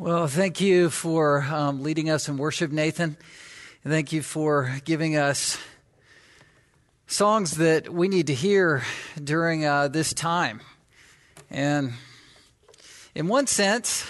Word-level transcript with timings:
Well, 0.00 0.28
thank 0.28 0.60
you 0.60 0.90
for 0.90 1.42
um, 1.42 1.82
leading 1.82 2.08
us 2.08 2.28
in 2.28 2.36
worship, 2.36 2.70
Nathan. 2.70 3.16
Thank 3.84 4.12
you 4.12 4.22
for 4.22 4.72
giving 4.84 5.16
us 5.16 5.58
songs 7.08 7.56
that 7.56 7.92
we 7.92 8.06
need 8.06 8.28
to 8.28 8.34
hear 8.34 8.84
during 9.20 9.64
uh, 9.64 9.88
this 9.88 10.12
time. 10.12 10.60
And 11.50 11.94
in 13.16 13.26
one 13.26 13.48
sense, 13.48 14.06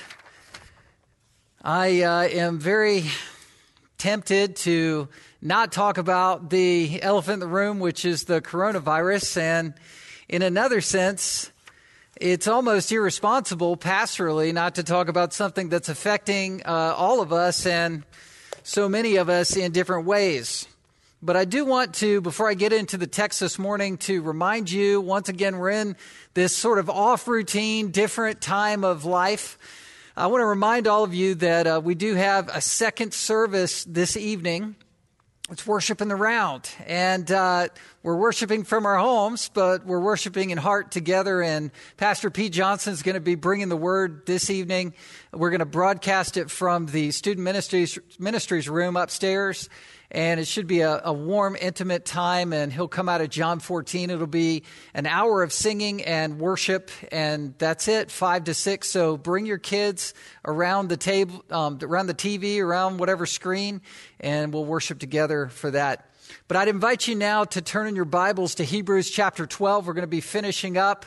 I 1.63 2.03
uh, 2.03 2.23
am 2.25 2.59
very 2.59 3.05
tempted 3.97 4.57
to 4.57 5.09
not 5.41 5.73
talk 5.73 5.97
about 5.97 6.51
the 6.51 7.03
elephant 7.03 7.35
in 7.35 7.41
the 7.41 7.47
room, 7.47 7.79
which 7.79 8.05
is 8.05 8.25
the 8.25 8.43
coronavirus. 8.43 9.39
And 9.41 9.75
in 10.29 10.43
another 10.43 10.83
sense, 10.83 11.51
it's 12.21 12.49
almost 12.49 12.91
irresponsible 12.91 13.77
pastorally 13.77 14.53
not 14.53 14.75
to 14.75 14.83
talk 14.83 15.09
about 15.09 15.33
something 15.33 15.69
that's 15.69 15.89
affecting 15.89 16.63
uh, 16.65 16.95
all 16.97 17.21
of 17.21 17.33
us 17.33 17.65
and 17.65 18.03
so 18.65 18.89
many 18.89 19.17
of 19.17 19.29
us 19.29 19.57
in 19.57 19.71
different 19.71 20.05
ways. 20.05 20.67
But 21.23 21.37
I 21.37 21.45
do 21.45 21.65
want 21.65 21.95
to, 21.97 22.21
before 22.21 22.49
I 22.49 22.55
get 22.55 22.73
into 22.73 22.97
the 22.97 23.07
text 23.07 23.41
this 23.41 23.59
morning, 23.59 23.99
to 23.99 24.21
remind 24.23 24.71
you 24.71 25.01
once 25.01 25.29
again, 25.29 25.59
we're 25.59 25.71
in 25.71 25.97
this 26.35 26.57
sort 26.57 26.79
of 26.79 26.91
off 26.91 27.29
routine, 27.29 27.91
different 27.91 28.41
time 28.41 28.85
of 28.85 29.05
life. 29.05 29.57
I 30.17 30.27
want 30.27 30.43
to 30.43 30.47
remind 30.47 30.89
all 30.89 31.05
of 31.05 31.15
you 31.15 31.37
that 31.37 31.67
uh, 31.67 31.81
we 31.83 31.95
do 31.95 32.15
have 32.15 32.49
a 32.53 32.61
second 32.61 33.15
service 33.15 33.85
this 33.85 34.17
evening. 34.17 34.75
It's 35.51 35.67
worship 35.67 36.03
in 36.03 36.09
the 36.09 36.17
round. 36.17 36.69
And 36.87 37.31
uh, 37.33 37.69
we're 38.03 38.17
worshiping 38.17 38.65
from 38.65 38.85
our 38.85 38.99
homes, 38.99 39.51
but 39.55 39.87
we're 39.87 39.99
worshiping 39.99 40.51
in 40.51 40.59
heart 40.59 40.91
together. 40.91 41.43
And 41.43 41.71
Pastor 41.97 42.29
Pete 42.31 42.53
Johnson 42.53 42.93
is 42.93 43.03
going 43.03 43.15
to 43.15 43.21
be 43.21 43.35
bringing 43.35 43.71
the 43.71 43.77
word 43.77 44.27
this 44.27 44.51
evening. 44.51 44.93
We're 45.33 45.49
going 45.49 45.61
to 45.61 45.65
broadcast 45.65 46.37
it 46.37 46.51
from 46.51 46.85
the 46.85 47.13
student 47.13 47.45
ministries, 47.45 47.99
ministries 48.19 48.69
room 48.69 48.95
upstairs 48.99 49.71
and 50.11 50.41
it 50.41 50.47
should 50.47 50.67
be 50.67 50.81
a, 50.81 51.03
a, 51.05 51.13
warm, 51.13 51.57
intimate 51.61 52.05
time. 52.05 52.53
And 52.53 52.73
he'll 52.73 52.89
come 52.89 53.09
out 53.09 53.21
of 53.21 53.29
John 53.29 53.61
14. 53.61 54.11
It'll 54.11 54.27
be 54.27 54.63
an 54.95 55.07
hour 55.07 55.43
of 55.43 55.53
singing 55.53 56.03
and 56.03 56.39
worship, 56.39 56.91
and 57.13 57.55
that's 57.59 57.89
it, 57.89 58.11
five 58.11 58.45
to 58.45 58.55
six. 58.55 58.89
So 58.89 59.17
bring 59.17 59.45
your 59.45 59.59
kids 59.59 60.15
around 60.45 60.89
the 60.89 60.97
table, 60.97 61.45
um, 61.51 61.79
around 61.83 62.07
the 62.07 62.15
TV, 62.15 62.61
around 62.61 62.99
whatever 62.99 63.27
screen, 63.27 63.83
and 64.21 64.53
we'll 64.53 64.65
worship 64.65 64.99
together 64.99 65.49
for 65.49 65.71
that. 65.73 66.11
But 66.47 66.57
I'd 66.57 66.69
invite 66.69 67.07
you 67.07 67.15
now 67.15 67.45
to 67.45 67.61
turn 67.61 67.87
in 67.87 67.97
your 67.97 68.05
Bibles 68.05 68.57
to 68.57 68.65
Hebrews 68.65 69.11
chapter 69.11 69.47
12. 69.47 69.87
We're 69.87 69.95
going 69.95 70.03
to 70.03 70.07
be 70.07 70.21
finishing 70.21 70.77
up 70.77 71.07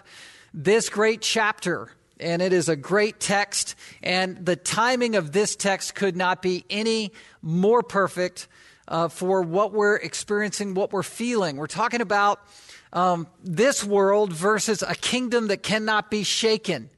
this 0.54 0.90
great 0.90 1.22
chapter 1.22 1.90
and 2.20 2.42
it 2.42 2.54
is 2.54 2.70
a 2.70 2.76
great 2.76 3.20
text. 3.20 3.76
And 4.04 4.46
the 4.46 4.56
timing 4.56 5.16
of 5.16 5.32
this 5.32 5.56
text 5.56 5.96
could 5.96 6.16
not 6.16 6.44
be 6.44 6.66
any 6.70 7.14
more 7.42 7.82
perfect 7.82 8.48
uh, 8.92 9.08
for 9.08 9.42
what 9.42 9.72
we're 9.72 9.95
experiencing, 9.95 10.73
what 10.73 10.92
we're 10.92 11.02
feeling. 11.02 11.56
We're 11.56 11.67
talking 11.67 12.02
about 12.02 12.42
um, 12.92 13.25
this 13.42 13.86
world 13.86 14.34
versus 14.34 14.84
a 14.84 14.95
kingdom 14.95 15.47
that 15.47 15.64
cannot 15.64 16.11
be 16.11 16.23
shaken. 16.23 16.89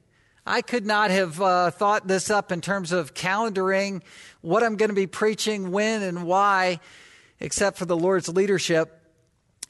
I 0.44 0.60
could 0.60 0.84
not 0.84 1.12
have 1.12 1.40
uh, 1.40 1.70
thought 1.70 2.08
this 2.08 2.30
up 2.30 2.50
in 2.50 2.60
terms 2.60 2.90
of 2.90 3.14
calendaring 3.14 4.02
what 4.40 4.64
I'm 4.64 4.76
going 4.76 4.88
to 4.88 4.94
be 4.94 5.06
preaching, 5.06 5.70
when, 5.70 6.02
and 6.02 6.24
why, 6.24 6.80
except 7.38 7.78
for 7.78 7.86
the 7.86 7.96
Lord's 7.96 8.28
leadership. 8.28 9.00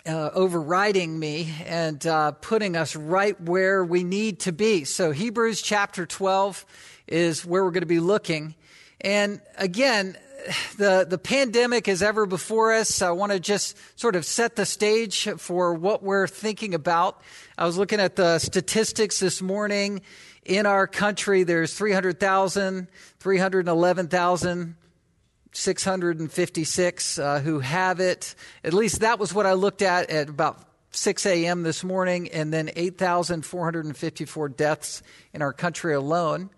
Uh, 0.07 0.29
overriding 0.35 1.19
me 1.19 1.51
and 1.65 2.07
uh, 2.07 2.33
putting 2.33 2.77
us 2.77 2.95
right 2.95 3.41
where 3.41 3.83
we 3.83 4.05
need 4.05 4.41
to 4.41 4.53
be. 4.53 4.85
So, 4.85 5.13
Hebrews 5.13 5.63
chapter 5.63 6.05
12 6.05 6.67
is 7.07 7.47
where 7.47 7.65
we're 7.65 7.71
going 7.71 7.81
to 7.81 7.87
be 7.87 8.01
looking. 8.01 8.55
And 9.01 9.41
again, 9.57 10.19
the, 10.77 11.07
the 11.09 11.19
pandemic 11.19 11.89
is 11.89 12.03
ever 12.03 12.27
before 12.27 12.73
us. 12.73 13.03
I 13.03 13.11
want 13.11 13.33
to 13.33 13.41
just 13.41 13.77
sort 13.99 14.17
of 14.17 14.25
set 14.25 14.57
the 14.57 14.67
stage 14.67 15.29
for 15.39 15.75
what 15.75 16.03
we're 16.03 16.27
thinking 16.27 16.75
about. 16.75 17.21
I 17.57 17.67
was 17.67 17.79
looking 17.79 18.01
at 18.01 18.17
the 18.17 18.39
statistics 18.39 19.21
this 19.21 19.41
morning. 19.41 20.03
In 20.45 20.67
our 20.67 20.87
country, 20.87 21.43
there's 21.43 21.75
300,000, 21.75 22.89
311,000. 23.21 24.77
656 25.57 27.19
uh, 27.21 27.39
who 27.39 27.61
have 27.61 28.01
it. 28.01 28.35
At 28.65 28.75
least 28.75 29.01
that 29.01 29.21
was 29.21 29.33
what 29.33 29.47
I 29.47 29.53
looked 29.53 29.83
at 29.83 30.11
at 30.11 30.29
about 30.29 30.59
6 30.91 31.27
a.m. 31.27 31.63
this 31.63 31.85
morning, 31.85 32.29
and 32.31 32.53
then 32.53 32.71
8,454 32.75 34.49
deaths 34.49 35.03
in 35.33 35.43
our 35.43 35.53
country 35.53 35.95
alone. 35.95 36.51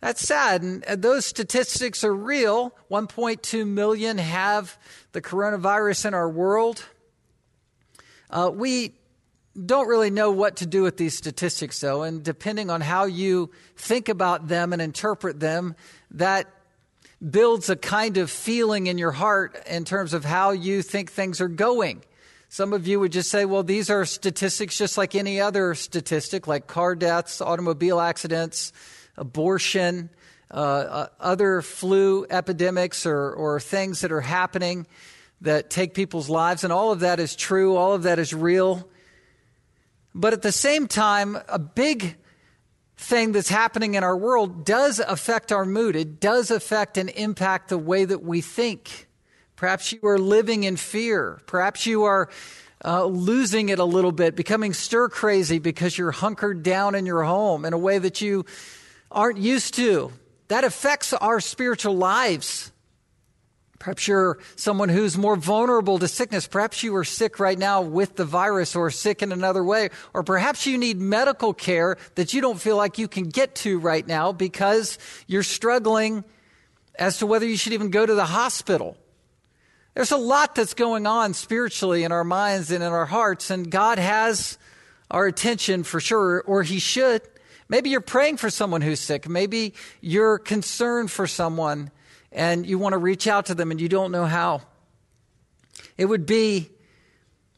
That's 0.00 0.26
sad. 0.26 0.62
And 0.62 0.82
those 1.02 1.26
statistics 1.26 2.04
are 2.04 2.14
real. 2.14 2.74
1.2 2.90 3.66
million 3.66 4.18
have 4.18 4.78
the 5.12 5.20
coronavirus 5.20 6.06
in 6.06 6.14
our 6.14 6.28
world. 6.28 6.84
Uh, 8.30 8.50
we 8.52 8.94
don't 9.66 9.88
really 9.88 10.10
know 10.10 10.30
what 10.30 10.56
to 10.56 10.66
do 10.66 10.82
with 10.82 10.96
these 10.96 11.16
statistics, 11.16 11.80
though. 11.80 12.02
And 12.02 12.22
depending 12.22 12.70
on 12.70 12.80
how 12.80 13.04
you 13.04 13.50
think 13.76 14.08
about 14.08 14.48
them 14.48 14.72
and 14.72 14.80
interpret 14.80 15.38
them, 15.38 15.74
that 16.12 16.46
builds 17.28 17.68
a 17.68 17.76
kind 17.76 18.16
of 18.16 18.30
feeling 18.30 18.86
in 18.86 18.96
your 18.96 19.12
heart 19.12 19.62
in 19.66 19.84
terms 19.84 20.14
of 20.14 20.24
how 20.24 20.52
you 20.52 20.80
think 20.80 21.10
things 21.10 21.40
are 21.40 21.48
going. 21.48 22.02
Some 22.48 22.72
of 22.72 22.86
you 22.86 22.98
would 23.00 23.12
just 23.12 23.30
say, 23.30 23.44
well, 23.44 23.62
these 23.62 23.90
are 23.90 24.04
statistics 24.04 24.78
just 24.78 24.96
like 24.96 25.14
any 25.14 25.40
other 25.40 25.74
statistic, 25.74 26.46
like 26.46 26.66
car 26.66 26.94
deaths, 26.94 27.40
automobile 27.40 28.00
accidents, 28.00 28.72
abortion, 29.16 30.10
uh, 30.50 30.54
uh, 30.54 31.06
other 31.18 31.62
flu 31.62 32.26
epidemics, 32.28 33.06
or, 33.06 33.32
or 33.32 33.60
things 33.60 34.00
that 34.00 34.12
are 34.12 34.20
happening 34.20 34.86
that 35.40 35.70
take 35.70 35.94
people's 35.94 36.28
lives. 36.28 36.64
And 36.64 36.72
all 36.72 36.92
of 36.92 37.00
that 37.00 37.20
is 37.20 37.34
true, 37.34 37.76
all 37.76 37.94
of 37.94 38.02
that 38.02 38.18
is 38.18 38.34
real. 38.34 38.88
But 40.14 40.32
at 40.32 40.42
the 40.42 40.52
same 40.52 40.86
time, 40.88 41.38
a 41.48 41.58
big 41.58 42.16
thing 42.96 43.32
that's 43.32 43.48
happening 43.48 43.94
in 43.94 44.04
our 44.04 44.16
world 44.16 44.64
does 44.64 44.98
affect 44.98 45.52
our 45.52 45.64
mood. 45.64 45.96
It 45.96 46.20
does 46.20 46.50
affect 46.50 46.98
and 46.98 47.08
impact 47.10 47.68
the 47.68 47.78
way 47.78 48.04
that 48.04 48.22
we 48.22 48.40
think. 48.40 49.08
Perhaps 49.56 49.92
you 49.92 50.00
are 50.02 50.18
living 50.18 50.64
in 50.64 50.76
fear. 50.76 51.40
Perhaps 51.46 51.86
you 51.86 52.04
are 52.04 52.28
uh, 52.84 53.04
losing 53.04 53.68
it 53.68 53.78
a 53.78 53.84
little 53.84 54.12
bit, 54.12 54.34
becoming 54.34 54.72
stir 54.72 55.08
crazy 55.08 55.58
because 55.58 55.96
you're 55.96 56.10
hunkered 56.10 56.62
down 56.62 56.94
in 56.94 57.06
your 57.06 57.22
home 57.22 57.64
in 57.64 57.72
a 57.72 57.78
way 57.78 57.98
that 57.98 58.20
you 58.20 58.44
aren't 59.10 59.38
used 59.38 59.74
to. 59.74 60.12
That 60.48 60.64
affects 60.64 61.12
our 61.12 61.40
spiritual 61.40 61.96
lives. 61.96 62.72
Perhaps 63.78 64.08
you're 64.08 64.38
someone 64.56 64.90
who's 64.90 65.16
more 65.16 65.36
vulnerable 65.36 65.98
to 65.98 66.06
sickness. 66.06 66.46
Perhaps 66.46 66.82
you 66.82 66.94
are 66.96 67.04
sick 67.04 67.40
right 67.40 67.58
now 67.58 67.80
with 67.80 68.16
the 68.16 68.26
virus 68.26 68.76
or 68.76 68.90
sick 68.90 69.22
in 69.22 69.32
another 69.32 69.64
way. 69.64 69.88
Or 70.12 70.22
perhaps 70.22 70.66
you 70.66 70.76
need 70.76 70.98
medical 70.98 71.54
care 71.54 71.96
that 72.16 72.34
you 72.34 72.42
don't 72.42 72.60
feel 72.60 72.76
like 72.76 72.98
you 72.98 73.08
can 73.08 73.24
get 73.24 73.54
to 73.56 73.78
right 73.78 74.06
now 74.06 74.32
because 74.32 74.98
you're 75.26 75.42
struggling 75.42 76.24
as 76.94 77.18
to 77.18 77.26
whether 77.26 77.46
you 77.46 77.56
should 77.56 77.72
even 77.72 77.88
go 77.88 78.04
to 78.04 78.14
the 78.14 78.26
hospital. 78.26 78.98
There's 79.94 80.12
a 80.12 80.18
lot 80.18 80.54
that's 80.54 80.74
going 80.74 81.06
on 81.06 81.32
spiritually 81.32 82.04
in 82.04 82.12
our 82.12 82.24
minds 82.24 82.70
and 82.70 82.84
in 82.84 82.92
our 82.92 83.06
hearts, 83.06 83.50
and 83.50 83.70
God 83.70 83.98
has 83.98 84.58
our 85.10 85.26
attention 85.26 85.82
for 85.82 86.00
sure, 86.00 86.42
or 86.42 86.62
He 86.62 86.78
should. 86.78 87.22
Maybe 87.70 87.88
you're 87.88 88.00
praying 88.00 88.38
for 88.38 88.50
someone 88.50 88.80
who's 88.80 88.98
sick. 88.98 89.28
Maybe 89.28 89.74
you're 90.00 90.38
concerned 90.38 91.08
for 91.08 91.28
someone 91.28 91.92
and 92.32 92.66
you 92.66 92.78
want 92.78 92.94
to 92.94 92.98
reach 92.98 93.28
out 93.28 93.46
to 93.46 93.54
them 93.54 93.70
and 93.70 93.80
you 93.80 93.88
don't 93.88 94.10
know 94.10 94.26
how. 94.26 94.62
It 95.96 96.06
would 96.06 96.26
be 96.26 96.68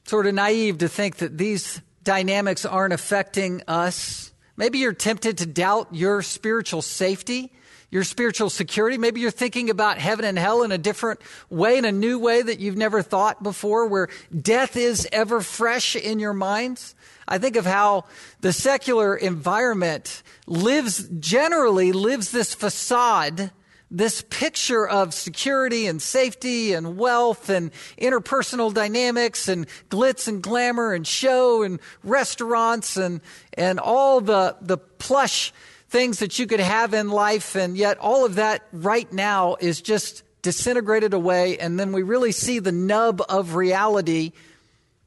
sort 0.05 0.27
of 0.27 0.34
naive 0.34 0.78
to 0.78 0.89
think 0.89 1.17
that 1.17 1.39
these 1.39 1.81
dynamics 2.05 2.67
aren't 2.67 2.93
affecting 2.93 3.62
us. 3.67 4.33
Maybe 4.55 4.81
you're 4.81 4.93
tempted 4.93 5.39
to 5.39 5.47
doubt 5.47 5.89
your 5.93 6.21
spiritual 6.21 6.83
safety, 6.83 7.50
your 7.93 8.03
spiritual 8.05 8.50
security. 8.50 8.97
Maybe 8.97 9.21
you're 9.21 9.31
thinking 9.31 9.71
about 9.71 9.99
heaven 9.99 10.25
and 10.25 10.39
hell 10.39 10.62
in 10.62 10.73
a 10.73 10.79
different 10.79 11.21
way, 11.50 11.77
in 11.77 11.85
a 11.85 11.93
new 11.93 12.19
way 12.19 12.41
that 12.41 12.59
you've 12.59 12.77
never 12.77 13.03
thought 13.03 13.43
before, 13.43 13.87
where 13.87 14.09
death 14.37 14.77
is 14.77 15.06
ever 15.12 15.43
fresh 15.43 15.94
in 15.94 16.19
your 16.19 16.33
minds. 16.33 16.94
I 17.29 17.37
think 17.37 17.55
of 17.55 17.67
how 17.67 18.06
the 18.41 18.53
secular 18.53 19.15
environment 19.15 20.23
lives, 20.47 21.06
generally 21.21 21.93
lives 21.93 22.31
this 22.31 22.55
facade, 22.55 23.53
this 23.91 24.25
picture 24.31 24.88
of 24.88 25.12
security 25.12 25.87
and 25.87 26.00
safety 26.00 26.73
and 26.73 26.97
wealth 26.97 27.50
and 27.50 27.71
interpersonal 27.99 28.73
dynamics 28.73 29.49
and 29.49 29.67
glitz 29.91 30.29
and 30.29 30.43
glamour 30.43 30.95
and 30.95 31.06
show 31.06 31.62
and 31.62 31.79
restaurants 32.03 32.97
and, 32.97 33.21
and 33.53 33.79
all 33.79 34.23
the, 34.23 34.56
the 34.62 34.79
plush 34.79 35.53
things 35.93 36.21
that 36.21 36.39
you 36.39 36.47
could 36.47 36.59
have 36.59 36.94
in 36.94 37.11
life. 37.11 37.55
And 37.55 37.77
yet 37.77 37.99
all 37.99 38.25
of 38.25 38.37
that 38.37 38.67
right 38.73 39.12
now 39.12 39.56
is 39.61 39.83
just 39.83 40.23
disintegrated 40.41 41.12
away. 41.12 41.59
And 41.59 41.79
then 41.79 41.93
we 41.93 42.03
really 42.03 42.33
see 42.33 42.59
the 42.61 42.73
nub 42.73 43.21
of 43.29 43.55
reality 43.55 44.33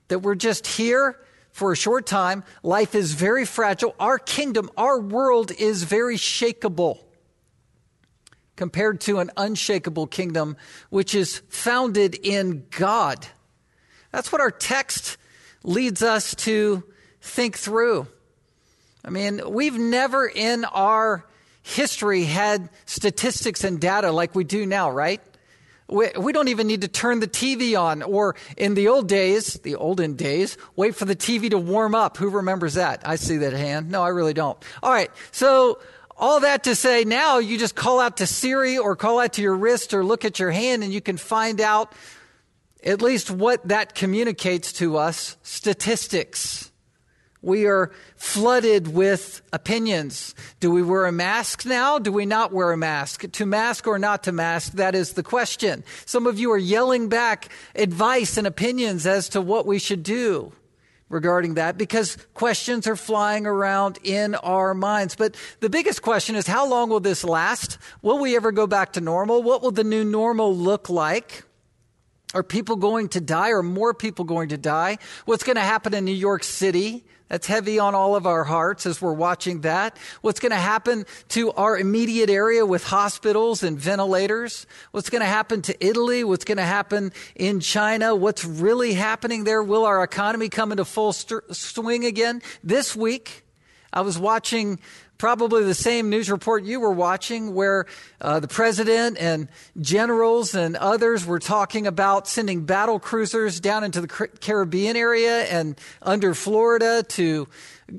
that 0.10 0.20
we're 0.20 0.36
just 0.36 0.68
here 0.68 1.20
for 1.52 1.72
a 1.72 1.76
short 1.76 2.06
time. 2.06 2.44
Life 2.62 2.94
is 2.94 3.14
very 3.14 3.46
fragile. 3.46 3.96
Our 4.00 4.20
kingdom, 4.20 4.70
our 4.78 5.00
world 5.02 5.52
is 5.52 5.84
very 5.84 6.18
shakable. 6.18 7.00
compared 8.56 9.02
to 9.02 9.20
an 9.20 9.32
unshakable 9.38 10.08
kingdom 10.08 10.56
which 10.90 11.14
is 11.14 11.42
founded 11.50 12.16
in 12.16 12.66
God. 12.72 13.28
That's 14.12 14.32
what 14.32 14.42
our 14.42 14.52
text 14.52 15.18
leads 15.64 16.02
us 16.02 16.36
to 16.36 16.84
think 17.22 17.58
through. 17.58 18.08
I 19.06 19.12
mean, 19.12 19.40
we've 19.48 19.78
never 19.78 20.26
in 20.28 20.66
our 20.66 21.24
history 21.62 22.24
had 22.24 22.70
statistics 22.86 23.64
and 23.64 23.80
data 23.80 24.12
like 24.12 24.34
we 24.34 24.44
do 24.44 24.66
now, 24.66 24.90
right? 24.90 25.22
We, 25.88 26.10
we, 26.18 26.34
don't 26.34 26.48
even 26.48 26.66
need 26.66 26.82
to 26.82 26.88
turn 26.88 27.20
the 27.20 27.28
TV 27.28 27.80
on, 27.80 28.02
or 28.02 28.36
in 28.58 28.74
the 28.74 28.88
old 28.88 29.08
days, 29.08 29.54
the 29.62 29.76
olden 29.76 30.16
days, 30.16 30.58
wait 30.76 30.96
for 30.96 31.06
the 31.06 31.16
TV 31.16 31.52
to 31.52 31.60
warm 31.60 31.94
up. 31.94 32.18
Who 32.18 32.32
remembers 32.32 32.74
that? 32.74 33.08
I 33.08 33.18
see 33.18 33.38
that 33.38 33.54
hand. 33.54 33.92
No, 33.92 34.02
I 34.02 34.08
really 34.08 34.34
don't. 34.34 34.58
All 34.82 34.92
right. 34.92 35.12
So, 35.32 35.80
all 36.18 36.40
that 36.40 36.64
to 36.64 36.74
say, 36.74 37.04
now 37.04 37.38
you 37.38 37.60
just 37.60 37.76
call 37.76 38.00
out 38.00 38.18
to 38.18 38.26
Siri 38.26 38.80
or 38.80 38.96
call 38.96 39.20
out 39.20 39.34
to 39.34 39.44
your 39.44 39.56
wrist 39.56 39.94
or 39.94 40.04
look 40.04 40.26
at 40.26 40.40
your 40.40 40.50
hand 40.50 40.84
and 40.84 40.92
you 40.92 41.02
can 41.02 41.18
find 41.18 41.62
out 41.62 41.94
at 42.84 43.02
least 43.02 43.30
what 43.30 43.68
that 43.68 43.94
communicates 43.94 44.74
to 44.74 44.98
us 44.98 45.38
statistics. 45.44 46.72
We 47.46 47.68
are 47.68 47.92
flooded 48.16 48.88
with 48.88 49.44
opinions. 49.54 50.34
Do 50.60 50.72
we 50.72 50.82
wear 50.82 51.06
a 51.06 51.12
mask 51.12 51.64
now? 51.64 52.00
Do 52.00 52.12
we 52.12 52.26
not 52.26 52.52
wear 52.52 52.72
a 52.72 52.78
mask? 52.78 53.32
To 53.34 53.46
mask 53.46 53.86
or 53.86 54.00
not 54.00 54.24
to 54.24 54.32
mask? 54.32 54.72
That 54.74 54.96
is 54.96 55.14
the 55.14 55.22
question. 55.22 55.84
Some 56.08 56.26
of 56.26 56.40
you 56.40 56.52
are 56.54 56.58
yelling 56.58 57.08
back 57.08 57.50
advice 57.76 58.38
and 58.38 58.48
opinions 58.48 59.06
as 59.06 59.30
to 59.30 59.42
what 59.42 59.68
we 59.68 59.78
should 59.78 60.02
do 60.02 60.54
regarding 61.08 61.54
that 61.54 61.78
because 61.78 62.18
questions 62.34 62.88
are 62.88 62.96
flying 62.96 63.46
around 63.46 64.00
in 64.02 64.34
our 64.34 64.74
minds. 64.74 65.16
But 65.16 65.36
the 65.60 65.70
biggest 65.70 66.02
question 66.02 66.36
is 66.36 66.48
how 66.48 66.68
long 66.68 66.90
will 66.90 67.00
this 67.00 67.24
last? 67.24 67.78
Will 68.02 68.18
we 68.18 68.36
ever 68.36 68.52
go 68.52 68.66
back 68.66 68.94
to 68.94 69.02
normal? 69.02 69.44
What 69.44 69.62
will 69.62 69.70
the 69.70 69.84
new 69.84 70.04
normal 70.04 70.56
look 70.58 70.90
like? 70.90 71.44
Are 72.34 72.42
people 72.42 72.76
going 72.76 73.10
to 73.10 73.22
die? 73.22 73.52
Are 73.52 73.62
more 73.62 73.94
people 73.94 74.26
going 74.26 74.50
to 74.50 74.58
die? 74.58 74.98
What's 75.26 75.44
going 75.44 75.58
to 75.58 75.62
happen 75.62 75.94
in 75.94 76.06
New 76.06 76.12
York 76.12 76.44
City? 76.44 77.06
That's 77.28 77.48
heavy 77.48 77.80
on 77.80 77.96
all 77.96 78.16
of 78.16 78.28
our 78.28 78.44
hearts 78.44 78.86
as 78.86 79.02
we're 79.02 79.14
watching 79.14 79.62
that. 79.62 79.98
What's 80.22 80.40
going 80.40 80.52
to 80.52 80.58
happen 80.58 81.06
to 81.30 81.52
our 81.54 81.78
immediate 81.78 82.30
area 82.30 82.66
with 82.66 82.84
hospitals 82.84 83.64
and 83.64 83.80
ventilators? 83.80 84.68
What's 84.92 85.10
going 85.10 85.22
to 85.22 85.28
happen 85.28 85.64
to 85.64 85.86
Italy? 85.86 86.24
What's 86.24 86.46
going 86.46 86.58
to 86.58 86.64
happen 86.64 87.12
in 87.36 87.62
China? 87.62 88.16
What's 88.16 88.46
really 88.46 88.94
happening 88.94 89.44
there? 89.44 89.64
Will 89.64 89.86
our 89.86 90.04
economy 90.04 90.50
come 90.50 90.72
into 90.72 90.86
full 90.86 91.14
st- 91.14 91.56
swing 91.56 92.06
again? 92.06 92.44
This 92.64 92.96
week, 92.96 93.44
I 93.92 94.02
was 94.02 94.20
watching 94.20 94.80
probably 95.18 95.64
the 95.64 95.74
same 95.74 96.10
news 96.10 96.30
report 96.30 96.64
you 96.64 96.80
were 96.80 96.92
watching 96.92 97.54
where 97.54 97.86
uh, 98.22 98.40
the 98.40 98.48
president 98.48 99.18
and 99.18 99.48
generals 99.80 100.56
and 100.56 100.76
others 100.76 101.26
were 101.26 101.40
talking 101.40 101.88
about 101.88 102.28
sending 102.28 102.66
battle 102.66 103.00
cruisers 103.00 103.60
down 103.60 103.84
into 103.84 104.02
the 104.02 104.08
Caribbean 104.08 104.96
area 104.96 105.44
and 105.44 105.80
under 106.02 106.34
Florida 106.34 107.04
to 107.10 107.48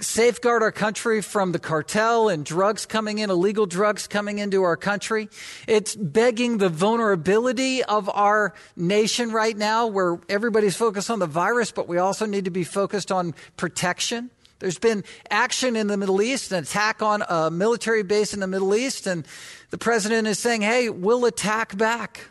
safeguard 0.00 0.62
our 0.62 0.72
country 0.72 1.22
from 1.22 1.52
the 1.52 1.58
cartel 1.58 2.28
and 2.28 2.44
drugs 2.44 2.86
coming 2.86 3.18
in, 3.18 3.30
illegal 3.30 3.66
drugs 3.66 4.06
coming 4.06 4.38
into 4.38 4.62
our 4.64 4.76
country. 4.76 5.28
It's 5.68 5.94
begging 5.94 6.58
the 6.58 6.68
vulnerability 6.68 7.84
of 7.84 8.08
our 8.08 8.52
nation 8.76 9.30
right 9.30 9.56
now 9.56 9.86
where 9.86 10.18
everybody's 10.28 10.76
focused 10.76 11.10
on 11.10 11.20
the 11.20 11.26
virus, 11.26 11.70
but 11.70 11.86
we 11.86 11.98
also 11.98 12.26
need 12.26 12.46
to 12.46 12.50
be 12.50 12.64
focused 12.64 13.12
on 13.12 13.34
protection. 13.56 14.30
There's 14.58 14.78
been 14.78 15.04
action 15.30 15.76
in 15.76 15.86
the 15.86 15.96
Middle 15.96 16.22
East, 16.22 16.50
an 16.52 16.64
attack 16.64 17.02
on 17.02 17.22
a 17.28 17.50
military 17.50 18.02
base 18.02 18.32
in 18.32 18.40
the 18.40 18.46
Middle 18.46 18.74
East, 18.74 19.06
and 19.06 19.26
the 19.70 19.78
president 19.78 20.26
is 20.26 20.38
saying, 20.38 20.62
hey, 20.62 20.88
we'll 20.88 21.26
attack 21.26 21.76
back. 21.76 22.30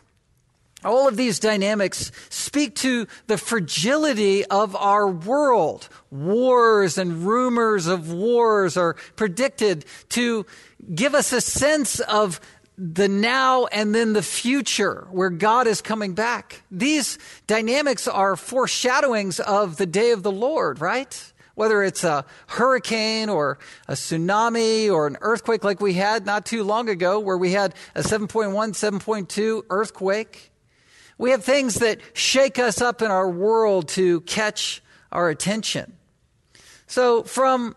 All 0.84 1.08
of 1.08 1.16
these 1.16 1.38
dynamics 1.38 2.12
speak 2.28 2.74
to 2.76 3.06
the 3.26 3.38
fragility 3.38 4.44
of 4.44 4.76
our 4.76 5.08
world. 5.08 5.88
Wars 6.10 6.98
and 6.98 7.26
rumors 7.26 7.86
of 7.86 8.12
wars 8.12 8.76
are 8.76 8.94
predicted 9.16 9.84
to 10.10 10.46
give 10.94 11.14
us 11.14 11.32
a 11.32 11.40
sense 11.40 12.00
of 12.00 12.40
the 12.78 13.08
now 13.08 13.66
and 13.66 13.94
then 13.94 14.12
the 14.12 14.22
future 14.22 15.08
where 15.10 15.30
God 15.30 15.66
is 15.66 15.80
coming 15.80 16.14
back. 16.14 16.62
These 16.70 17.18
dynamics 17.46 18.06
are 18.06 18.36
foreshadowings 18.36 19.40
of 19.40 19.78
the 19.78 19.86
day 19.86 20.10
of 20.10 20.22
the 20.22 20.32
Lord, 20.32 20.80
right? 20.80 21.32
Whether 21.56 21.82
it's 21.82 22.04
a 22.04 22.24
hurricane 22.46 23.28
or 23.28 23.58
a 23.88 23.94
tsunami 23.94 24.92
or 24.92 25.06
an 25.06 25.16
earthquake 25.22 25.64
like 25.64 25.80
we 25.80 25.94
had 25.94 26.24
not 26.24 26.46
too 26.46 26.62
long 26.62 26.88
ago, 26.88 27.18
where 27.18 27.36
we 27.36 27.50
had 27.52 27.74
a 27.94 28.02
7.1, 28.02 28.52
7.2 28.52 29.62
earthquake. 29.70 30.52
We 31.18 31.30
have 31.30 31.42
things 31.42 31.76
that 31.76 31.98
shake 32.12 32.58
us 32.58 32.82
up 32.82 33.00
in 33.00 33.10
our 33.10 33.28
world 33.28 33.88
to 33.88 34.20
catch 34.20 34.82
our 35.10 35.30
attention. 35.30 35.96
So, 36.86 37.22
from 37.22 37.74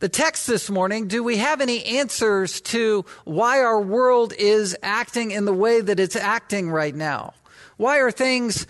the 0.00 0.08
text 0.10 0.46
this 0.46 0.68
morning, 0.68 1.08
do 1.08 1.24
we 1.24 1.38
have 1.38 1.62
any 1.62 1.82
answers 1.82 2.60
to 2.60 3.06
why 3.24 3.60
our 3.60 3.80
world 3.80 4.34
is 4.38 4.76
acting 4.82 5.30
in 5.30 5.46
the 5.46 5.52
way 5.54 5.80
that 5.80 5.98
it's 5.98 6.14
acting 6.14 6.70
right 6.70 6.94
now? 6.94 7.32
Why 7.78 8.00
are 8.00 8.10
things 8.10 8.66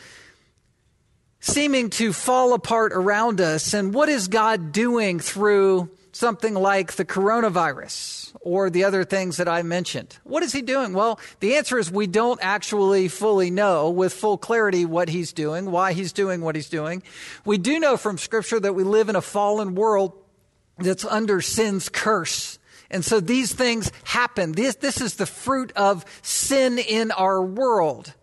seeming 1.44 1.90
to 1.90 2.10
fall 2.14 2.54
apart 2.54 2.92
around 2.94 3.38
us. 3.38 3.74
And 3.74 3.92
what 3.92 4.08
is 4.08 4.28
God 4.28 4.72
doing 4.72 5.20
through 5.20 5.90
something 6.10 6.54
like 6.54 6.94
the 6.94 7.04
coronavirus 7.04 8.34
or 8.40 8.70
the 8.70 8.84
other 8.84 9.04
things 9.04 9.36
that 9.36 9.46
I 9.46 9.62
mentioned? 9.62 10.16
What 10.24 10.42
is 10.42 10.52
He 10.52 10.62
doing? 10.62 10.94
Well, 10.94 11.20
the 11.40 11.56
answer 11.56 11.78
is 11.78 11.90
we 11.90 12.06
don't 12.06 12.40
actually 12.42 13.08
fully 13.08 13.50
know 13.50 13.90
with 13.90 14.14
full 14.14 14.38
clarity 14.38 14.86
what 14.86 15.10
He's 15.10 15.34
doing, 15.34 15.70
why 15.70 15.92
He's 15.92 16.14
doing 16.14 16.40
what 16.40 16.54
He's 16.54 16.70
doing. 16.70 17.02
We 17.44 17.58
do 17.58 17.78
know 17.78 17.98
from 17.98 18.16
Scripture 18.16 18.58
that 18.58 18.72
we 18.72 18.82
live 18.82 19.10
in 19.10 19.16
a 19.16 19.20
fallen 19.20 19.74
world 19.74 20.14
that's 20.78 21.04
under 21.04 21.42
sin's 21.42 21.90
curse. 21.90 22.58
And 22.90 23.04
so 23.04 23.20
these 23.20 23.52
things 23.52 23.92
happen. 24.04 24.52
This, 24.52 24.76
this 24.76 24.98
is 24.98 25.16
the 25.16 25.26
fruit 25.26 25.72
of 25.76 26.06
sin 26.22 26.78
in 26.78 27.10
our 27.10 27.42
world. 27.42 28.14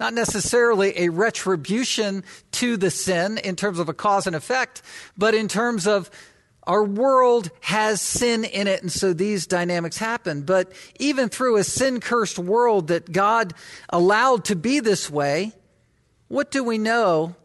Not 0.00 0.14
necessarily 0.14 0.98
a 0.98 1.10
retribution 1.10 2.24
to 2.52 2.78
the 2.78 2.90
sin 2.90 3.36
in 3.36 3.54
terms 3.54 3.78
of 3.78 3.90
a 3.90 3.94
cause 3.94 4.26
and 4.26 4.34
effect, 4.34 4.80
but 5.16 5.34
in 5.34 5.46
terms 5.46 5.86
of 5.86 6.10
our 6.62 6.82
world 6.82 7.50
has 7.60 8.00
sin 8.00 8.44
in 8.44 8.66
it, 8.66 8.80
and 8.80 8.90
so 8.90 9.12
these 9.12 9.46
dynamics 9.46 9.98
happen. 9.98 10.42
But 10.42 10.72
even 10.98 11.28
through 11.28 11.56
a 11.56 11.64
sin 11.64 12.00
cursed 12.00 12.38
world 12.38 12.88
that 12.88 13.12
God 13.12 13.52
allowed 13.90 14.46
to 14.46 14.56
be 14.56 14.80
this 14.80 15.10
way, 15.10 15.52
what 16.28 16.50
do 16.50 16.64
we 16.64 16.78
know 16.78 17.36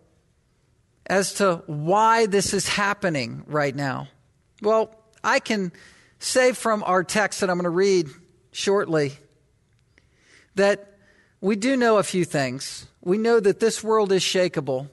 as 1.08 1.34
to 1.36 1.62
why 1.66 2.26
this 2.26 2.54
is 2.54 2.68
happening 2.70 3.44
right 3.48 3.76
now? 3.76 4.08
Well, 4.62 4.96
I 5.24 5.40
can 5.40 5.74
say 6.20 6.54
from 6.54 6.84
our 6.84 7.04
text 7.04 7.42
that 7.42 7.50
I'm 7.50 7.58
going 7.58 7.66
to 7.66 7.70
read 7.70 8.08
shortly 8.52 9.14
that 10.56 10.95
we 11.46 11.56
do 11.56 11.78
know 11.78 12.00
a 12.00 12.04
few 12.04 12.26
things. 12.26 12.88
We 13.02 13.20
know 13.20 13.40
that 13.40 13.60
this 13.60 13.84
world 13.84 14.12
is 14.12 14.24
shakable 14.24 14.90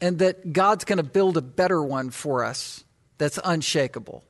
and 0.00 0.18
that 0.18 0.52
God's 0.52 0.84
going 0.84 0.96
to 0.96 1.04
build 1.04 1.36
a 1.36 1.40
better 1.40 1.80
one 1.80 2.10
for 2.10 2.44
us 2.44 2.82
that's 3.16 3.38
unshakable. 3.44 4.24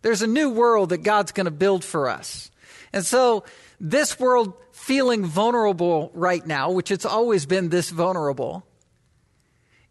There's 0.00 0.22
a 0.22 0.26
new 0.26 0.48
world 0.48 0.88
that 0.88 1.02
God's 1.02 1.32
going 1.32 1.44
to 1.44 1.50
build 1.50 1.84
for 1.84 2.08
us. 2.08 2.50
And 2.94 3.04
so, 3.04 3.44
this 3.78 4.18
world 4.18 4.54
feeling 4.72 5.26
vulnerable 5.26 6.10
right 6.14 6.46
now, 6.46 6.70
which 6.70 6.90
it's 6.90 7.04
always 7.04 7.44
been 7.44 7.68
this 7.68 7.90
vulnerable, 7.90 8.64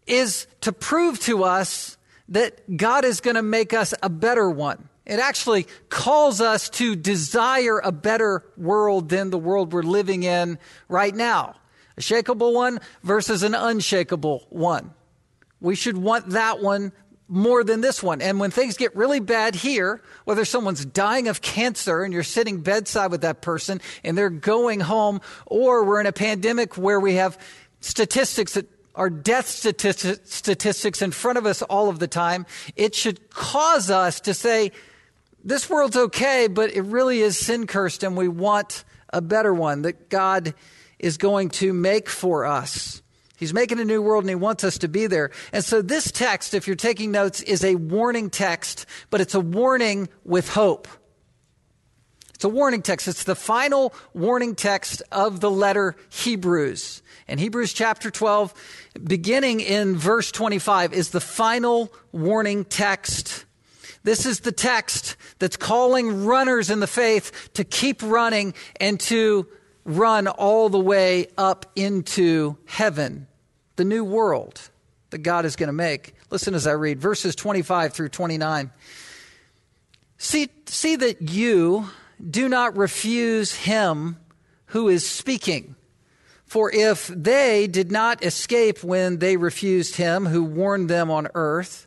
is 0.08 0.48
to 0.62 0.72
prove 0.72 1.20
to 1.20 1.44
us 1.44 1.96
that 2.30 2.76
God 2.76 3.04
is 3.04 3.20
going 3.20 3.36
to 3.36 3.42
make 3.42 3.72
us 3.72 3.94
a 4.02 4.10
better 4.10 4.50
one. 4.50 4.88
It 5.04 5.18
actually 5.18 5.66
calls 5.88 6.40
us 6.40 6.70
to 6.70 6.94
desire 6.94 7.78
a 7.78 7.90
better 7.90 8.44
world 8.56 9.08
than 9.08 9.30
the 9.30 9.38
world 9.38 9.72
we're 9.72 9.82
living 9.82 10.22
in 10.22 10.58
right 10.88 11.14
now. 11.14 11.56
A 11.96 12.00
shakable 12.00 12.54
one 12.54 12.80
versus 13.02 13.42
an 13.42 13.54
unshakable 13.54 14.46
one. 14.48 14.94
We 15.60 15.74
should 15.74 15.98
want 15.98 16.30
that 16.30 16.60
one 16.60 16.92
more 17.28 17.64
than 17.64 17.80
this 17.80 18.02
one. 18.02 18.20
And 18.20 18.38
when 18.38 18.50
things 18.50 18.76
get 18.76 18.94
really 18.94 19.20
bad 19.20 19.54
here, 19.54 20.02
whether 20.24 20.44
someone's 20.44 20.84
dying 20.84 21.28
of 21.28 21.40
cancer 21.40 22.02
and 22.02 22.12
you're 22.12 22.22
sitting 22.22 22.60
bedside 22.60 23.10
with 23.10 23.22
that 23.22 23.40
person 23.40 23.80
and 24.04 24.16
they're 24.16 24.30
going 24.30 24.80
home, 24.80 25.20
or 25.46 25.84
we're 25.84 26.00
in 26.00 26.06
a 26.06 26.12
pandemic 26.12 26.76
where 26.76 27.00
we 27.00 27.14
have 27.14 27.38
statistics 27.80 28.54
that 28.54 28.68
are 28.94 29.08
death 29.08 29.48
statistics 29.48 31.00
in 31.00 31.10
front 31.10 31.38
of 31.38 31.46
us 31.46 31.62
all 31.62 31.88
of 31.88 31.98
the 31.98 32.08
time, 32.08 32.44
it 32.76 32.94
should 32.94 33.30
cause 33.30 33.90
us 33.90 34.20
to 34.20 34.34
say, 34.34 34.70
this 35.44 35.68
world's 35.68 35.96
okay, 35.96 36.48
but 36.48 36.74
it 36.74 36.82
really 36.82 37.20
is 37.20 37.38
sin 37.38 37.66
cursed, 37.66 38.02
and 38.02 38.16
we 38.16 38.28
want 38.28 38.84
a 39.12 39.20
better 39.20 39.52
one 39.52 39.82
that 39.82 40.08
God 40.08 40.54
is 40.98 41.16
going 41.16 41.50
to 41.50 41.72
make 41.72 42.08
for 42.08 42.46
us. 42.46 43.02
He's 43.36 43.52
making 43.52 43.80
a 43.80 43.84
new 43.84 44.00
world 44.00 44.22
and 44.22 44.30
he 44.30 44.36
wants 44.36 44.62
us 44.62 44.78
to 44.78 44.88
be 44.88 45.08
there. 45.08 45.32
And 45.52 45.64
so, 45.64 45.82
this 45.82 46.12
text, 46.12 46.54
if 46.54 46.68
you're 46.68 46.76
taking 46.76 47.10
notes, 47.10 47.42
is 47.42 47.64
a 47.64 47.74
warning 47.74 48.30
text, 48.30 48.86
but 49.10 49.20
it's 49.20 49.34
a 49.34 49.40
warning 49.40 50.08
with 50.24 50.48
hope. 50.48 50.86
It's 52.34 52.44
a 52.44 52.48
warning 52.48 52.82
text. 52.82 53.08
It's 53.08 53.24
the 53.24 53.34
final 53.34 53.94
warning 54.14 54.54
text 54.54 55.02
of 55.10 55.40
the 55.40 55.50
letter 55.50 55.96
Hebrews. 56.10 57.02
And 57.26 57.40
Hebrews 57.40 57.72
chapter 57.72 58.10
12, 58.10 58.54
beginning 59.02 59.60
in 59.60 59.96
verse 59.96 60.30
25, 60.30 60.92
is 60.92 61.10
the 61.10 61.20
final 61.20 61.92
warning 62.12 62.64
text. 62.64 63.44
This 64.04 64.26
is 64.26 64.40
the 64.40 64.52
text 64.52 65.16
that's 65.38 65.56
calling 65.56 66.24
runners 66.24 66.70
in 66.70 66.80
the 66.80 66.86
faith 66.86 67.50
to 67.54 67.64
keep 67.64 68.02
running 68.02 68.54
and 68.80 68.98
to 69.00 69.46
run 69.84 70.26
all 70.26 70.68
the 70.68 70.78
way 70.78 71.28
up 71.36 71.66
into 71.76 72.56
heaven, 72.66 73.26
the 73.76 73.84
new 73.84 74.04
world 74.04 74.60
that 75.10 75.18
God 75.18 75.44
is 75.44 75.56
going 75.56 75.68
to 75.68 75.72
make. 75.72 76.14
Listen 76.30 76.54
as 76.54 76.66
I 76.66 76.72
read 76.72 77.00
verses 77.00 77.36
25 77.36 77.92
through 77.92 78.08
29. 78.08 78.70
See, 80.18 80.48
see 80.66 80.96
that 80.96 81.22
you 81.30 81.88
do 82.30 82.48
not 82.48 82.76
refuse 82.76 83.54
him 83.54 84.16
who 84.66 84.88
is 84.88 85.08
speaking. 85.08 85.76
For 86.46 86.70
if 86.72 87.06
they 87.08 87.66
did 87.66 87.90
not 87.90 88.24
escape 88.24 88.84
when 88.84 89.18
they 89.18 89.36
refused 89.36 89.96
him 89.96 90.26
who 90.26 90.44
warned 90.44 90.88
them 90.88 91.10
on 91.10 91.28
earth, 91.34 91.86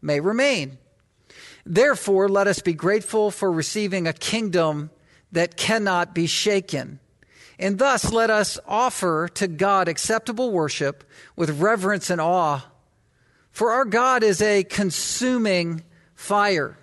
may 0.00 0.20
remain. 0.20 0.78
Therefore, 1.64 2.28
let 2.28 2.46
us 2.46 2.60
be 2.60 2.72
grateful 2.72 3.30
for 3.30 3.52
receiving 3.52 4.06
a 4.06 4.12
kingdom 4.12 4.90
that 5.32 5.56
cannot 5.56 6.14
be 6.14 6.26
shaken. 6.26 7.00
And 7.58 7.78
thus 7.78 8.12
let 8.12 8.30
us 8.30 8.58
offer 8.66 9.28
to 9.34 9.48
God 9.48 9.88
acceptable 9.88 10.52
worship 10.52 11.04
with 11.36 11.60
reverence 11.60 12.08
and 12.08 12.20
awe. 12.20 12.64
For 13.50 13.72
our 13.72 13.84
God 13.84 14.22
is 14.22 14.40
a 14.40 14.62
consuming 14.64 15.82
fire. 16.14 16.78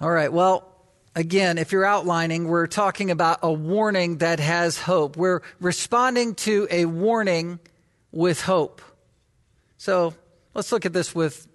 All 0.00 0.10
right, 0.10 0.32
well, 0.32 0.74
again, 1.14 1.58
if 1.58 1.72
you're 1.72 1.84
outlining, 1.84 2.48
we're 2.48 2.66
talking 2.66 3.10
about 3.10 3.40
a 3.42 3.52
warning 3.52 4.18
that 4.18 4.40
has 4.40 4.78
hope. 4.78 5.16
We're 5.16 5.42
responding 5.60 6.34
to 6.36 6.66
a 6.70 6.86
warning 6.86 7.60
with 8.10 8.42
hope. 8.42 8.82
So 9.76 10.14
let's 10.60 10.72
look 10.72 10.84
at 10.84 10.92
this 10.92 11.14
with 11.14 11.48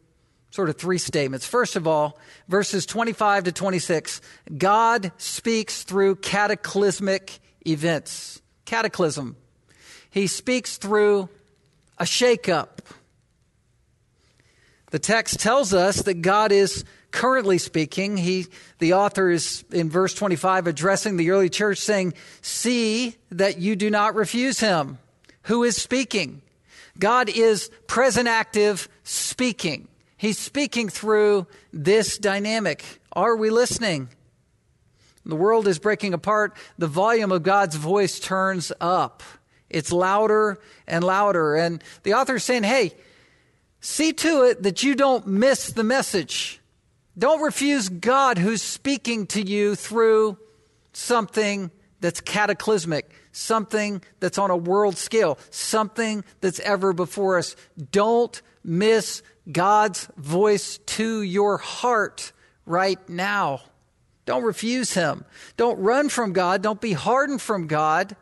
sort 0.49 0.67
of 0.67 0.77
three 0.77 0.97
statements. 0.97 1.45
First 1.45 1.75
of 1.75 1.85
all, 1.85 2.17
verses 2.47 2.87
25 2.87 3.43
to 3.43 3.51
26, 3.51 4.19
God 4.57 5.11
speaks 5.17 5.83
through 5.83 6.15
cataclysmic 6.15 7.39
events. 7.67 8.41
Cataclysm. 8.65 9.35
He 10.09 10.25
speaks 10.25 10.77
through 10.77 11.29
a 11.99 12.05
shakeup. 12.05 12.79
The 14.89 14.97
text 14.97 15.39
tells 15.39 15.71
us 15.71 16.01
that 16.01 16.23
God 16.23 16.51
is 16.51 16.83
currently 17.11 17.59
speaking. 17.59 18.17
He, 18.17 18.47
the 18.79 18.93
author 18.93 19.29
is 19.29 19.63
in 19.71 19.91
verse 19.91 20.15
25 20.15 20.65
addressing 20.65 21.17
the 21.17 21.29
early 21.29 21.49
church 21.49 21.77
saying, 21.77 22.15
See 22.41 23.17
that 23.29 23.59
you 23.59 23.75
do 23.75 23.91
not 23.91 24.15
refuse 24.15 24.61
him. 24.61 24.97
Who 25.43 25.63
is 25.63 25.79
speaking? 25.79 26.41
God 26.97 27.29
is 27.29 27.69
present 27.87 28.27
active 28.27 28.87
speaking. 29.03 29.87
He's 30.17 30.39
speaking 30.39 30.89
through 30.89 31.47
this 31.73 32.17
dynamic. 32.17 32.83
Are 33.13 33.35
we 33.35 33.49
listening? 33.49 34.09
The 35.25 35.35
world 35.35 35.67
is 35.67 35.79
breaking 35.79 36.13
apart. 36.13 36.55
The 36.77 36.87
volume 36.87 37.31
of 37.31 37.43
God's 37.43 37.75
voice 37.75 38.19
turns 38.19 38.71
up. 38.79 39.23
It's 39.69 39.91
louder 39.91 40.59
and 40.87 41.03
louder. 41.03 41.55
And 41.55 41.83
the 42.03 42.13
author 42.13 42.35
is 42.35 42.43
saying, 42.43 42.63
hey, 42.63 42.93
see 43.81 44.13
to 44.13 44.43
it 44.43 44.63
that 44.63 44.83
you 44.83 44.95
don't 44.95 45.27
miss 45.27 45.71
the 45.71 45.83
message. 45.83 46.61
Don't 47.17 47.41
refuse 47.41 47.89
God 47.89 48.37
who's 48.37 48.61
speaking 48.61 49.25
to 49.27 49.41
you 49.41 49.75
through 49.75 50.37
something 50.93 51.71
that's 52.01 52.21
cataclysmic, 52.21 53.09
something 53.35 54.01
that's 54.19 54.37
on 54.37 54.49
a 54.49 54.57
world 54.57 54.97
scale, 54.97 55.37
something 55.49 56.23
that's 56.41 56.59
ever 56.61 56.93
before 56.93 57.37
us. 57.37 57.55
Don't 57.91 58.41
miss 58.63 59.21
God's 59.51 60.07
voice 60.17 60.79
to 60.85 61.21
your 61.21 61.57
heart 61.57 62.31
right 62.65 62.97
now. 63.09 63.61
Don't 64.25 64.43
refuse 64.43 64.93
Him. 64.93 65.25
Don't 65.57 65.79
run 65.79 66.09
from 66.09 66.33
God. 66.33 66.61
Don't 66.61 66.81
be 66.81 66.93
hardened 66.93 67.41
from 67.41 67.67
God. 67.67 68.15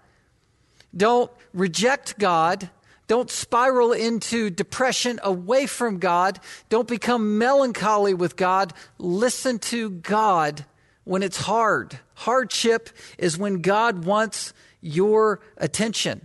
Don't 0.96 1.32
reject 1.54 2.20
God. 2.20 2.70
Don't 3.08 3.30
spiral 3.30 3.92
into 3.92 4.50
depression 4.50 5.20
away 5.24 5.68
from 5.68 6.00
God. 6.00 6.40
Don't 6.70 6.88
become 6.88 7.38
melancholy 7.38 8.14
with 8.14 8.36
God. 8.36 8.74
Listen 8.98 9.60
to 9.60 9.90
God 9.90 10.66
when 11.04 11.24
it's 11.24 11.38
hard. 11.38 12.00
Hardship 12.16 12.90
is 13.18 13.38
when 13.38 13.62
God 13.62 14.06
wants 14.06 14.54
your 14.84 15.40
attention. 15.58 16.22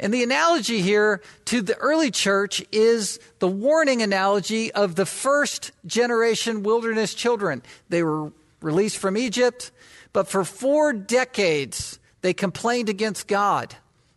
And 0.00 0.12
the 0.12 0.24
analogy 0.24 0.80
here 0.80 1.22
to 1.44 1.62
the 1.62 1.76
early 1.76 2.10
church 2.10 2.64
is 2.72 3.20
the 3.38 3.46
warning 3.46 4.02
analogy 4.02 4.72
of 4.72 4.96
the 4.96 5.06
first 5.06 5.70
generation 5.86 6.64
wilderness 6.64 7.14
children. 7.14 7.62
They 7.88 8.02
were 8.02 8.32
released 8.60 8.98
from 8.98 9.16
Egypt, 9.16 9.70
but 10.12 10.26
for 10.26 10.44
four 10.44 10.92
decades 10.92 12.00
they 12.22 12.32
complained 12.32 12.88
against 12.88 13.28
God. 13.28 13.76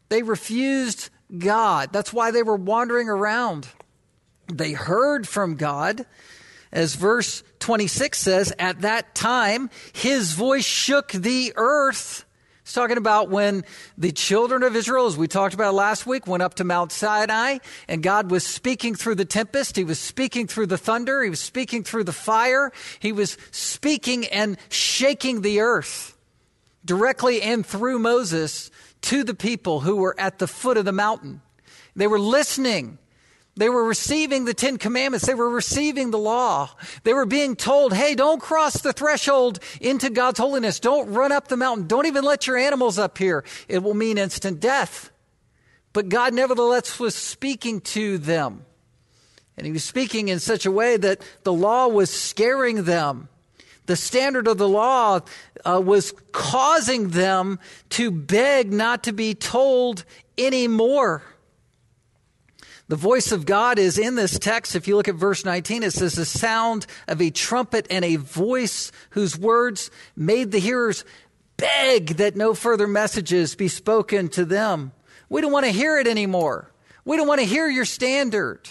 They 0.09 0.23
refused 0.23 1.09
God. 1.37 1.89
That's 1.91 2.13
why 2.13 2.31
they 2.31 2.43
were 2.43 2.55
wandering 2.55 3.09
around. 3.09 3.67
They 4.51 4.71
heard 4.73 5.27
from 5.27 5.55
God. 5.55 6.05
As 6.71 6.95
verse 6.95 7.43
26 7.59 8.17
says, 8.17 8.53
at 8.59 8.81
that 8.81 9.15
time, 9.15 9.69
his 9.93 10.33
voice 10.33 10.65
shook 10.65 11.11
the 11.11 11.53
earth. 11.55 12.25
He's 12.65 12.73
talking 12.73 12.97
about 12.97 13.29
when 13.29 13.63
the 13.95 14.11
children 14.11 14.63
of 14.63 14.75
Israel, 14.75 15.05
as 15.05 15.15
we 15.15 15.27
talked 15.27 15.53
about 15.53 15.75
last 15.75 16.07
week, 16.07 16.25
went 16.25 16.41
up 16.41 16.55
to 16.55 16.63
Mount 16.63 16.91
Sinai 16.91 17.59
and 17.87 18.01
God 18.01 18.31
was 18.31 18.43
speaking 18.43 18.95
through 18.95 19.13
the 19.13 19.23
tempest. 19.23 19.75
He 19.75 19.83
was 19.83 19.99
speaking 19.99 20.47
through 20.47 20.65
the 20.65 20.77
thunder. 20.77 21.21
He 21.21 21.29
was 21.29 21.39
speaking 21.39 21.83
through 21.83 22.05
the 22.05 22.11
fire. 22.11 22.71
He 22.99 23.11
was 23.11 23.37
speaking 23.51 24.25
and 24.25 24.57
shaking 24.69 25.41
the 25.41 25.59
earth 25.59 26.17
directly 26.83 27.39
and 27.43 27.63
through 27.63 27.99
Moses 27.99 28.71
to 29.01 29.23
the 29.23 29.35
people 29.35 29.81
who 29.81 29.97
were 29.97 30.19
at 30.19 30.39
the 30.39 30.47
foot 30.47 30.77
of 30.77 30.85
the 30.85 30.91
mountain. 30.91 31.43
They 31.95 32.07
were 32.07 32.19
listening 32.19 32.97
they 33.57 33.69
were 33.69 33.85
receiving 33.85 34.43
the 34.43 34.53
Ten 34.53 34.77
Commandments. 34.77 35.25
They 35.25 35.33
were 35.33 35.49
receiving 35.49 36.11
the 36.11 36.19
law. 36.19 36.71
They 37.03 37.13
were 37.13 37.25
being 37.25 37.55
told, 37.55 37.93
hey, 37.93 38.13
don't 38.13 38.41
cross 38.41 38.81
the 38.81 38.91
threshold 38.91 39.59
into 39.79 40.09
God's 40.09 40.39
holiness. 40.39 40.79
Don't 40.79 41.11
run 41.11 41.31
up 41.31 41.47
the 41.47 41.55
mountain. 41.55 41.87
Don't 41.87 42.05
even 42.05 42.25
let 42.25 42.47
your 42.47 42.57
animals 42.57 42.99
up 42.99 43.17
here. 43.17 43.45
It 43.69 43.81
will 43.81 43.93
mean 43.93 44.17
instant 44.17 44.59
death. 44.59 45.09
But 45.93 46.09
God 46.09 46.33
nevertheless 46.33 46.99
was 46.99 47.15
speaking 47.15 47.79
to 47.81 48.17
them. 48.17 48.65
And 49.55 49.65
he 49.65 49.71
was 49.71 49.85
speaking 49.85 50.27
in 50.27 50.39
such 50.39 50.65
a 50.65 50.71
way 50.71 50.97
that 50.97 51.21
the 51.43 51.53
law 51.53 51.87
was 51.87 52.09
scaring 52.09 52.83
them. 52.83 53.29
The 53.85 53.95
standard 53.95 54.49
of 54.49 54.57
the 54.57 54.67
law 54.67 55.21
uh, 55.63 55.81
was 55.81 56.13
causing 56.33 57.09
them 57.09 57.59
to 57.91 58.11
beg 58.11 58.73
not 58.73 59.03
to 59.03 59.13
be 59.13 59.33
told 59.33 60.03
anymore. 60.37 61.23
The 62.87 62.95
voice 62.95 63.31
of 63.31 63.47
God 63.47 63.79
is 63.79 63.97
in 63.97 64.15
this 64.15 64.37
text. 64.37 64.75
If 64.75 64.87
you 64.87 64.95
look 64.95 65.07
at 65.07 65.15
verse 65.15 65.43
19, 65.43 65.81
it 65.81 65.91
says, 65.91 66.13
the 66.13 66.25
sound 66.25 66.85
of 67.07 67.19
a 67.19 67.31
trumpet 67.31 67.87
and 67.89 68.05
a 68.05 68.17
voice 68.17 68.91
whose 69.11 69.37
words 69.37 69.89
made 70.15 70.51
the 70.51 70.59
hearers 70.59 71.03
beg 71.57 72.17
that 72.17 72.35
no 72.35 72.53
further 72.53 72.87
messages 72.87 73.55
be 73.55 73.69
spoken 73.69 74.29
to 74.29 74.45
them. 74.45 74.91
We 75.29 75.41
don't 75.41 75.51
want 75.51 75.65
to 75.65 75.71
hear 75.71 75.97
it 75.97 76.07
anymore. 76.07 76.71
We 77.05 77.17
don't 77.17 77.27
want 77.27 77.41
to 77.41 77.47
hear 77.47 77.67
your 77.67 77.85
standard. 77.85 78.69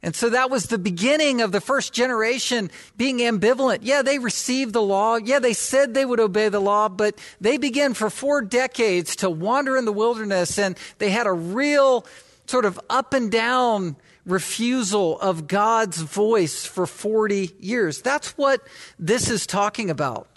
And 0.00 0.14
so 0.14 0.30
that 0.30 0.48
was 0.48 0.66
the 0.66 0.78
beginning 0.78 1.40
of 1.40 1.50
the 1.50 1.60
first 1.60 1.92
generation 1.92 2.70
being 2.96 3.18
ambivalent. 3.18 3.80
Yeah, 3.82 4.02
they 4.02 4.20
received 4.20 4.72
the 4.72 4.82
law. 4.82 5.16
Yeah, 5.16 5.40
they 5.40 5.54
said 5.54 5.92
they 5.92 6.04
would 6.04 6.20
obey 6.20 6.50
the 6.50 6.60
law, 6.60 6.88
but 6.88 7.18
they 7.40 7.58
began 7.58 7.94
for 7.94 8.10
four 8.10 8.42
decades 8.42 9.16
to 9.16 9.30
wander 9.30 9.76
in 9.76 9.86
the 9.86 9.92
wilderness 9.92 10.56
and 10.56 10.78
they 10.98 11.10
had 11.10 11.26
a 11.26 11.32
real 11.32 12.06
sort 12.48 12.64
of 12.64 12.80
up 12.88 13.12
and 13.12 13.30
down 13.30 13.96
refusal 14.24 15.18
of 15.20 15.46
God's 15.46 15.98
voice 15.98 16.64
for 16.64 16.86
40 16.86 17.52
years. 17.60 18.02
That's 18.02 18.36
what 18.36 18.66
this 18.98 19.30
is 19.30 19.46
talking 19.46 19.90
about. 19.90 20.28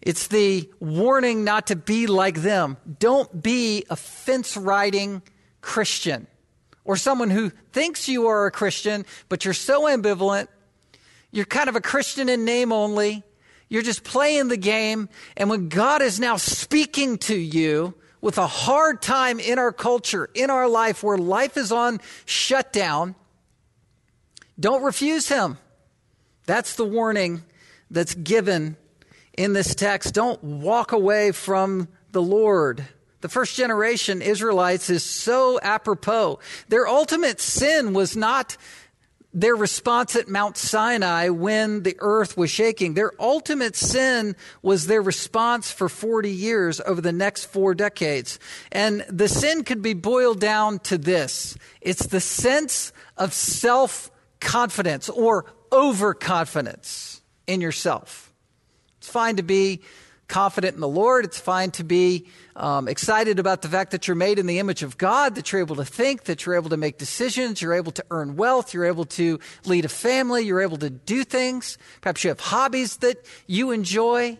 It's 0.00 0.28
the 0.28 0.68
warning 0.80 1.44
not 1.44 1.66
to 1.68 1.76
be 1.76 2.06
like 2.06 2.36
them. 2.36 2.76
Don't 2.98 3.42
be 3.42 3.84
a 3.90 3.96
fence 3.96 4.56
riding 4.56 5.22
Christian 5.60 6.26
or 6.84 6.96
someone 6.96 7.30
who 7.30 7.50
thinks 7.72 8.08
you 8.08 8.28
are 8.28 8.46
a 8.46 8.50
Christian, 8.50 9.04
but 9.28 9.44
you're 9.44 9.54
so 9.54 9.82
ambivalent. 9.82 10.48
You're 11.30 11.44
kind 11.44 11.68
of 11.68 11.76
a 11.76 11.80
Christian 11.80 12.28
in 12.28 12.44
name 12.44 12.72
only. 12.72 13.22
You're 13.68 13.82
just 13.82 14.04
playing 14.04 14.48
the 14.48 14.56
game. 14.56 15.10
And 15.36 15.50
when 15.50 15.68
God 15.68 16.00
is 16.00 16.18
now 16.18 16.36
speaking 16.36 17.18
to 17.18 17.36
you 17.36 17.94
with 18.20 18.38
a 18.38 18.46
hard 18.46 19.00
time 19.00 19.38
in 19.40 19.58
our 19.58 19.72
culture, 19.72 20.28
in 20.34 20.50
our 20.50 20.68
life, 20.68 21.02
where 21.02 21.18
life 21.18 21.56
is 21.56 21.70
on 21.70 22.00
shutdown, 22.24 23.14
don't 24.58 24.82
refuse 24.82 25.28
Him. 25.28 25.58
That's 26.46 26.76
the 26.76 26.84
warning 26.84 27.42
that's 27.90 28.14
given 28.14 28.76
in 29.36 29.52
this 29.52 29.74
text. 29.74 30.14
Don't 30.14 30.42
walk 30.42 30.92
away 30.92 31.32
from 31.32 31.88
the 32.12 32.22
Lord. 32.22 32.84
The 33.20 33.28
first 33.28 33.56
generation 33.56 34.22
Israelites 34.22 34.90
is 34.90 35.04
so 35.04 35.58
apropos. 35.60 36.38
Their 36.68 36.86
ultimate 36.86 37.40
sin 37.40 37.92
was 37.92 38.16
not 38.16 38.56
their 39.34 39.54
response 39.54 40.16
at 40.16 40.28
Mount 40.28 40.56
Sinai 40.56 41.28
when 41.28 41.82
the 41.82 41.96
earth 41.98 42.36
was 42.36 42.50
shaking. 42.50 42.94
Their 42.94 43.12
ultimate 43.20 43.76
sin 43.76 44.36
was 44.62 44.86
their 44.86 45.02
response 45.02 45.70
for 45.70 45.88
40 45.88 46.30
years 46.30 46.80
over 46.80 47.00
the 47.00 47.12
next 47.12 47.44
four 47.44 47.74
decades. 47.74 48.38
And 48.72 49.04
the 49.08 49.28
sin 49.28 49.64
could 49.64 49.82
be 49.82 49.94
boiled 49.94 50.40
down 50.40 50.78
to 50.80 50.98
this 50.98 51.56
it's 51.80 52.06
the 52.06 52.20
sense 52.20 52.92
of 53.16 53.32
self 53.32 54.10
confidence 54.40 55.08
or 55.08 55.44
overconfidence 55.72 57.20
in 57.46 57.60
yourself. 57.60 58.32
It's 58.98 59.08
fine 59.08 59.36
to 59.36 59.42
be 59.42 59.82
confident 60.28 60.74
in 60.74 60.80
the 60.80 60.88
Lord. 60.88 61.24
It's 61.24 61.40
fine 61.40 61.70
to 61.72 61.84
be 61.84 62.26
um, 62.54 62.86
excited 62.86 63.38
about 63.38 63.62
the 63.62 63.68
fact 63.68 63.90
that 63.90 64.06
you're 64.06 64.14
made 64.14 64.38
in 64.38 64.46
the 64.46 64.58
image 64.58 64.82
of 64.82 64.98
God, 64.98 65.34
that 65.34 65.50
you're 65.50 65.60
able 65.60 65.76
to 65.76 65.84
think, 65.84 66.24
that 66.24 66.44
you're 66.44 66.54
able 66.54 66.70
to 66.70 66.76
make 66.76 66.98
decisions, 66.98 67.60
you're 67.60 67.74
able 67.74 67.92
to 67.92 68.04
earn 68.10 68.36
wealth, 68.36 68.74
you're 68.74 68.84
able 68.84 69.06
to 69.06 69.40
lead 69.64 69.84
a 69.84 69.88
family, 69.88 70.42
you're 70.44 70.60
able 70.60 70.76
to 70.78 70.90
do 70.90 71.24
things. 71.24 71.78
Perhaps 72.00 72.24
you 72.24 72.28
have 72.28 72.40
hobbies 72.40 72.98
that 72.98 73.24
you 73.46 73.70
enjoy 73.70 74.38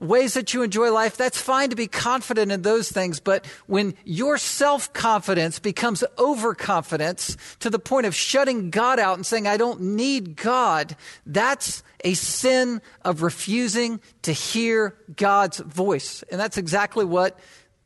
ways 0.00 0.34
that 0.34 0.54
you 0.54 0.62
enjoy 0.62 0.92
life, 0.92 1.16
that's 1.16 1.40
fine 1.40 1.70
to 1.70 1.76
be 1.76 1.86
confident 1.86 2.52
in 2.52 2.62
those 2.62 2.90
things. 2.90 3.20
But 3.20 3.46
when 3.66 3.94
your 4.04 4.38
self 4.38 4.92
confidence 4.92 5.58
becomes 5.58 6.04
overconfidence 6.18 7.36
to 7.60 7.70
the 7.70 7.78
point 7.78 8.06
of 8.06 8.14
shutting 8.14 8.70
God 8.70 8.98
out 8.98 9.16
and 9.16 9.26
saying, 9.26 9.46
I 9.46 9.56
don't 9.56 9.80
need 9.80 10.36
God, 10.36 10.96
that's 11.26 11.82
a 12.04 12.14
sin 12.14 12.80
of 13.04 13.22
refusing 13.22 14.00
to 14.22 14.32
hear 14.32 14.96
God's 15.16 15.58
voice. 15.58 16.22
And 16.30 16.40
that's 16.40 16.58
exactly 16.58 17.04
what 17.04 17.38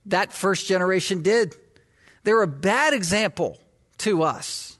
that 0.07 0.33
first 0.33 0.67
generation 0.67 1.23
did. 1.23 1.55
They're 2.25 2.43
a 2.43 2.47
bad 2.47 2.95
example 2.95 3.59
to 3.99 4.23
us. 4.23 4.79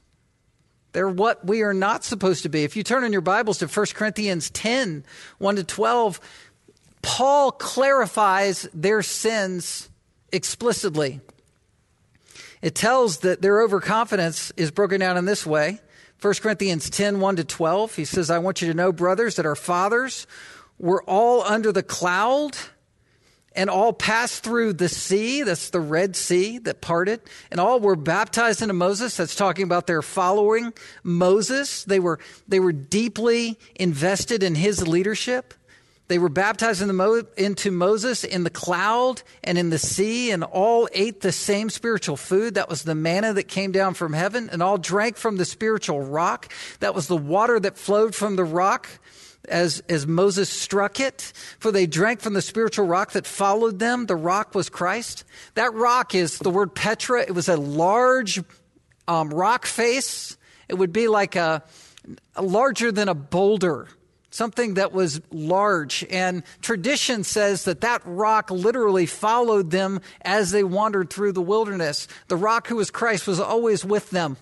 They're 0.95 1.09
what 1.09 1.45
we 1.45 1.61
are 1.63 1.73
not 1.73 2.05
supposed 2.05 2.43
to 2.43 2.49
be. 2.49 2.63
If 2.63 2.77
you 2.77 2.83
turn 2.83 3.03
in 3.03 3.11
your 3.11 3.19
Bibles 3.19 3.57
to 3.57 3.67
1 3.67 3.85
Corinthians 3.93 4.49
10 4.51 5.03
1 5.39 5.55
to 5.57 5.63
12, 5.65 6.21
Paul 7.05 7.51
clarifies 7.51 8.67
their 8.73 9.03
sins 9.03 9.89
explicitly. 10.31 11.21
It 12.63 12.73
tells 12.73 13.19
that 13.19 13.43
their 13.43 13.61
overconfidence 13.61 14.51
is 14.57 14.71
broken 14.71 15.01
down 15.01 15.15
in 15.15 15.25
this 15.25 15.45
way. 15.45 15.79
1 16.19 16.33
Corinthians 16.41 16.89
10 16.89 17.19
1 17.19 17.35
to 17.35 17.43
12, 17.43 17.95
he 17.95 18.05
says, 18.05 18.31
I 18.31 18.39
want 18.39 18.63
you 18.63 18.67
to 18.69 18.73
know, 18.73 18.91
brothers, 18.91 19.35
that 19.35 19.45
our 19.45 19.55
fathers 19.55 20.25
were 20.79 21.03
all 21.03 21.43
under 21.43 21.71
the 21.71 21.83
cloud 21.83 22.57
and 23.55 23.69
all 23.69 23.93
passed 23.93 24.43
through 24.43 24.73
the 24.73 24.89
sea. 24.89 25.43
That's 25.43 25.69
the 25.69 25.79
Red 25.79 26.15
Sea 26.15 26.57
that 26.57 26.81
parted. 26.81 27.21
And 27.51 27.59
all 27.59 27.79
were 27.79 27.95
baptized 27.95 28.63
into 28.63 28.73
Moses. 28.73 29.15
That's 29.15 29.35
talking 29.35 29.63
about 29.63 29.85
their 29.85 30.01
following 30.01 30.73
Moses. 31.03 31.83
They 31.83 31.99
were, 31.99 32.19
they 32.47 32.59
were 32.59 32.73
deeply 32.73 33.59
invested 33.75 34.41
in 34.41 34.55
his 34.55 34.87
leadership. 34.87 35.53
They 36.07 36.19
were 36.19 36.29
baptized 36.29 36.83
in 36.83 36.95
Mo- 36.95 37.23
into 37.35 37.71
Moses 37.71 38.23
in 38.23 38.43
the 38.43 38.51
cloud 38.51 39.23
and 39.43 39.57
in 39.57 39.71
the 39.71 39.79
sea, 39.79 40.29
and 40.31 40.43
all 40.43 40.87
ate 40.93 41.21
the 41.21 41.31
same 41.31 41.69
spiritual 41.69 42.15
food. 42.15 42.55
That 42.55 42.69
was 42.69 42.83
the 42.83 42.93
manna 42.93 43.33
that 43.33 43.47
came 43.47 43.71
down 43.71 43.95
from 43.95 44.13
heaven, 44.13 44.49
and 44.51 44.61
all 44.61 44.77
drank 44.77 45.17
from 45.17 45.37
the 45.37 45.45
spiritual 45.45 46.01
rock. 46.01 46.51
That 46.79 46.93
was 46.93 47.07
the 47.07 47.17
water 47.17 47.59
that 47.59 47.77
flowed 47.77 48.13
from 48.13 48.35
the 48.35 48.43
rock 48.43 48.87
as, 49.49 49.81
as 49.89 50.05
Moses 50.05 50.49
struck 50.49 50.99
it. 50.99 51.33
For 51.59 51.71
they 51.71 51.87
drank 51.87 52.21
from 52.21 52.33
the 52.33 52.41
spiritual 52.41 52.85
rock 52.85 53.13
that 53.13 53.25
followed 53.25 53.79
them. 53.79 54.05
The 54.05 54.15
rock 54.15 54.53
was 54.53 54.69
Christ. 54.69 55.23
That 55.55 55.73
rock 55.73 56.13
is 56.13 56.37
the 56.37 56.51
word 56.51 56.75
Petra. 56.75 57.21
It 57.21 57.33
was 57.33 57.49
a 57.49 57.57
large 57.57 58.41
um, 59.07 59.29
rock 59.29 59.65
face. 59.65 60.37
It 60.69 60.75
would 60.75 60.93
be 60.93 61.07
like 61.07 61.35
a, 61.35 61.63
a 62.35 62.43
larger 62.43 62.91
than 62.91 63.09
a 63.09 63.15
boulder 63.15 63.87
something 64.35 64.73
that 64.73 64.91
was 64.91 65.21
large. 65.31 66.05
And 66.09 66.43
tradition 66.61 67.23
says 67.23 67.63
that 67.63 67.81
that 67.81 68.01
rock 68.03 68.51
literally 68.51 69.05
followed 69.05 69.71
them 69.71 70.01
as 70.21 70.51
they 70.51 70.63
wandered 70.63 71.09
through 71.09 71.31
the 71.31 71.41
wilderness. 71.41 72.09
The 72.27 72.35
rock 72.35 72.67
who 72.67 72.75
was 72.75 72.91
Christ 72.91 73.27
was 73.27 73.39
always 73.39 73.85
with 73.85 74.09
them. 74.09 74.35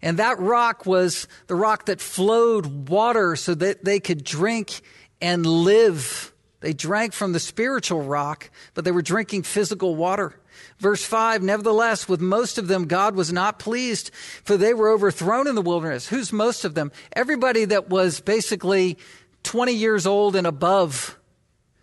And 0.00 0.18
that 0.18 0.38
rock 0.38 0.86
was 0.86 1.28
the 1.48 1.54
rock 1.54 1.86
that 1.86 2.00
flowed 2.00 2.88
water 2.88 3.36
so 3.36 3.54
that 3.54 3.84
they 3.84 4.00
could 4.00 4.24
drink 4.24 4.80
and 5.20 5.44
live. 5.44 6.32
They 6.60 6.72
drank 6.72 7.12
from 7.12 7.32
the 7.32 7.40
spiritual 7.40 8.02
rock, 8.02 8.50
but 8.72 8.84
they 8.86 8.92
were 8.92 9.02
drinking 9.02 9.42
physical 9.42 9.96
water. 9.96 10.40
Verse 10.78 11.04
5 11.04 11.42
Nevertheless, 11.42 12.08
with 12.08 12.20
most 12.20 12.58
of 12.58 12.68
them, 12.68 12.86
God 12.86 13.14
was 13.14 13.32
not 13.32 13.58
pleased, 13.58 14.10
for 14.44 14.56
they 14.56 14.74
were 14.74 14.90
overthrown 14.90 15.46
in 15.46 15.54
the 15.54 15.62
wilderness. 15.62 16.08
Who's 16.08 16.32
most 16.32 16.64
of 16.64 16.74
them? 16.74 16.92
Everybody 17.12 17.64
that 17.66 17.88
was 17.88 18.20
basically 18.20 18.98
20 19.42 19.72
years 19.72 20.06
old 20.06 20.36
and 20.36 20.46
above. 20.46 21.18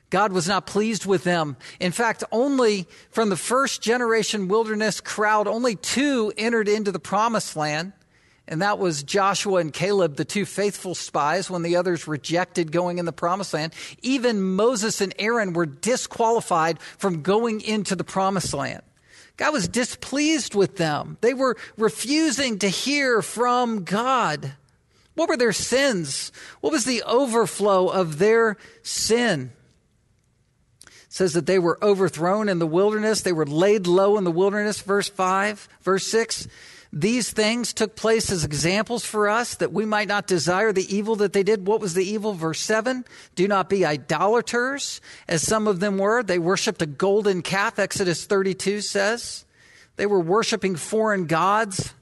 God 0.10 0.32
was 0.32 0.48
not 0.48 0.66
pleased 0.66 1.06
with 1.06 1.24
them. 1.24 1.58
In 1.80 1.92
fact, 1.92 2.24
only 2.32 2.88
from 3.10 3.30
the 3.30 3.36
first 3.36 3.82
generation 3.82 4.48
wilderness 4.48 5.02
crowd, 5.02 5.48
only 5.48 5.76
two 5.76 6.32
entered 6.38 6.70
into 6.70 6.92
the 6.92 7.00
promised 7.00 7.56
land. 7.56 7.94
And 8.48 8.62
that 8.62 8.78
was 8.78 9.02
Joshua 9.02 9.60
and 9.60 9.74
Caleb, 9.74 10.18
the 10.18 10.26
two 10.26 10.46
faithful 10.46 10.94
spies, 10.94 11.50
when 11.50 11.64
the 11.64 11.78
others 11.78 12.08
rejected 12.08 12.72
going 12.72 13.00
in 13.00 13.06
the 13.06 13.12
promised 13.12 13.54
land. 13.54 13.74
Even 14.04 14.42
Moses 14.42 15.02
and 15.02 15.16
Aaron 15.18 15.54
were 15.54 15.66
disqualified 15.66 16.80
from 16.80 17.24
going 17.24 17.62
into 17.62 17.96
the 17.96 18.04
promised 18.04 18.54
land. 18.54 18.84
God 19.38 19.52
was 19.52 19.68
displeased 19.68 20.54
with 20.54 20.78
them. 20.78 21.18
They 21.22 21.34
were 21.34 21.58
refusing 21.76 22.60
to 22.60 22.70
hear 22.70 23.22
from 23.22 23.84
God. 23.84 24.54
What 25.16 25.28
were 25.28 25.38
their 25.38 25.54
sins? 25.54 26.32
What 26.62 26.72
was 26.72 26.86
the 26.86 27.04
overflow 27.04 27.88
of 27.88 28.20
their 28.20 28.58
sin? 28.84 29.52
Says 31.10 31.34
that 31.34 31.48
they 31.48 31.60
were 31.60 31.84
overthrown 31.84 32.48
in 32.48 32.60
the 32.60 32.68
wilderness. 32.68 33.22
They 33.22 33.34
were 33.34 33.46
laid 33.46 33.88
low 33.88 34.18
in 34.18 34.24
the 34.24 34.32
wilderness, 34.32 34.82
verse 34.82 35.10
5. 35.10 35.68
Verse 35.82 36.06
6 36.08 36.48
these 36.98 37.30
things 37.30 37.74
took 37.74 37.98
place 37.98 38.32
as 38.32 38.46
examples 38.46 39.04
for 39.04 39.28
us 39.28 39.56
that 39.56 39.74
we 39.74 39.86
might 39.86 40.08
not 40.08 40.28
desire 40.28 40.72
the 40.72 40.96
evil 40.96 41.18
that 41.18 41.34
they 41.34 41.44
did. 41.44 41.68
What 41.68 41.82
was 41.82 41.94
the 41.94 42.06
evil? 42.06 42.32
Verse 42.32 42.62
7 42.62 43.04
Do 43.36 43.50
not 43.50 43.68
be 43.68 43.86
idolaters, 43.86 45.02
as 45.28 45.46
some 45.46 45.68
of 45.68 45.82
them 45.82 45.98
were. 45.98 46.24
They 46.24 46.40
worshiped 46.40 46.82
a 46.82 46.86
golden 46.86 47.42
calf, 47.42 47.80
Exodus 47.80 48.26
32 48.26 48.80
says. 48.80 49.44
They 49.98 50.06
were 50.06 50.22
worshiping 50.22 50.78
foreign 50.78 51.26
gods. 51.26 51.94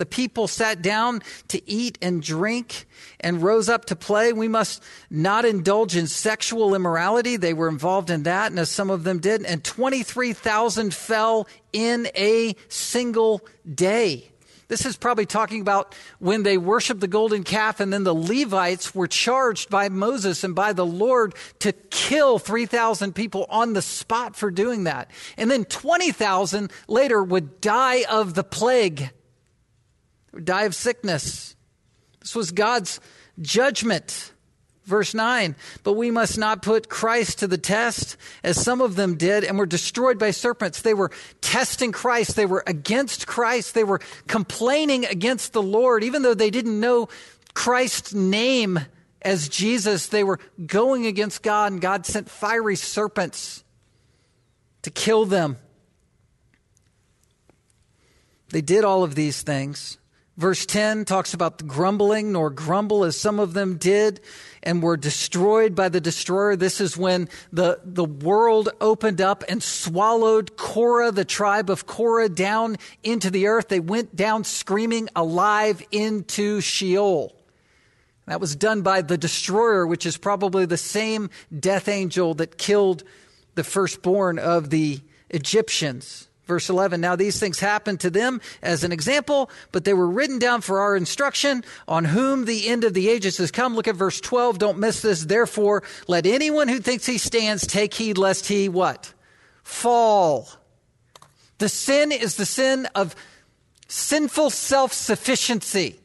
The 0.00 0.06
people 0.06 0.48
sat 0.48 0.80
down 0.80 1.20
to 1.48 1.60
eat 1.70 1.98
and 2.00 2.22
drink 2.22 2.86
and 3.20 3.42
rose 3.42 3.68
up 3.68 3.84
to 3.84 3.96
play. 3.96 4.32
We 4.32 4.48
must 4.48 4.82
not 5.10 5.44
indulge 5.44 5.94
in 5.94 6.06
sexual 6.06 6.74
immorality. 6.74 7.36
They 7.36 7.52
were 7.52 7.68
involved 7.68 8.08
in 8.08 8.22
that, 8.22 8.50
and 8.50 8.58
as 8.58 8.70
some 8.70 8.88
of 8.88 9.04
them 9.04 9.18
did. 9.18 9.44
And 9.44 9.62
23,000 9.62 10.94
fell 10.94 11.46
in 11.74 12.08
a 12.16 12.56
single 12.70 13.46
day. 13.70 14.30
This 14.68 14.86
is 14.86 14.96
probably 14.96 15.26
talking 15.26 15.60
about 15.60 15.94
when 16.18 16.44
they 16.44 16.56
worshiped 16.56 17.00
the 17.00 17.06
golden 17.06 17.44
calf, 17.44 17.78
and 17.78 17.92
then 17.92 18.04
the 18.04 18.14
Levites 18.14 18.94
were 18.94 19.06
charged 19.06 19.68
by 19.68 19.90
Moses 19.90 20.44
and 20.44 20.54
by 20.54 20.72
the 20.72 20.86
Lord 20.86 21.34
to 21.58 21.72
kill 21.72 22.38
3,000 22.38 23.14
people 23.14 23.44
on 23.50 23.74
the 23.74 23.82
spot 23.82 24.34
for 24.34 24.50
doing 24.50 24.84
that. 24.84 25.10
And 25.36 25.50
then 25.50 25.66
20,000 25.66 26.72
later 26.88 27.22
would 27.22 27.60
die 27.60 28.04
of 28.08 28.32
the 28.32 28.44
plague, 28.44 29.10
would 30.32 30.44
die 30.44 30.64
of 30.64 30.74
sickness. 30.74 31.56
This 32.20 32.34
was 32.34 32.50
God's 32.50 33.00
judgment. 33.40 34.32
Verse 34.86 35.14
9, 35.14 35.54
but 35.84 35.92
we 35.92 36.10
must 36.10 36.36
not 36.36 36.62
put 36.62 36.88
Christ 36.88 37.40
to 37.40 37.46
the 37.46 37.58
test, 37.58 38.16
as 38.42 38.60
some 38.60 38.80
of 38.80 38.96
them 38.96 39.16
did, 39.16 39.44
and 39.44 39.56
were 39.56 39.66
destroyed 39.66 40.18
by 40.18 40.32
serpents. 40.32 40.82
They 40.82 40.94
were 40.94 41.12
testing 41.40 41.92
Christ. 41.92 42.34
They 42.34 42.46
were 42.46 42.64
against 42.66 43.28
Christ. 43.28 43.74
They 43.74 43.84
were 43.84 44.00
complaining 44.26 45.04
against 45.04 45.52
the 45.52 45.62
Lord, 45.62 46.02
even 46.02 46.22
though 46.22 46.34
they 46.34 46.50
didn't 46.50 46.80
know 46.80 47.08
Christ's 47.54 48.12
name 48.12 48.80
as 49.22 49.48
Jesus, 49.48 50.08
they 50.08 50.24
were 50.24 50.40
going 50.66 51.06
against 51.06 51.42
God, 51.42 51.72
and 51.72 51.80
God 51.80 52.06
sent 52.06 52.28
fiery 52.28 52.74
serpents 52.74 53.62
to 54.82 54.90
kill 54.90 55.24
them. 55.24 55.58
They 58.48 58.62
did 58.62 58.82
all 58.82 59.04
of 59.04 59.14
these 59.14 59.42
things. 59.42 59.98
Verse 60.36 60.64
10 60.64 61.04
talks 61.04 61.34
about 61.34 61.58
the 61.58 61.64
grumbling, 61.64 62.32
nor 62.32 62.48
grumble 62.48 63.04
as 63.04 63.18
some 63.18 63.38
of 63.38 63.52
them 63.52 63.76
did 63.76 64.20
and 64.62 64.82
were 64.82 64.96
destroyed 64.96 65.74
by 65.74 65.88
the 65.88 66.00
destroyer. 66.00 66.56
This 66.56 66.80
is 66.80 66.96
when 66.96 67.28
the, 67.52 67.80
the 67.84 68.04
world 68.04 68.70
opened 68.80 69.20
up 69.20 69.44
and 69.48 69.62
swallowed 69.62 70.56
Korah, 70.56 71.12
the 71.12 71.24
tribe 71.24 71.68
of 71.68 71.86
Korah, 71.86 72.28
down 72.28 72.76
into 73.02 73.30
the 73.30 73.48
earth. 73.48 73.68
They 73.68 73.80
went 73.80 74.16
down 74.16 74.44
screaming 74.44 75.08
alive 75.14 75.82
into 75.92 76.60
Sheol. 76.60 77.34
That 78.26 78.40
was 78.40 78.54
done 78.54 78.82
by 78.82 79.02
the 79.02 79.18
destroyer, 79.18 79.86
which 79.86 80.06
is 80.06 80.16
probably 80.16 80.64
the 80.64 80.78
same 80.78 81.30
death 81.58 81.88
angel 81.88 82.34
that 82.34 82.56
killed 82.56 83.02
the 83.56 83.64
firstborn 83.64 84.38
of 84.38 84.70
the 84.70 85.00
Egyptians. 85.28 86.29
Verse 86.50 86.68
11, 86.68 87.00
now 87.00 87.14
these 87.14 87.38
things 87.38 87.60
happened 87.60 88.00
to 88.00 88.10
them 88.10 88.40
as 88.60 88.82
an 88.82 88.90
example, 88.90 89.48
but 89.70 89.84
they 89.84 89.94
were 89.94 90.08
written 90.08 90.40
down 90.40 90.62
for 90.62 90.80
our 90.80 90.96
instruction 90.96 91.62
on 91.86 92.04
whom 92.04 92.44
the 92.44 92.66
end 92.66 92.82
of 92.82 92.92
the 92.92 93.08
ages 93.08 93.36
has 93.36 93.52
come. 93.52 93.76
Look 93.76 93.86
at 93.86 93.94
verse 93.94 94.20
12. 94.20 94.58
Don't 94.58 94.78
miss 94.78 95.00
this. 95.00 95.26
Therefore, 95.26 95.84
let 96.08 96.26
anyone 96.26 96.66
who 96.66 96.80
thinks 96.80 97.06
he 97.06 97.18
stands 97.18 97.68
take 97.68 97.94
heed 97.94 98.18
lest 98.18 98.48
he 98.48 98.68
what? 98.68 99.14
Fall. 99.62 100.48
The 101.58 101.68
sin 101.68 102.10
is 102.10 102.34
the 102.34 102.46
sin 102.46 102.88
of 102.96 103.14
sinful 103.86 104.50
self-sufficiency, 104.50 106.00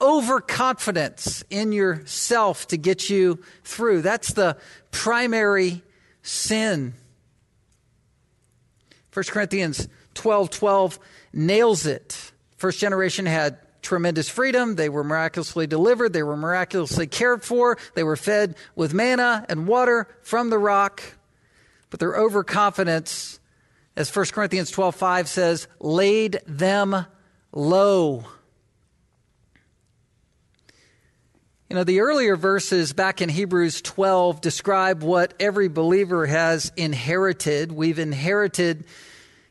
overconfidence 0.00 1.44
in 1.50 1.72
yourself 1.72 2.68
to 2.68 2.78
get 2.78 3.10
you 3.10 3.38
through. 3.64 4.00
That's 4.00 4.32
the 4.32 4.56
primary 4.92 5.82
sin. 6.22 6.94
1 9.14 9.24
Corinthians 9.28 9.88
12 10.14 10.50
12 10.50 10.98
nails 11.32 11.86
it. 11.86 12.32
First 12.56 12.80
generation 12.80 13.26
had 13.26 13.58
tremendous 13.80 14.28
freedom. 14.28 14.74
They 14.74 14.88
were 14.88 15.04
miraculously 15.04 15.68
delivered. 15.68 16.12
They 16.12 16.24
were 16.24 16.36
miraculously 16.36 17.06
cared 17.06 17.44
for. 17.44 17.78
They 17.94 18.02
were 18.02 18.16
fed 18.16 18.56
with 18.74 18.92
manna 18.92 19.46
and 19.48 19.68
water 19.68 20.08
from 20.22 20.50
the 20.50 20.58
rock. 20.58 21.02
But 21.90 22.00
their 22.00 22.16
overconfidence, 22.16 23.38
as 23.94 24.14
1 24.14 24.26
Corinthians 24.32 24.72
12 24.72 24.96
5 24.96 25.28
says, 25.28 25.68
laid 25.78 26.40
them 26.46 27.06
low. 27.52 28.24
You 31.74 31.80
know, 31.80 31.84
the 31.84 32.02
earlier 32.02 32.36
verses 32.36 32.92
back 32.92 33.20
in 33.20 33.28
Hebrews 33.28 33.82
12 33.82 34.40
describe 34.40 35.02
what 35.02 35.34
every 35.40 35.66
believer 35.66 36.24
has 36.24 36.70
inherited. 36.76 37.72
We've 37.72 37.98
inherited 37.98 38.84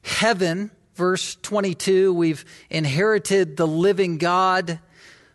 heaven, 0.03 0.71
verse 0.95 1.35
22. 1.35 2.13
We've 2.13 2.45
inherited 2.69 3.57
the 3.57 3.67
living 3.67 4.19
God. 4.19 4.79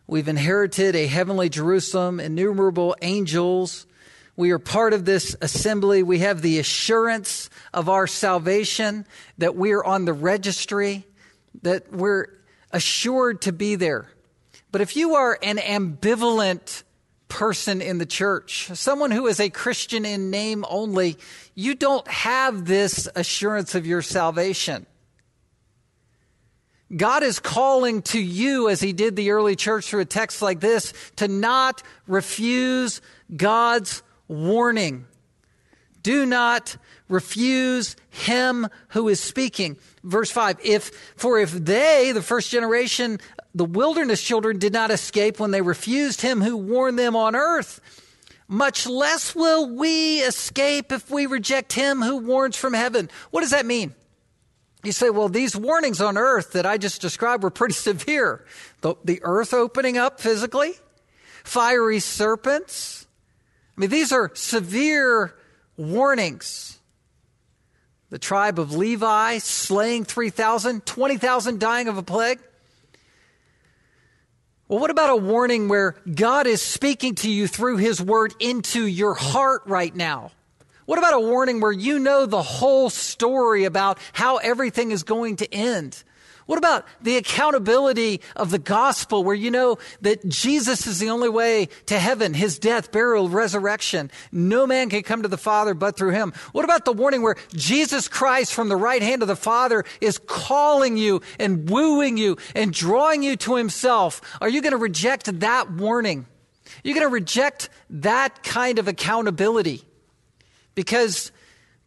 We've 0.07 0.29
inherited 0.29 0.97
a 0.97 1.07
heavenly 1.07 1.51
Jerusalem, 1.51 2.21
innumerable 2.21 2.97
angels. 3.03 3.87
We 4.35 4.51
are 4.53 4.59
part 4.59 4.95
of 4.95 5.05
this 5.05 5.37
assembly. 5.43 6.03
We 6.03 6.21
have 6.21 6.41
the 6.41 6.59
assurance 6.59 7.51
of 7.75 7.91
our 7.91 8.07
salvation 8.07 9.05
that 9.37 9.55
we 9.55 9.73
are 9.73 9.85
on 9.85 10.07
the 10.07 10.15
registry, 10.15 11.05
that 11.61 11.93
we're 11.93 12.29
assured 12.73 13.43
to 13.43 13.53
be 13.53 13.75
there. 13.75 14.09
But 14.71 14.81
if 14.81 14.97
you 14.97 15.15
are 15.15 15.39
an 15.43 15.57
ambivalent 15.57 16.83
person 17.29 17.81
in 17.81 17.99
the 17.99 18.07
church, 18.07 18.71
someone 18.75 19.11
who 19.11 19.27
is 19.27 19.41
a 19.41 19.51
Christian 19.51 20.05
in 20.05 20.31
name 20.31 20.65
only, 20.69 21.17
you 21.55 21.75
don't 21.75 22.07
have 22.09 22.65
this 22.65 23.09
assurance 23.15 23.75
of 23.75 23.87
your 23.87 24.03
salvation. 24.03 24.87
God 26.95 27.23
is 27.23 27.39
calling 27.39 28.01
to 28.03 28.21
you, 28.21 28.69
as 28.69 28.81
He 28.81 28.93
did 28.93 29.15
the 29.15 29.31
early 29.31 29.57
church 29.57 29.87
through 29.87 30.01
a 30.01 30.07
text 30.07 30.41
like 30.41 30.61
this, 30.61 30.95
to 31.17 31.29
not 31.29 31.83
refuse 32.07 33.03
God's 33.35 34.03
warning. 34.27 35.07
Do 36.03 36.25
not 36.25 36.79
refuse 37.09 37.95
Him 38.09 38.69
who 38.89 39.09
is 39.09 39.21
speaking. 39.21 39.77
Verse 40.03 40.31
5 40.31 40.61
If, 40.65 40.91
for 41.17 41.39
if 41.39 41.53
they, 41.53 42.13
the 42.13 42.23
first 42.23 42.51
generation 42.51 43.19
the 43.55 43.65
wilderness 43.65 44.23
children 44.23 44.59
did 44.59 44.73
not 44.73 44.91
escape 44.91 45.41
when 45.41 45.51
they 45.51 45.63
refused 45.63 46.21
him 46.21 46.41
who 46.41 46.57
warned 46.57 46.99
them 46.99 47.17
on 47.17 47.35
earth. 47.35 47.81
Much 48.47 48.87
less 48.87 49.35
will 49.35 49.69
we 49.69 50.21
escape 50.21 50.91
if 50.91 51.11
we 51.11 51.27
reject 51.27 51.73
him 51.75 52.01
who 52.01 52.17
warns 52.17 52.57
from 52.57 52.73
heaven. 52.73 53.11
What 53.31 53.43
does 53.43 53.51
that 53.51 53.67
mean? 53.67 53.95
You 54.83 54.93
say, 54.93 55.11
well, 55.11 55.29
these 55.29 55.57
warnings 55.57 56.01
on 56.01 56.17
earth 56.17 56.53
that 56.53 56.65
I 56.65 56.79
just 56.79 57.03
described 57.03 57.43
were 57.43 57.51
pretty 57.51 57.75
severe. 57.89 58.45
The, 58.81 58.95
the 59.05 59.21
earth 59.23 59.53
opening 59.53 59.99
up 59.99 60.21
physically, 60.21 60.73
fiery 61.45 62.01
serpents. 62.01 63.07
I 63.77 63.81
mean, 63.81 63.91
these 63.91 64.13
are 64.13 64.31
severe 64.35 65.35
warnings. 65.77 66.79
The 68.11 68.19
tribe 68.19 68.59
of 68.59 68.75
Levi 68.75 69.39
slaying 69.39 70.05
3,000, 70.05 70.87
20,000 70.87 71.61
dying 71.61 71.89
of 71.89 71.99
a 71.99 72.03
plague. 72.03 72.41
Well, 74.69 74.81
what 74.81 74.91
about 74.91 75.09
a 75.09 75.17
warning 75.17 75.69
where 75.69 75.95
God 76.15 76.47
is 76.47 76.61
speaking 76.61 77.15
to 77.17 77.31
you 77.31 77.47
through 77.47 77.79
His 77.79 78.03
Word 78.03 78.35
into 78.39 78.85
your 78.85 79.15
heart 79.15 79.63
right 79.65 79.97
now? 79.97 80.31
What 80.85 80.99
about 80.99 81.15
a 81.15 81.21
warning 81.21 81.61
where 81.61 81.73
you 81.73 81.99
know 81.99 82.27
the 82.27 82.43
whole 82.43 82.91
story 82.91 83.65
about 83.65 83.99
how 84.13 84.37
everything 84.37 84.91
is 84.91 85.05
going 85.05 85.37
to 85.37 85.55
end? 85.55 86.05
What 86.49 86.57
about 86.57 86.87
the 87.03 87.19
accountability 87.19 88.23
of 88.35 88.51
the 88.51 88.59
gospel 88.59 89.23
where 89.23 89.35
you 89.35 89.51
know 89.51 89.77
that 90.01 90.27
Jesus 90.27 90.87
is 90.87 90.99
the 90.99 91.11
only 91.11 91.29
way 91.29 91.69
to 91.85 91.99
heaven, 91.99 92.33
his 92.33 92.59
death, 92.59 92.91
burial, 92.91 93.29
resurrection? 93.29 94.11
No 94.33 94.67
man 94.67 94.89
can 94.89 95.03
come 95.03 95.21
to 95.21 95.29
the 95.29 95.37
Father 95.37 95.75
but 95.75 95.99
through 95.99 96.13
him. 96.13 96.33
What 96.53 96.65
about 96.65 96.87
the 96.87 96.95
warning 96.95 97.21
where 97.21 97.37
Jesus 97.53 98.09
Christ 98.09 98.55
from 98.55 98.71
the 98.71 98.77
right 98.77 99.03
hand 99.03 99.21
of 99.21 99.29
the 99.29 99.37
Father 99.37 99.85
is 100.01 100.17
calling 100.17 100.97
you 100.97 101.21
and 101.39 101.69
wooing 101.69 102.17
you 102.17 102.39
and 102.55 102.73
drawing 102.73 103.23
you 103.23 103.37
to 103.37 103.57
himself? 103.57 104.23
Are 104.41 104.49
you 104.49 104.63
going 104.63 104.73
to 104.73 104.79
reject 104.79 105.41
that 105.41 105.71
warning? 105.71 106.25
You're 106.83 106.95
going 106.95 107.07
to 107.07 107.13
reject 107.13 107.69
that 107.91 108.43
kind 108.43 108.79
of 108.79 108.89
accountability 108.89 109.83
because 110.75 111.31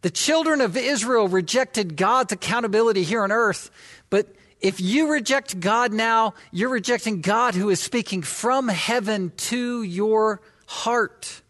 the 0.02 0.10
children 0.10 0.60
of 0.60 0.76
Israel 0.76 1.26
rejected 1.26 1.96
God's 1.96 2.32
accountability 2.32 3.02
here 3.02 3.24
on 3.24 3.32
earth, 3.32 3.68
but 4.08 4.28
if 4.62 4.80
you 4.80 5.10
reject 5.10 5.58
God 5.58 5.92
now, 5.92 6.34
you're 6.52 6.70
rejecting 6.70 7.20
God 7.20 7.54
who 7.54 7.68
is 7.68 7.80
speaking 7.80 8.22
from 8.22 8.68
heaven 8.68 9.32
to 9.36 9.82
your 9.82 10.40
heart. 10.66 11.42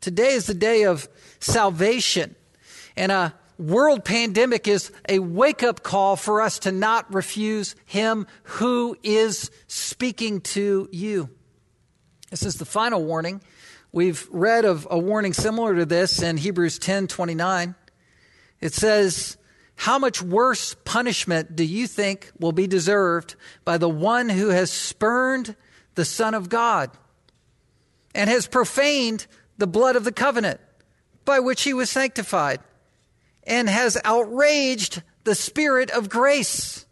Today 0.00 0.32
is 0.32 0.46
the 0.46 0.54
day 0.54 0.84
of 0.84 1.08
salvation. 1.38 2.34
And 2.96 3.12
a 3.12 3.34
world 3.56 4.04
pandemic 4.04 4.66
is 4.66 4.90
a 5.08 5.20
wake 5.20 5.62
up 5.62 5.84
call 5.84 6.16
for 6.16 6.42
us 6.42 6.58
to 6.60 6.72
not 6.72 7.12
refuse 7.14 7.76
Him 7.84 8.26
who 8.42 8.96
is 9.04 9.50
speaking 9.68 10.40
to 10.42 10.88
you. 10.90 11.30
This 12.30 12.42
is 12.42 12.56
the 12.56 12.64
final 12.64 13.04
warning. 13.04 13.40
We've 13.92 14.28
read 14.32 14.64
of 14.64 14.88
a 14.90 14.98
warning 14.98 15.32
similar 15.32 15.76
to 15.76 15.86
this 15.86 16.20
in 16.20 16.36
Hebrews 16.36 16.80
10 16.80 17.06
29. 17.06 17.76
It 18.60 18.74
says, 18.74 19.36
how 19.76 19.98
much 19.98 20.22
worse 20.22 20.74
punishment 20.84 21.54
do 21.54 21.64
you 21.64 21.86
think 21.86 22.32
will 22.40 22.52
be 22.52 22.66
deserved 22.66 23.36
by 23.64 23.78
the 23.78 23.88
one 23.88 24.28
who 24.28 24.48
has 24.48 24.70
spurned 24.70 25.54
the 25.94 26.04
Son 26.04 26.34
of 26.34 26.48
God 26.48 26.90
and 28.14 28.28
has 28.28 28.46
profaned 28.46 29.26
the 29.58 29.66
blood 29.66 29.94
of 29.94 30.04
the 30.04 30.12
covenant 30.12 30.60
by 31.24 31.40
which 31.40 31.62
he 31.62 31.74
was 31.74 31.90
sanctified 31.90 32.60
and 33.44 33.68
has 33.68 33.98
outraged 34.02 35.02
the 35.24 35.34
Spirit 35.34 35.90
of 35.90 36.08
grace? 36.08 36.86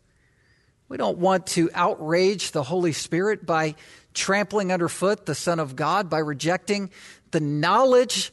We 0.88 0.98
don't 0.98 1.18
want 1.18 1.46
to 1.48 1.70
outrage 1.74 2.52
the 2.52 2.62
Holy 2.62 2.92
Spirit 2.92 3.46
by 3.46 3.74
trampling 4.12 4.70
underfoot 4.70 5.26
the 5.26 5.34
Son 5.34 5.58
of 5.58 5.74
God, 5.74 6.10
by 6.10 6.18
rejecting 6.18 6.90
the 7.30 7.40
knowledge 7.40 8.32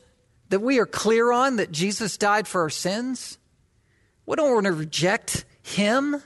that 0.49 0.59
we 0.59 0.77
are 0.79 0.85
clear 0.85 1.31
on 1.31 1.55
that 1.55 1.71
Jesus 1.71 2.17
died 2.17 2.47
for 2.47 2.61
our 2.61 2.69
sins. 2.69 3.37
We 4.31 4.37
don't 4.37 4.53
want 4.53 4.65
to 4.65 4.71
reject 4.71 5.43
him. 5.61 6.23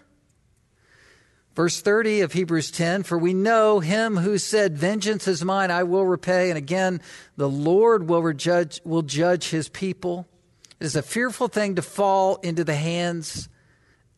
Verse 1.56 1.82
30 1.82 2.22
of 2.22 2.34
Hebrews 2.34 2.70
10 2.70 3.02
For 3.02 3.18
we 3.18 3.34
know 3.34 3.80
him 3.80 4.15
who 4.15 4.38
said, 4.38 4.78
Vengeance 4.78 5.28
is 5.28 5.44
mine, 5.44 5.72
I 5.72 5.82
will 5.82 6.06
repay. 6.06 6.52
And 6.52 6.58
again, 6.60 7.02
the 7.36 7.50
Lord 7.50 8.08
will 8.08 8.32
judge, 8.34 8.80
will 8.86 9.02
judge 9.02 9.50
his 9.50 9.70
people. 9.70 10.28
It 10.80 10.86
is 10.86 10.96
a 10.96 11.02
fearful 11.02 11.48
thing 11.48 11.78
to 11.78 11.82
fall 11.82 12.36
into 12.44 12.63
the 12.63 12.76
hands 12.76 13.50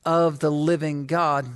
of 0.04 0.39
the 0.39 0.52
living 0.52 1.06
God. 1.06 1.47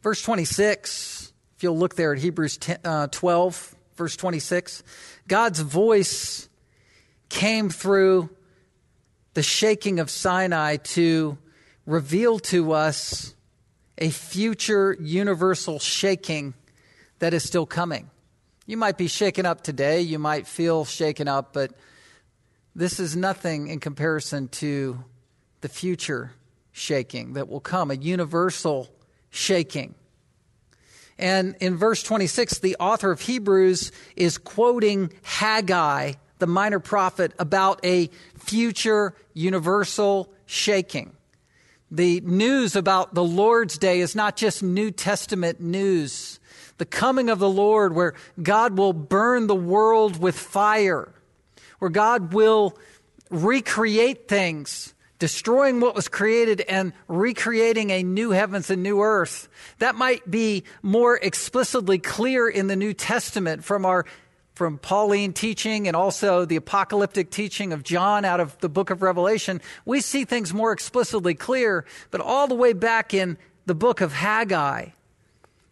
Verse 0.00 0.22
26 0.22 1.32
If 1.56 1.64
you'll 1.64 1.76
look 1.76 1.96
there 1.96 2.12
at 2.12 2.20
Hebrews 2.20 2.56
10, 2.56 2.78
uh, 2.84 3.06
12, 3.08 3.74
verse 3.96 4.14
26, 4.14 4.84
God's 5.26 5.58
voice 5.58 6.48
came 7.30 7.68
through 7.68 8.30
the 9.34 9.42
shaking 9.42 10.00
of 10.00 10.10
Sinai 10.10 10.76
to 10.76 11.38
reveal 11.86 12.38
to 12.38 12.72
us 12.72 13.34
a 13.98 14.10
future 14.10 14.96
universal 15.00 15.78
shaking 15.78 16.54
that 17.18 17.34
is 17.34 17.44
still 17.44 17.66
coming. 17.66 18.10
You 18.66 18.76
might 18.76 18.96
be 18.96 19.08
shaken 19.08 19.46
up 19.46 19.62
today, 19.62 20.00
you 20.00 20.18
might 20.18 20.46
feel 20.46 20.84
shaken 20.84 21.28
up, 21.28 21.52
but 21.52 21.72
this 22.74 23.00
is 23.00 23.16
nothing 23.16 23.68
in 23.68 23.80
comparison 23.80 24.48
to 24.48 25.02
the 25.60 25.68
future 25.68 26.32
shaking 26.72 27.34
that 27.34 27.48
will 27.48 27.60
come, 27.60 27.90
a 27.90 27.94
universal 27.94 28.88
shaking. 29.28 29.94
And 31.18 31.54
in 31.60 31.76
verse 31.76 32.02
26, 32.02 32.60
the 32.60 32.76
author 32.80 33.10
of 33.10 33.20
Hebrews 33.20 33.92
is 34.16 34.38
quoting 34.38 35.12
Haggai, 35.22 36.14
the 36.40 36.46
minor 36.46 36.80
prophet, 36.80 37.32
about 37.38 37.84
a 37.84 38.10
future 38.36 39.14
universal 39.34 40.32
shaking. 40.46 41.12
The 41.90 42.20
news 42.20 42.76
about 42.76 43.14
the 43.14 43.24
Lord's 43.24 43.78
day 43.78 44.00
is 44.00 44.14
not 44.14 44.36
just 44.36 44.62
New 44.62 44.90
Testament 44.90 45.60
news. 45.60 46.38
The 46.78 46.84
coming 46.86 47.30
of 47.30 47.38
the 47.38 47.48
Lord, 47.48 47.94
where 47.94 48.14
God 48.42 48.78
will 48.78 48.92
burn 48.92 49.46
the 49.46 49.54
world 49.54 50.20
with 50.20 50.38
fire, 50.38 51.12
where 51.78 51.90
God 51.90 52.32
will 52.32 52.78
recreate 53.30 54.28
things 54.28 54.94
destroying 55.20 55.80
what 55.80 55.94
was 55.94 56.08
created 56.08 56.62
and 56.62 56.92
recreating 57.06 57.90
a 57.90 58.02
new 58.02 58.30
heavens 58.30 58.70
and 58.70 58.82
new 58.82 59.02
earth. 59.02 59.48
That 59.78 59.94
might 59.94 60.28
be 60.28 60.64
more 60.82 61.16
explicitly 61.16 61.98
clear 61.98 62.48
in 62.48 62.66
the 62.66 62.74
New 62.74 62.94
Testament 62.94 63.62
from 63.62 63.84
our 63.84 64.06
from 64.60 64.76
Pauline 64.76 65.32
teaching 65.32 65.88
and 65.88 65.96
also 65.96 66.44
the 66.44 66.56
apocalyptic 66.56 67.30
teaching 67.30 67.72
of 67.72 67.82
John 67.82 68.26
out 68.26 68.40
of 68.40 68.58
the 68.58 68.68
book 68.68 68.90
of 68.90 69.00
Revelation, 69.00 69.58
we 69.86 70.02
see 70.02 70.26
things 70.26 70.52
more 70.52 70.70
explicitly 70.70 71.32
clear, 71.32 71.86
but 72.10 72.20
all 72.20 72.46
the 72.46 72.54
way 72.54 72.74
back 72.74 73.14
in 73.14 73.38
the 73.64 73.74
book 73.74 74.02
of 74.02 74.12
Haggai, 74.12 74.88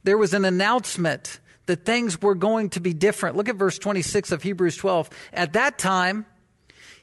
there 0.05 0.17
was 0.17 0.33
an 0.33 0.47
announcement 0.47 1.39
that 1.67 1.85
things 1.85 2.23
were 2.23 2.35
going 2.35 2.71
to 2.71 2.81
be 2.81 2.95
different. 2.95 3.37
Look 3.37 3.51
at 3.51 3.57
verse 3.57 3.79
26 3.79 4.33
of 4.33 4.43
Hebrews 4.43 4.79
12. 4.79 5.11
At 5.35 5.53
that 5.53 5.77
time, 5.77 6.25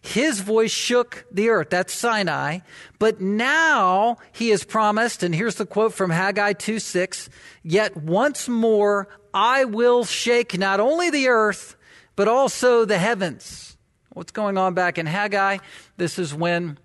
his 0.08 0.40
voice 0.40 0.72
shook 0.72 1.26
the 1.32 1.50
earth. 1.50 1.70
That's 1.70 1.94
Sinai. 1.94 2.60
But 3.00 3.22
now 3.22 4.18
he 4.32 4.50
has 4.50 4.64
promised, 4.64 5.24
and 5.24 5.34
here's 5.34 5.56
the 5.56 5.66
quote 5.66 5.94
from 5.94 6.10
Haggai 6.10 6.54
2 6.54 6.80
6 6.80 7.30
Yet 7.64 7.98
once 7.98 8.48
more 8.48 9.08
I 9.34 9.66
will 9.66 10.06
shake 10.06 10.58
not 10.58 10.80
only 10.80 11.10
the 11.10 11.28
earth, 11.28 11.76
but 12.16 12.28
also 12.28 12.86
the 12.86 12.98
heavens. 12.98 13.78
What's 14.14 14.32
going 14.32 14.58
on 14.58 14.74
back 14.74 14.98
in 14.98 15.06
Haggai? 15.06 15.58
This 15.98 16.18
is 16.18 16.34
when, 16.34 16.78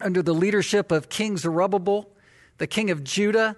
under 0.00 0.22
the 0.22 0.34
leadership 0.34 0.92
of 0.92 1.08
King 1.08 1.36
Zerubbabel, 1.36 2.08
the 2.58 2.68
king 2.68 2.90
of 2.90 3.02
Judah, 3.02 3.56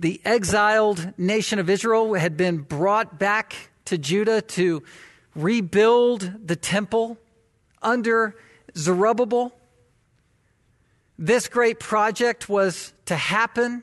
the 0.00 0.20
exiled 0.24 1.12
nation 1.16 1.60
of 1.60 1.70
Israel 1.70 2.14
had 2.14 2.36
been 2.36 2.58
brought 2.58 3.18
back 3.18 3.54
to 3.84 3.96
Judah 3.96 4.42
to 4.42 4.82
rebuild 5.36 6.32
the 6.44 6.56
temple 6.56 7.18
under 7.82 8.36
Zerubbabel. 8.76 9.52
This 11.18 11.48
great 11.48 11.78
project 11.78 12.48
was 12.48 12.92
to 13.06 13.16
happen 13.16 13.82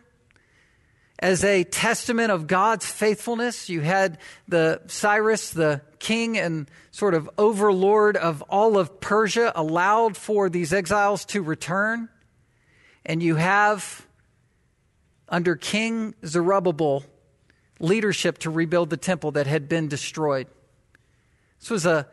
as 1.20 1.44
a 1.44 1.64
testament 1.66 2.32
of 2.32 2.48
God's 2.48 2.86
faithfulness. 2.86 3.70
You 3.70 3.82
had 3.82 4.18
the 4.48 4.82
Cyrus, 4.88 5.52
the 5.52 5.82
king 6.00 6.38
and 6.38 6.70
sort 6.92 7.14
of 7.14 7.30
overlord 7.38 8.16
of 8.18 8.42
all 8.44 8.78
of 8.78 9.00
Persia, 9.02 9.52
allowed 9.56 10.16
for 10.16 10.50
these 10.50 10.74
exiles 10.74 11.26
to 11.26 11.42
return. 11.42 12.10
And 13.06 13.22
you 13.22 13.36
have, 13.36 14.06
under 15.28 15.56
King 15.56 16.16
Zerubbabel, 16.26 17.04
leadership 17.80 18.38
to 18.40 18.50
rebuild 18.50 18.90
the 18.90 18.98
temple 18.98 19.32
that 19.32 19.48
had 19.48 19.68
been 19.70 19.88
destroyed. 19.88 20.48
This 21.60 21.70
was 21.70 21.86
a 21.86 22.08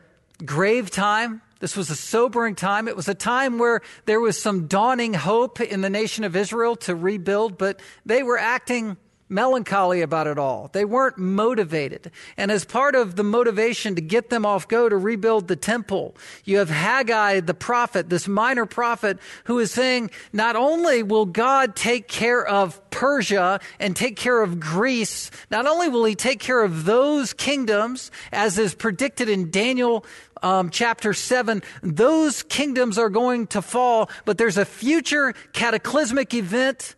grave 0.44 0.90
time. 0.90 1.42
This 1.58 1.76
was 1.76 1.90
a 1.90 1.96
sobering 1.96 2.54
time. 2.54 2.86
It 2.86 2.96
was 2.96 3.08
a 3.08 3.14
time 3.14 3.58
where 3.58 3.80
there 4.04 4.20
was 4.20 4.40
some 4.40 4.66
dawning 4.66 5.14
hope 5.14 5.60
in 5.60 5.80
the 5.80 5.90
nation 5.90 6.24
of 6.24 6.36
Israel 6.36 6.76
to 6.76 6.94
rebuild, 6.94 7.56
but 7.56 7.80
they 8.04 8.22
were 8.22 8.38
acting 8.38 8.96
melancholy 9.28 10.02
about 10.02 10.26
it 10.26 10.38
all. 10.38 10.70
They 10.72 10.84
weren't 10.84 11.18
motivated. 11.18 12.12
And 12.36 12.50
as 12.50 12.64
part 12.64 12.94
of 12.94 13.16
the 13.16 13.24
motivation 13.24 13.96
to 13.96 14.00
get 14.00 14.30
them 14.30 14.46
off 14.46 14.68
go 14.68 14.88
to 14.88 14.96
rebuild 14.96 15.48
the 15.48 15.56
temple, 15.56 16.14
you 16.44 16.58
have 16.58 16.70
Haggai, 16.70 17.40
the 17.40 17.54
prophet, 17.54 18.08
this 18.08 18.28
minor 18.28 18.66
prophet, 18.66 19.18
who 19.44 19.58
is 19.58 19.72
saying, 19.72 20.10
not 20.32 20.56
only 20.56 21.02
will 21.02 21.26
God 21.26 21.74
take 21.74 22.06
care 22.06 22.46
of 22.46 22.80
Persia 22.90 23.60
and 23.80 23.96
take 23.96 24.16
care 24.16 24.42
of 24.42 24.60
Greece, 24.60 25.30
not 25.50 25.66
only 25.66 25.88
will 25.88 26.04
he 26.04 26.14
take 26.14 26.38
care 26.38 26.62
of 26.62 26.84
those 26.84 27.32
kingdoms, 27.32 28.10
as 28.32 28.58
is 28.58 28.74
predicted 28.74 29.28
in 29.28 29.50
Daniel 29.50 30.04
um, 30.42 30.70
chapter 30.70 31.12
7, 31.12 31.62
those 31.82 32.42
kingdoms 32.42 32.98
are 32.98 33.10
going 33.10 33.46
to 33.48 33.62
fall, 33.62 34.10
but 34.24 34.38
there's 34.38 34.58
a 34.58 34.64
future 34.64 35.34
cataclysmic 35.52 36.34
event 36.34 36.94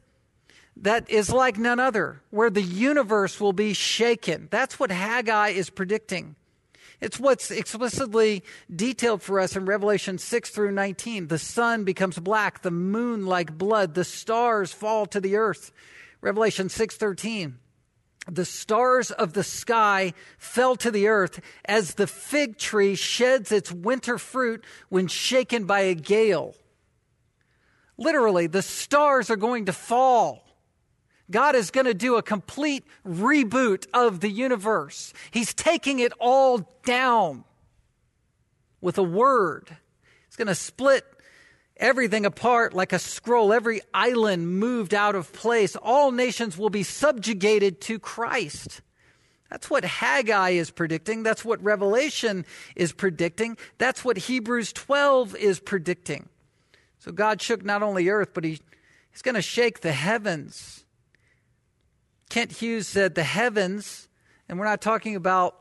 that 0.77 1.11
is 1.11 1.31
like 1.31 1.59
none 1.59 1.81
other, 1.81 2.23
where 2.31 2.51
the 2.51 2.63
universe 2.63 3.41
will 3.41 3.53
be 3.53 3.73
shaken. 3.73 4.49
That's 4.51 4.79
what 4.79 4.91
Haggai 4.91 5.49
is 5.49 5.71
predicting. 5.71 6.37
It's 7.01 7.21
what's 7.21 7.51
explicitly 7.51 8.43
detailed 8.75 9.23
for 9.23 9.39
us 9.39 9.55
in 9.55 9.67
Revelation 9.67 10.19
6 10.19 10.51
through 10.51 10.73
19. 10.73 11.29
The 11.29 11.39
sun 11.39 11.85
becomes 11.85 12.19
black, 12.19 12.63
the 12.63 12.73
moon 12.73 13.27
like 13.27 13.57
blood, 13.57 13.95
the 13.95 14.05
stars 14.05 14.73
fall 14.73 15.07
to 15.07 15.21
the 15.21 15.37
earth. 15.37 15.73
Revelation 16.21 16.69
6:13. 16.69 17.55
The 18.31 18.45
stars 18.45 19.11
of 19.11 19.33
the 19.33 19.45
sky 19.45 20.13
fell 20.39 20.77
to 20.77 20.91
the 20.91 21.09
earth 21.09 21.41
as 21.65 21.95
the 21.95 22.07
fig 22.07 22.59
tree 22.59 22.95
sheds 22.95 23.51
its 23.51 23.73
winter 23.73 24.19
fruit 24.19 24.65
when 24.89 25.07
shaken 25.07 25.65
by 25.65 25.81
a 25.81 25.95
gale. 25.95 26.55
Literally, 27.97 28.47
the 28.47 28.63
stars 28.63 29.31
are 29.31 29.37
going 29.37 29.65
to 29.67 29.73
fall 29.73 30.49
God 31.31 31.55
is 31.55 31.71
going 31.71 31.87
to 31.87 31.95
do 31.95 32.17
a 32.17 32.23
complete 32.23 32.85
reboot 33.07 33.87
of 33.93 34.21
the 34.21 34.31
universe. 34.31 35.13
He's 35.31 35.53
taking 35.53 35.99
it 35.99 36.13
all 36.19 36.67
down 36.85 37.45
with 38.81 38.97
a 38.97 39.03
word. 39.03 39.77
He's 40.27 40.37
going 40.37 40.49
to 40.49 40.55
split 40.55 41.05
everything 41.79 42.27
apart 42.27 42.75
like 42.75 42.93
a 42.93 42.99
scroll, 42.99 43.53
every 43.53 43.81
island 43.93 44.59
moved 44.59 44.95
out 44.95 45.15
of 45.15 45.33
place. 45.33 45.77
All 45.77 46.13
nations 46.13 46.59
will 46.59 46.71
be 46.71 46.83
subjugated 46.83 47.81
to 47.83 47.99
Christ. 47.99 48.81
That's 49.51 49.71
what 49.71 49.85
Haggai 49.85 50.51
is 50.51 50.71
predicting. 50.71 51.23
That's 51.23 51.45
what 51.45 51.63
Revelation 51.63 52.45
is 52.77 52.93
predicting. 52.93 53.57
That's 53.79 54.05
what 54.05 54.19
Hebrews 54.19 54.73
12 54.73 55.37
is 55.37 55.59
predicting. 55.59 56.29
So 56.99 57.13
God 57.13 57.41
shook 57.41 57.65
not 57.65 57.83
only 57.83 58.09
earth, 58.09 58.31
but 58.35 58.45
he, 58.45 58.61
He's 59.11 59.23
going 59.23 59.35
to 59.35 59.43
shake 59.43 59.81
the 59.81 59.93
heavens. 59.93 60.85
Kent 62.29 62.53
Hughes 62.53 62.87
said 62.87 63.15
the 63.15 63.25
heavens, 63.25 64.09
and 64.49 64.59
we're 64.59 64.67
not 64.67 64.83
talking 64.83 65.17
about 65.17 65.57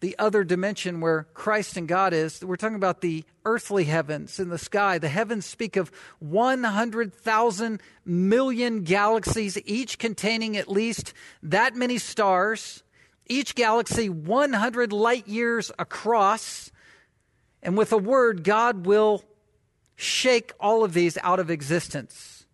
the 0.00 0.16
other 0.18 0.44
dimension 0.44 1.00
where 1.00 1.24
Christ 1.34 1.76
and 1.76 1.86
God 1.86 2.12
is. 2.12 2.42
We're 2.42 2.56
talking 2.56 2.76
about 2.76 3.02
the 3.02 3.24
earthly 3.44 3.84
heavens 3.84 4.40
in 4.40 4.48
the 4.48 4.58
sky. 4.58 4.98
The 4.98 5.08
heavens 5.08 5.44
speak 5.44 5.76
of 5.76 5.92
100,000 6.20 7.80
million 8.04 8.82
galaxies, 8.82 9.58
each 9.66 9.98
containing 9.98 10.56
at 10.56 10.68
least 10.68 11.12
that 11.42 11.76
many 11.76 11.98
stars, 11.98 12.82
each 13.26 13.54
galaxy 13.54 14.08
100 14.08 14.92
light 14.92 15.28
years 15.28 15.70
across. 15.78 16.72
And 17.62 17.76
with 17.76 17.92
a 17.92 17.98
word, 17.98 18.42
God 18.42 18.86
will 18.86 19.22
shake 19.96 20.52
all 20.58 20.82
of 20.82 20.94
these 20.94 21.18
out 21.22 21.38
of 21.38 21.50
existence. 21.50 22.46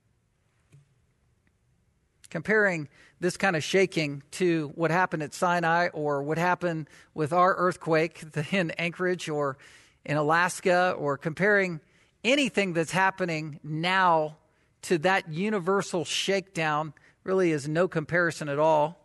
Comparing 2.29 2.89
this 3.21 3.37
kind 3.37 3.57
of 3.57 3.65
shaking 3.65 4.23
to 4.33 4.73
what 4.75 4.91
happened 4.91 5.23
at 5.23 5.33
Sinai 5.33 5.89
or 5.89 6.23
what 6.23 6.39
happened 6.39 6.89
with 7.15 7.33
our 7.33 7.55
earthquake 7.57 8.23
in 8.53 8.71
Anchorage 8.73 9.29
or 9.29 9.57
in 10.05 10.17
Alaska 10.17 10.95
or 10.99 11.17
comparing 11.17 11.81
anything 12.25 12.73
that's 12.73 12.93
happening 12.93 13.61
now 13.63 14.37
to 14.83 14.99
that 14.99 15.33
universal 15.33 16.05
shakedown 16.05 16.93
really 17.25 17.51
is 17.51 17.69
no 17.69 17.89
comparison 17.89 18.49
at 18.49 18.59
all. 18.59 19.03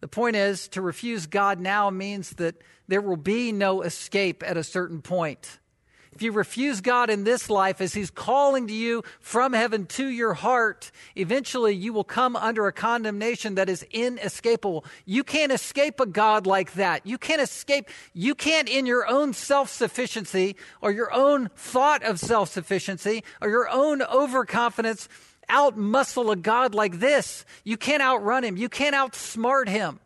The 0.00 0.08
point 0.08 0.36
is, 0.36 0.68
to 0.68 0.82
refuse 0.82 1.26
God 1.26 1.58
now 1.58 1.90
means 1.90 2.30
that 2.30 2.54
there 2.86 3.00
will 3.00 3.16
be 3.16 3.50
no 3.50 3.82
escape 3.82 4.44
at 4.46 4.56
a 4.56 4.62
certain 4.62 5.02
point. 5.02 5.58
If 6.18 6.22
you 6.22 6.32
refuse 6.32 6.80
God 6.80 7.10
in 7.10 7.22
this 7.22 7.48
life 7.48 7.80
as 7.80 7.94
He's 7.94 8.10
calling 8.10 8.66
to 8.66 8.74
you 8.74 9.04
from 9.20 9.52
heaven 9.52 9.86
to 9.86 10.08
your 10.08 10.34
heart, 10.34 10.90
eventually 11.14 11.76
you 11.76 11.92
will 11.92 12.02
come 12.02 12.34
under 12.34 12.66
a 12.66 12.72
condemnation 12.72 13.54
that 13.54 13.68
is 13.68 13.86
inescapable. 13.92 14.84
You 15.04 15.22
can't 15.22 15.52
escape 15.52 16.00
a 16.00 16.06
God 16.06 16.44
like 16.44 16.72
that. 16.72 17.06
You 17.06 17.18
can't 17.18 17.40
escape, 17.40 17.88
you 18.14 18.34
can't 18.34 18.68
in 18.68 18.84
your 18.84 19.06
own 19.06 19.32
self 19.32 19.70
sufficiency 19.70 20.56
or 20.82 20.90
your 20.90 21.14
own 21.14 21.50
thought 21.54 22.02
of 22.02 22.18
self 22.18 22.48
sufficiency 22.48 23.22
or 23.40 23.48
your 23.48 23.68
own 23.68 24.02
overconfidence 24.02 25.08
outmuscle 25.48 26.32
a 26.32 26.34
God 26.34 26.74
like 26.74 26.98
this. 26.98 27.44
You 27.62 27.76
can't 27.76 28.02
outrun 28.02 28.42
Him. 28.42 28.56
You 28.56 28.68
can't 28.68 28.96
outsmart 28.96 29.68
Him. 29.68 30.00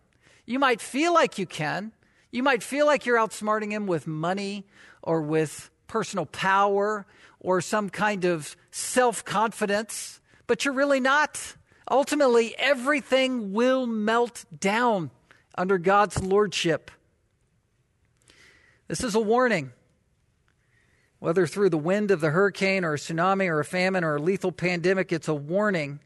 You 0.44 0.59
might 0.59 0.83
feel 0.83 1.14
like 1.14 1.38
you 1.38 1.46
can. 1.46 1.92
You 2.31 2.42
might 2.42 2.62
feel 2.62 2.85
like 2.85 3.07
you're 3.07 3.16
outsmarting 3.16 3.70
Him 3.70 3.87
with 3.87 4.07
money 4.07 4.66
or 5.03 5.22
with 5.22 5.70
personal 5.92 6.24
power 6.24 7.05
or 7.38 7.61
some 7.61 7.90
kind 7.90 8.24
of 8.24 8.57
self 8.70 9.22
confidence, 9.26 10.22
but 10.46 10.64
you're 10.64 10.72
really 10.72 11.00
not. 11.00 11.55
Ultimately, 11.90 12.55
everything 12.57 13.52
will 13.52 13.87
melt 13.87 14.46
down 14.59 15.11
under 15.55 15.76
God's 15.76 16.22
lordship. 16.22 16.90
This 18.88 19.05
is 19.05 19.14
a 19.14 19.20
warning. 19.20 19.72
Whether 21.18 21.46
through 21.46 21.68
the 21.68 21.76
wind 21.76 22.11
of 22.11 22.22
the 22.22 22.31
hurricane 22.31 22.87
or 22.87 22.94
a 22.94 22.98
tsunami 22.98 23.48
or 23.48 23.61
a 23.61 23.64
famine 23.64 24.02
or 24.02 24.16
a 24.16 24.22
lethal 24.22 24.50
pandemic, 24.50 25.12
it's 25.12 25.28
a 25.28 25.35
warning 25.35 26.00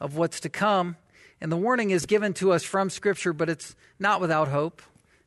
of 0.00 0.16
what's 0.16 0.40
to 0.40 0.48
come. 0.48 0.96
And 1.42 1.52
the 1.52 1.58
warning 1.58 1.90
is 1.90 2.06
given 2.06 2.32
to 2.34 2.52
us 2.52 2.62
from 2.62 2.88
Scripture, 2.88 3.34
but 3.34 3.50
it's 3.50 3.76
not 3.98 4.22
without 4.22 4.48
hope. 4.48 4.80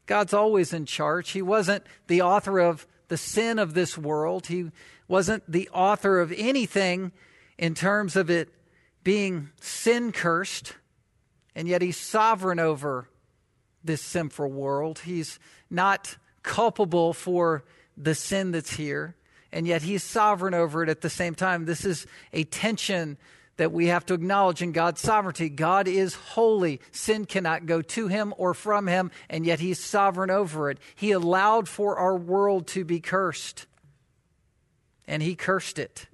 God's 0.07 0.33
always 0.33 0.73
in 0.73 0.87
charge. 0.87 1.29
He 1.29 1.43
wasn't 1.43 1.83
the 2.07 2.23
author 2.23 2.57
of 2.59 2.87
the 3.09 3.17
sin 3.17 3.59
of 3.59 3.73
this 3.73 3.97
world. 3.97 4.47
He 4.47 4.71
wasn't 5.07 5.43
the 5.51 5.69
author 5.69 6.19
of 6.19 6.31
anything 6.31 7.11
in 7.57 7.75
terms 7.75 8.15
of 8.15 8.29
it 8.29 8.49
being 9.03 9.49
sin 9.59 10.11
cursed, 10.11 10.75
and 11.55 11.67
yet 11.67 11.81
He's 11.81 11.97
sovereign 11.97 12.59
over 12.59 13.09
this 13.83 14.01
sinful 14.01 14.49
world. 14.49 14.99
He's 14.99 15.39
not 15.69 16.17
culpable 16.43 17.13
for 17.13 17.63
the 17.97 18.15
sin 18.15 18.51
that's 18.51 18.75
here, 18.75 19.15
and 19.51 19.67
yet 19.67 19.81
He's 19.81 20.03
sovereign 20.03 20.53
over 20.53 20.83
it 20.83 20.89
at 20.89 21.01
the 21.01 21.09
same 21.09 21.35
time. 21.35 21.65
This 21.65 21.85
is 21.85 22.07
a 22.31 22.43
tension 22.45 23.17
that 23.59 23.73
we 23.73 23.87
have 23.87 24.05
to 24.05 24.13
acknowledge 24.13 24.61
in 24.61 24.71
God's 24.71 25.01
sovereignty. 25.01 25.49
God 25.49 25.89
is 25.89 26.15
holy. 26.15 26.79
Sin 26.91 27.25
cannot 27.25 27.65
go 27.65 27.81
to 27.81 28.07
him 28.07 28.33
or 28.37 28.53
from 28.53 28.87
him, 28.87 29.11
and 29.29 29.45
yet 29.45 29.59
he's 29.59 29.83
sovereign 29.83 30.31
over 30.31 30.69
it. 30.69 30.79
He 30.95 31.11
allowed 31.11 31.67
for 31.67 31.97
our 31.97 32.15
world 32.15 32.67
to 32.67 32.85
be 32.85 33.01
cursed, 33.01 33.67
and 35.07 35.21
he 35.21 35.35
cursed 35.35 35.77
it. 35.77 36.07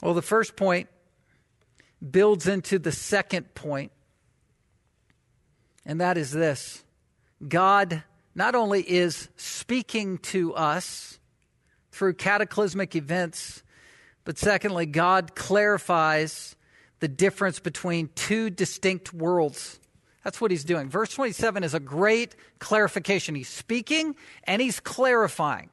Well, 0.00 0.14
the 0.14 0.22
first 0.22 0.54
point 0.54 0.88
builds 2.08 2.46
into 2.46 2.78
the 2.78 2.92
second 2.92 3.56
point, 3.56 3.90
and 5.84 6.00
that 6.00 6.16
is 6.16 6.30
this 6.30 6.84
God 7.48 8.04
not 8.36 8.54
only 8.54 8.82
is 8.82 9.28
speaking 9.36 10.18
to 10.18 10.54
us 10.54 11.18
through 11.90 12.14
cataclysmic 12.14 12.94
events, 12.94 13.63
but 14.24 14.38
secondly, 14.38 14.86
God 14.86 15.34
clarifies 15.34 16.56
the 17.00 17.08
difference 17.08 17.58
between 17.58 18.08
two 18.14 18.50
distinct 18.50 19.12
worlds. 19.12 19.78
That's 20.24 20.40
what 20.40 20.50
he's 20.50 20.64
doing. 20.64 20.88
Verse 20.88 21.10
27 21.10 21.62
is 21.62 21.74
a 21.74 21.80
great 21.80 22.34
clarification. 22.58 23.34
He's 23.34 23.48
speaking 23.48 24.16
and 24.44 24.62
he's 24.62 24.80
clarifying. 24.80 25.68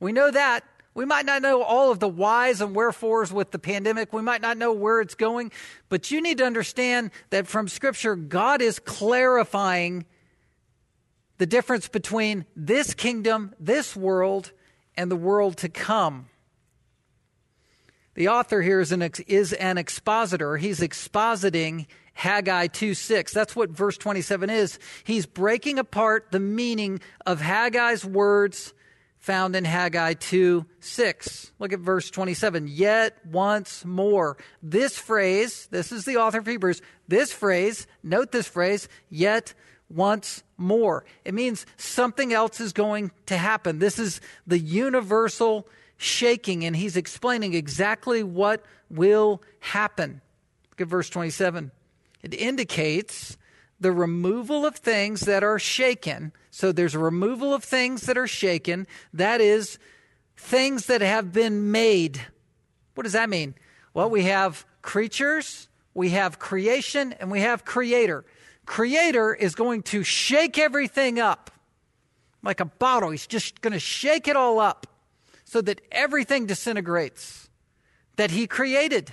We 0.00 0.12
know 0.12 0.30
that. 0.30 0.64
We 0.94 1.04
might 1.04 1.24
not 1.24 1.42
know 1.42 1.62
all 1.62 1.90
of 1.90 2.00
the 2.00 2.08
whys 2.08 2.60
and 2.60 2.74
wherefores 2.74 3.32
with 3.32 3.50
the 3.50 3.58
pandemic. 3.58 4.12
We 4.12 4.22
might 4.22 4.42
not 4.42 4.58
know 4.58 4.72
where 4.72 5.00
it's 5.00 5.14
going. 5.14 5.52
But 5.88 6.10
you 6.10 6.20
need 6.20 6.38
to 6.38 6.44
understand 6.44 7.10
that 7.30 7.46
from 7.46 7.68
Scripture, 7.68 8.16
God 8.16 8.60
is 8.60 8.78
clarifying 8.78 10.04
the 11.38 11.46
difference 11.46 11.88
between 11.88 12.44
this 12.54 12.94
kingdom, 12.94 13.54
this 13.58 13.96
world, 13.96 14.52
and 14.96 15.10
the 15.10 15.16
world 15.16 15.56
to 15.58 15.68
come. 15.68 16.28
The 18.14 18.28
author 18.28 18.60
here 18.60 18.80
is 18.80 18.92
an, 18.92 19.08
is 19.26 19.52
an 19.54 19.78
expositor. 19.78 20.56
He's 20.56 20.80
expositing 20.80 21.86
Haggai 22.14 22.66
2 22.66 22.94
6. 22.94 23.32
That's 23.32 23.56
what 23.56 23.70
verse 23.70 23.96
27 23.96 24.50
is. 24.50 24.78
He's 25.04 25.26
breaking 25.26 25.78
apart 25.78 26.28
the 26.30 26.40
meaning 26.40 27.00
of 27.24 27.40
Haggai's 27.40 28.04
words 28.04 28.74
found 29.18 29.56
in 29.56 29.64
Haggai 29.64 30.14
2 30.14 30.66
6. 30.80 31.52
Look 31.58 31.72
at 31.72 31.78
verse 31.78 32.10
27. 32.10 32.68
Yet 32.68 33.16
once 33.24 33.84
more. 33.84 34.36
This 34.62 34.98
phrase, 34.98 35.68
this 35.70 35.90
is 35.90 36.04
the 36.04 36.16
author 36.16 36.40
of 36.40 36.46
Hebrews, 36.46 36.82
this 37.08 37.32
phrase, 37.32 37.86
note 38.02 38.32
this 38.32 38.48
phrase, 38.48 38.88
yet 39.08 39.54
once 39.88 40.42
more. 40.56 41.04
It 41.24 41.34
means 41.34 41.66
something 41.76 42.32
else 42.32 42.60
is 42.60 42.72
going 42.72 43.10
to 43.26 43.36
happen. 43.36 43.78
This 43.78 43.98
is 43.98 44.20
the 44.46 44.58
universal 44.58 45.66
shaking, 46.02 46.64
and 46.64 46.74
he's 46.76 46.96
explaining 46.96 47.54
exactly 47.54 48.22
what 48.22 48.64
will 48.90 49.42
happen. 49.60 50.20
Look 50.70 50.82
at 50.82 50.88
verse 50.88 51.08
27. 51.08 51.70
It 52.22 52.34
indicates 52.34 53.36
the 53.80 53.92
removal 53.92 54.64
of 54.64 54.76
things 54.76 55.22
that 55.22 55.42
are 55.42 55.58
shaken. 55.58 56.32
So 56.50 56.70
there's 56.72 56.94
a 56.94 56.98
removal 56.98 57.52
of 57.52 57.64
things 57.64 58.02
that 58.02 58.16
are 58.16 58.28
shaken. 58.28 58.86
That 59.12 59.40
is, 59.40 59.78
things 60.36 60.86
that 60.86 61.00
have 61.00 61.32
been 61.32 61.70
made. 61.72 62.20
What 62.94 63.04
does 63.04 63.12
that 63.12 63.28
mean? 63.28 63.54
Well, 63.94 64.08
we 64.08 64.24
have 64.24 64.64
creatures, 64.82 65.68
we 65.94 66.10
have 66.10 66.38
creation, 66.38 67.12
and 67.14 67.30
we 67.30 67.40
have 67.40 67.64
creator. 67.64 68.24
Creator 68.66 69.34
is 69.34 69.54
going 69.54 69.82
to 69.84 70.02
shake 70.02 70.58
everything 70.58 71.18
up 71.18 71.50
like 72.42 72.60
a 72.60 72.64
bottle. 72.64 73.10
He's 73.10 73.26
just 73.26 73.60
going 73.60 73.72
to 73.72 73.80
shake 73.80 74.28
it 74.28 74.36
all 74.36 74.60
up 74.60 74.86
so 75.52 75.60
that 75.60 75.82
everything 75.92 76.46
disintegrates 76.46 77.50
that 78.16 78.30
he 78.30 78.46
created. 78.46 79.12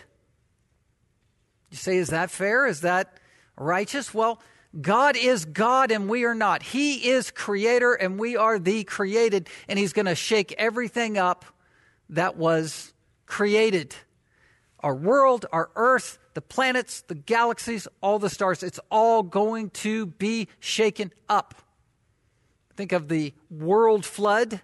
You 1.70 1.76
say, 1.76 1.98
is 1.98 2.08
that 2.12 2.32
fair? 2.32 2.66
Is 2.66 2.80
that 2.80 3.14
righteous? 3.58 4.14
Well, 4.14 4.42
God 4.80 5.18
is 5.18 5.44
God 5.44 5.92
and 5.92 6.08
we 6.08 6.24
are 6.24 6.34
not. 6.34 6.64
He 6.64 7.10
is 7.10 7.30
creator 7.30 7.94
and 7.94 8.18
we 8.18 8.38
are 8.38 8.58
the 8.58 8.86
created, 8.86 9.50
and 9.68 9.78
He's 9.78 9.92
going 9.92 10.06
to 10.06 10.16
shake 10.16 10.54
everything 10.58 11.18
up 11.18 11.44
that 12.08 12.38
was 12.38 12.94
created. 13.26 13.94
Our 14.80 14.96
world, 14.96 15.46
our 15.52 15.70
earth, 15.76 16.20
the 16.36 16.42
planets, 16.42 17.02
the 17.02 17.16
galaxies, 17.16 17.86
all 18.00 18.18
the 18.18 18.30
stars, 18.30 18.64
it's 18.64 18.80
all 18.90 19.24
going 19.24 19.72
to 19.72 20.06
be 20.06 20.48
shaken 20.62 21.12
up. 21.28 21.56
Think 22.78 22.94
of 22.94 23.10
the 23.10 23.34
world 23.50 24.06
flood 24.06 24.62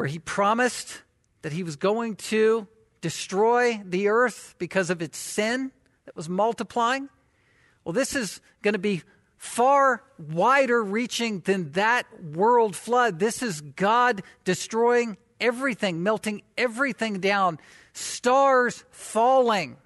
where 0.00 0.08
he 0.08 0.18
promised 0.18 1.02
that 1.42 1.52
he 1.52 1.62
was 1.62 1.76
going 1.76 2.16
to 2.16 2.66
destroy 3.02 3.82
the 3.84 4.08
earth 4.08 4.54
because 4.56 4.88
of 4.88 5.02
its 5.02 5.18
sin 5.18 5.70
that 6.06 6.16
was 6.16 6.26
multiplying. 6.26 7.10
Well, 7.84 7.92
this 7.92 8.16
is 8.16 8.40
going 8.62 8.72
to 8.72 8.78
be 8.78 9.02
far 9.36 10.02
wider 10.18 10.82
reaching 10.82 11.40
than 11.40 11.72
that 11.72 12.06
world 12.34 12.74
flood. 12.74 13.18
This 13.18 13.42
is 13.42 13.60
God 13.60 14.22
destroying 14.44 15.18
everything, 15.38 16.02
melting 16.02 16.44
everything 16.56 17.20
down, 17.20 17.58
stars 17.92 18.84
falling. 18.90 19.76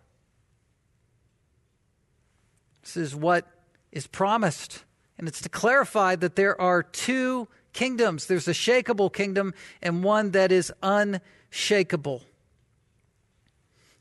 This 2.83 2.97
is 2.97 3.17
what 3.17 3.49
is 3.91 4.07
promised. 4.07 4.85
And 5.19 5.27
it's 5.27 5.41
to 5.41 5.49
clarify 5.49 6.15
that 6.15 6.37
there 6.37 6.61
are 6.61 6.85
two 6.85 7.49
kingdoms 7.75 8.27
there's 8.27 8.49
a 8.49 8.53
shakable 8.53 9.13
kingdom 9.13 9.53
and 9.83 10.03
one 10.03 10.31
that 10.31 10.51
is 10.51 10.73
unshakable. 10.83 12.23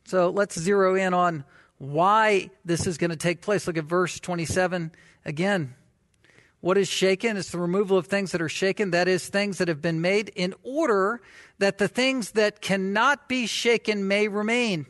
So 0.05 0.29
let's 0.29 0.57
zero 0.57 0.95
in 0.95 1.13
on 1.13 1.43
why 1.77 2.49
this 2.63 2.87
is 2.87 2.97
going 2.97 3.09
to 3.11 3.17
take 3.17 3.41
place. 3.41 3.67
Look 3.67 3.77
at 3.77 3.85
verse 3.85 4.19
27 4.19 4.91
again. 5.25 5.75
What 6.61 6.77
is 6.77 6.87
shaken? 6.87 7.35
It's 7.35 7.51
the 7.51 7.57
removal 7.57 7.97
of 7.97 8.07
things 8.07 8.31
that 8.31 8.41
are 8.41 8.47
shaken, 8.47 8.91
that 8.91 9.09
is, 9.09 9.27
things 9.27 9.57
that 9.57 9.67
have 9.67 9.81
been 9.81 9.99
made, 9.99 10.31
in 10.33 10.53
order 10.63 11.19
that 11.59 11.77
the 11.77 11.89
things 11.89 12.31
that 12.31 12.61
cannot 12.61 13.27
be 13.27 13.47
shaken 13.47 14.07
may 14.07 14.29
remain. 14.29 14.85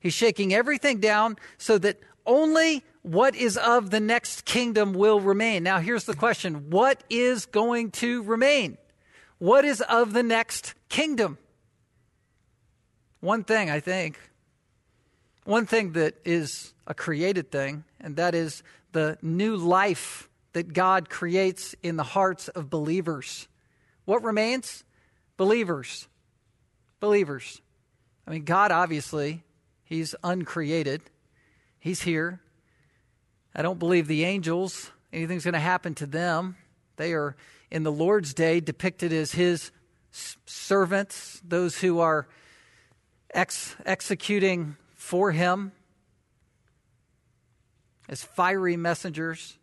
He's 0.00 0.14
shaking 0.14 0.54
everything 0.54 1.00
down 1.00 1.36
so 1.58 1.76
that 1.78 2.00
only 2.24 2.82
what 3.02 3.34
is 3.34 3.56
of 3.56 3.90
the 3.90 4.00
next 4.00 4.44
kingdom 4.44 4.92
will 4.92 5.20
remain. 5.20 5.64
Now, 5.64 5.80
here's 5.80 6.04
the 6.04 6.14
question 6.14 6.70
What 6.70 7.02
is 7.10 7.46
going 7.46 7.90
to 7.92 8.22
remain? 8.22 8.78
What 9.38 9.64
is 9.64 9.80
of 9.80 10.12
the 10.12 10.22
next 10.22 10.74
kingdom? 10.88 11.38
One 13.20 13.44
thing, 13.44 13.70
I 13.70 13.80
think. 13.80 14.18
One 15.44 15.66
thing 15.66 15.92
that 15.92 16.14
is 16.24 16.72
a 16.86 16.94
created 16.94 17.50
thing, 17.50 17.84
and 18.00 18.16
that 18.16 18.34
is 18.34 18.62
the 18.92 19.18
new 19.22 19.56
life 19.56 20.28
that 20.52 20.72
God 20.72 21.08
creates 21.08 21.74
in 21.82 21.96
the 21.96 22.02
hearts 22.04 22.48
of 22.48 22.70
believers. 22.70 23.48
What 24.04 24.22
remains? 24.22 24.84
Believers. 25.36 26.06
Believers. 27.00 27.60
I 28.26 28.30
mean, 28.30 28.44
God 28.44 28.70
obviously, 28.70 29.42
He's 29.82 30.14
uncreated, 30.22 31.02
He's 31.80 32.02
here. 32.02 32.41
I 33.54 33.62
don't 33.62 33.78
believe 33.78 34.06
the 34.06 34.24
angels, 34.24 34.90
anything's 35.12 35.44
going 35.44 35.54
to 35.54 35.60
happen 35.60 35.94
to 35.96 36.06
them. 36.06 36.56
They 36.96 37.12
are, 37.12 37.36
in 37.70 37.82
the 37.82 37.92
Lord's 37.92 38.34
day, 38.34 38.60
depicted 38.60 39.12
as 39.12 39.32
His 39.32 39.70
servants, 40.10 41.40
those 41.46 41.78
who 41.78 42.00
are 42.00 42.28
ex- 43.34 43.76
executing 43.84 44.76
for 44.94 45.32
Him 45.32 45.72
as 48.08 48.22
fiery 48.22 48.76
messengers. 48.76 49.58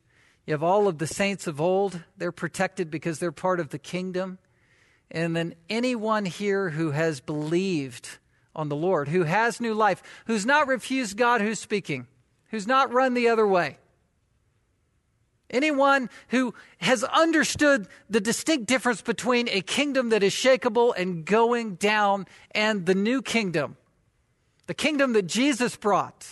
You 0.46 0.54
have 0.54 0.64
all 0.64 0.88
of 0.88 0.98
the 0.98 1.08
saints 1.08 1.48
of 1.48 1.62
old. 1.62 2.02
They're 2.18 2.32
protected 2.32 2.90
because 2.90 3.20
they're 3.20 3.32
part 3.32 3.60
of 3.60 3.70
the 3.70 3.80
kingdom. 3.80 4.40
And 5.12 5.36
then 5.36 5.56
anyone 5.70 6.26
here 6.26 6.70
who 6.70 6.92
has 6.92 7.20
believed 7.20 8.18
on 8.56 8.70
the 8.70 8.76
Lord, 8.76 9.08
who 9.08 9.24
has 9.24 9.62
new 9.62 9.74
life, 9.74 10.02
who's 10.26 10.46
not 10.46 10.68
refused 10.68 11.18
God 11.18 11.42
who's 11.42 11.60
speaking, 11.60 12.08
who's 12.50 12.68
not 12.68 12.92
run 12.92 13.14
the 13.14 13.30
other 13.30 13.48
way. 13.48 13.78
Anyone 15.50 16.10
who 16.28 16.54
has 16.78 17.04
understood 17.04 17.88
the 18.10 18.22
distinct 18.22 18.68
difference 18.68 19.02
between 19.02 19.50
a 19.50 19.62
kingdom 19.62 20.10
that 20.10 20.22
is 20.22 20.34
shakable 20.34 20.94
and 20.96 21.26
going 21.26 21.76
down 21.76 22.28
and 22.52 22.86
the 22.86 22.94
new 22.94 23.22
kingdom, 23.22 23.76
the 24.68 24.76
kingdom 24.76 25.14
that 25.14 25.26
Jesus 25.26 25.76
brought 25.76 26.28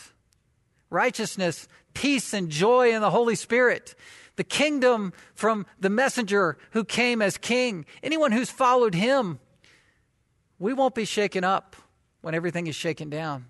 righteousness, 0.89 1.67
peace 1.93 2.33
and 2.33 2.49
joy 2.49 2.93
in 2.93 3.01
the 3.01 3.09
Holy 3.09 3.35
Spirit. 3.35 3.95
The 4.35 4.43
kingdom 4.43 5.13
from 5.33 5.65
the 5.79 5.89
messenger 5.89 6.57
who 6.71 6.85
came 6.85 7.21
as 7.21 7.37
king. 7.37 7.85
Anyone 8.03 8.31
who's 8.31 8.51
followed 8.51 8.93
him, 8.93 9.39
we 10.59 10.73
won't 10.73 10.93
be 10.93 11.05
shaken 11.05 11.43
up 11.43 11.75
when 12.21 12.35
everything 12.35 12.67
is 12.67 12.75
shaken 12.75 13.09
down. 13.09 13.45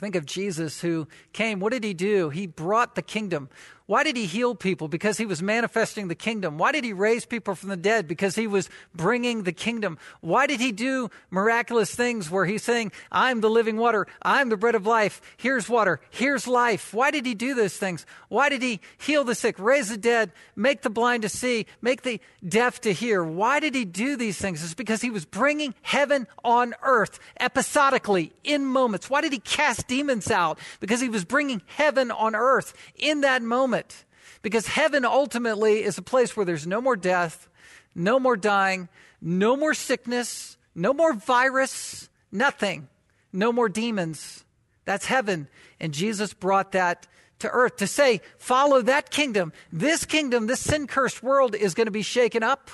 Think 0.00 0.14
of 0.14 0.24
Jesus 0.24 0.80
who 0.80 1.06
came. 1.34 1.60
What 1.60 1.72
did 1.72 1.84
he 1.84 1.92
do? 1.92 2.30
He 2.30 2.46
brought 2.46 2.94
the 2.94 3.02
kingdom. 3.02 3.50
Why 3.90 4.04
did 4.04 4.16
he 4.16 4.26
heal 4.26 4.54
people? 4.54 4.86
Because 4.86 5.18
he 5.18 5.26
was 5.26 5.42
manifesting 5.42 6.06
the 6.06 6.14
kingdom. 6.14 6.58
Why 6.58 6.70
did 6.70 6.84
he 6.84 6.92
raise 6.92 7.26
people 7.26 7.56
from 7.56 7.70
the 7.70 7.76
dead? 7.76 8.06
Because 8.06 8.36
he 8.36 8.46
was 8.46 8.70
bringing 8.94 9.42
the 9.42 9.50
kingdom. 9.50 9.98
Why 10.20 10.46
did 10.46 10.60
he 10.60 10.70
do 10.70 11.10
miraculous 11.28 11.92
things 11.92 12.30
where 12.30 12.44
he's 12.44 12.62
saying, 12.62 12.92
I'm 13.10 13.40
the 13.40 13.50
living 13.50 13.76
water. 13.78 14.06
I'm 14.22 14.48
the 14.48 14.56
bread 14.56 14.76
of 14.76 14.86
life. 14.86 15.20
Here's 15.36 15.68
water. 15.68 16.00
Here's 16.10 16.46
life. 16.46 16.94
Why 16.94 17.10
did 17.10 17.26
he 17.26 17.34
do 17.34 17.52
those 17.52 17.76
things? 17.76 18.06
Why 18.28 18.48
did 18.48 18.62
he 18.62 18.78
heal 18.96 19.24
the 19.24 19.34
sick, 19.34 19.58
raise 19.58 19.88
the 19.88 19.96
dead, 19.96 20.30
make 20.54 20.82
the 20.82 20.88
blind 20.88 21.22
to 21.22 21.28
see, 21.28 21.66
make 21.82 22.02
the 22.02 22.20
deaf 22.48 22.80
to 22.82 22.92
hear? 22.92 23.24
Why 23.24 23.58
did 23.58 23.74
he 23.74 23.84
do 23.84 24.14
these 24.16 24.38
things? 24.38 24.62
It's 24.62 24.72
because 24.72 25.02
he 25.02 25.10
was 25.10 25.24
bringing 25.24 25.74
heaven 25.82 26.28
on 26.44 26.74
earth 26.84 27.18
episodically 27.40 28.32
in 28.44 28.66
moments. 28.66 29.10
Why 29.10 29.20
did 29.20 29.32
he 29.32 29.40
cast 29.40 29.88
demons 29.88 30.30
out? 30.30 30.60
Because 30.78 31.00
he 31.00 31.08
was 31.08 31.24
bringing 31.24 31.60
heaven 31.66 32.12
on 32.12 32.36
earth 32.36 32.72
in 32.94 33.22
that 33.22 33.42
moment 33.42 33.79
it. 33.80 34.04
Because 34.42 34.66
heaven 34.66 35.04
ultimately 35.04 35.82
is 35.82 35.98
a 35.98 36.02
place 36.02 36.36
where 36.36 36.46
there's 36.46 36.66
no 36.66 36.80
more 36.80 36.96
death, 36.96 37.48
no 37.94 38.20
more 38.20 38.36
dying, 38.36 38.88
no 39.20 39.56
more 39.56 39.74
sickness, 39.74 40.56
no 40.74 40.94
more 40.94 41.12
virus, 41.12 42.08
nothing, 42.30 42.88
no 43.32 43.52
more 43.52 43.68
demons. 43.68 44.44
That's 44.84 45.06
heaven. 45.06 45.48
And 45.78 45.92
Jesus 45.92 46.32
brought 46.32 46.72
that 46.72 47.06
to 47.40 47.50
earth 47.50 47.76
to 47.76 47.86
say, 47.86 48.20
follow 48.38 48.82
that 48.82 49.10
kingdom. 49.10 49.52
This 49.72 50.04
kingdom, 50.04 50.46
this 50.46 50.60
sin 50.60 50.86
cursed 50.86 51.22
world 51.22 51.54
is 51.54 51.74
going 51.74 51.86
to 51.86 51.90
be 51.90 52.02
shaken 52.02 52.42
up, 52.42 52.70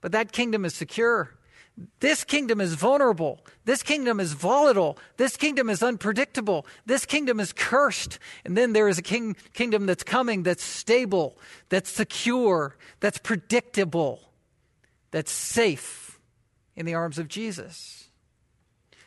but 0.00 0.12
that 0.12 0.32
kingdom 0.32 0.64
is 0.64 0.74
secure. 0.74 1.34
This 2.00 2.24
kingdom 2.24 2.60
is 2.60 2.74
vulnerable. 2.74 3.40
This 3.64 3.82
kingdom 3.82 4.20
is 4.20 4.34
volatile. 4.34 4.98
This 5.16 5.36
kingdom 5.36 5.70
is 5.70 5.82
unpredictable. 5.82 6.66
This 6.84 7.06
kingdom 7.06 7.40
is 7.40 7.52
cursed. 7.52 8.18
And 8.44 8.56
then 8.56 8.72
there 8.72 8.88
is 8.88 8.98
a 8.98 9.02
king, 9.02 9.36
kingdom 9.54 9.86
that's 9.86 10.04
coming 10.04 10.42
that's 10.42 10.62
stable, 10.62 11.38
that's 11.70 11.90
secure, 11.90 12.76
that's 13.00 13.18
predictable, 13.18 14.20
that's 15.10 15.32
safe 15.32 16.20
in 16.76 16.86
the 16.86 16.94
arms 16.94 17.18
of 17.18 17.28
Jesus. 17.28 18.08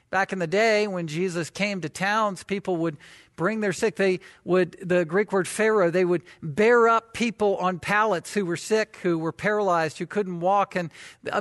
Back 0.09 0.32
in 0.32 0.39
the 0.39 0.47
day 0.47 0.88
when 0.88 1.07
Jesus 1.07 1.49
came 1.49 1.82
to 1.82 1.89
towns, 1.89 2.43
people 2.43 2.78
would 2.78 2.97
bring 3.36 3.60
their 3.60 3.74
sick. 3.74 3.96
They 3.96 4.20
would, 4.44 4.78
the 4.82 5.06
Greek 5.06 5.32
word 5.32 5.48
phero, 5.48 5.92
they 5.92 6.06
would 6.06 6.24
bear 6.42 6.88
up 6.88 7.14
people 7.14 7.58
on 7.58 7.80
pallets 7.80 8.34
who 8.34 8.46
were 8.46 8.58
sick, 8.58 8.98
who 9.04 9.18
were 9.18 9.32
paralyzed, 9.32 9.98
who 9.98 10.06
couldn't 10.06 10.40
walk. 10.40 10.76
And 10.76 10.90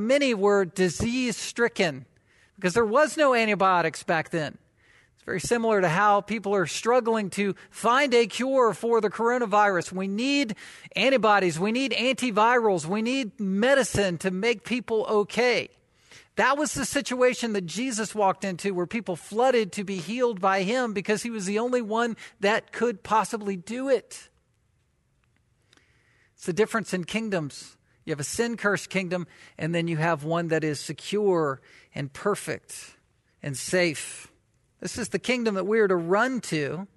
many 0.01 0.35
were 0.35 0.65
disease 0.65 1.37
stricken 1.37 2.07
because 2.57 2.75
there 2.75 2.85
was 2.85 3.17
no 3.17 3.35
antibiotics 3.35 4.03
back 4.03 4.31
then. 4.31 4.59
It's 5.17 5.25
very 5.25 5.41
similar 5.41 5.81
to 5.81 5.89
how 5.89 6.21
people 6.21 6.55
are 6.55 6.67
struggling 6.67 7.31
to 7.31 7.55
find 7.71 8.13
a 8.15 8.27
cure 8.27 8.75
for 8.75 9.01
the 9.01 9.11
coronavirus. 9.11 9.93
We 9.93 10.09
need 10.09 10.57
antibodies, 10.95 11.59
we 11.59 11.73
need 11.73 11.93
antivirals, 11.93 12.87
we 12.87 13.03
need 13.03 13.41
medicine 13.41 14.19
to 14.19 14.31
make 14.31 14.65
people 14.65 15.07
okay. 15.09 15.71
That 16.37 16.59
was 16.59 16.75
the 16.75 16.85
situation 16.85 17.53
that 17.53 17.67
Jesus 17.67 18.15
walked 18.15 18.45
into 18.45 18.75
where 18.75 18.87
people 18.87 19.15
flooded 19.15 19.71
to 19.73 19.85
be 19.85 19.99
healed 19.99 20.41
by 20.41 20.63
him 20.63 20.93
because 20.93 21.23
he 21.23 21.31
was 21.31 21.47
the 21.47 21.61
only 21.61 21.81
one 21.81 22.17
that 22.41 22.73
could 22.73 23.05
possibly 23.05 23.57
do 23.57 23.89
it. 23.89 24.29
It's 26.35 26.47
the 26.47 26.53
difference 26.53 26.93
in 26.93 27.05
kingdoms. 27.05 27.77
You 28.05 28.11
have 28.11 28.21
a 28.21 28.25
sin 28.25 28.57
cursed 28.57 28.91
kingdom, 28.91 29.27
and 29.57 29.75
then 29.75 29.87
you 29.87 29.97
have 29.97 30.25
one 30.25 30.49
that 30.49 30.65
is 30.65 30.81
secure 30.81 31.61
and 31.95 32.13
perfect 32.13 32.97
and 33.43 33.57
safe. 33.57 34.29
This 34.81 34.99
is 34.99 35.11
the 35.11 35.21
kingdom 35.21 35.55
that 35.55 35.65
we 35.65 35.79
are 35.79 35.89
to 35.89 35.97
run 35.97 36.41
to. 36.43 36.89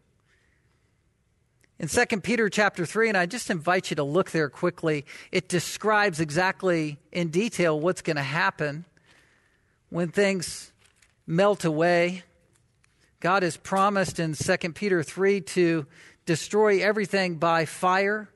In 1.80 1.88
2 1.88 2.06
Peter 2.22 2.50
chapter 2.50 2.88
3, 2.88 3.10
and 3.10 3.18
I 3.18 3.28
just 3.28 3.52
invite 3.52 3.92
you 3.92 3.96
to 3.98 4.04
look 4.04 4.32
there 4.32 4.50
quickly, 4.50 5.06
it 5.32 5.48
describes 5.48 6.20
exactly 6.20 6.98
in 7.12 7.30
detail 7.30 7.80
what's 7.80 8.02
going 8.02 8.16
to 8.16 8.24
happen 8.24 8.84
when 9.90 10.10
things 10.10 10.72
melt 11.26 11.66
away. 11.66 12.24
God 13.20 13.44
has 13.44 13.58
promised 13.58 14.20
in 14.20 14.34
2 14.34 14.58
Peter 14.74 15.04
3 15.04 15.42
to 15.42 15.86
destroy 16.26 16.82
everything 16.82 17.36
by 17.36 17.66
fire. 17.66 18.30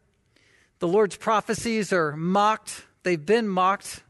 The 0.79 0.87
Lord's 0.87 1.15
prophecies 1.15 1.93
are 1.93 2.15
mocked, 2.15 2.85
they've 3.03 3.23
been 3.23 3.47
mocked. 3.47 4.03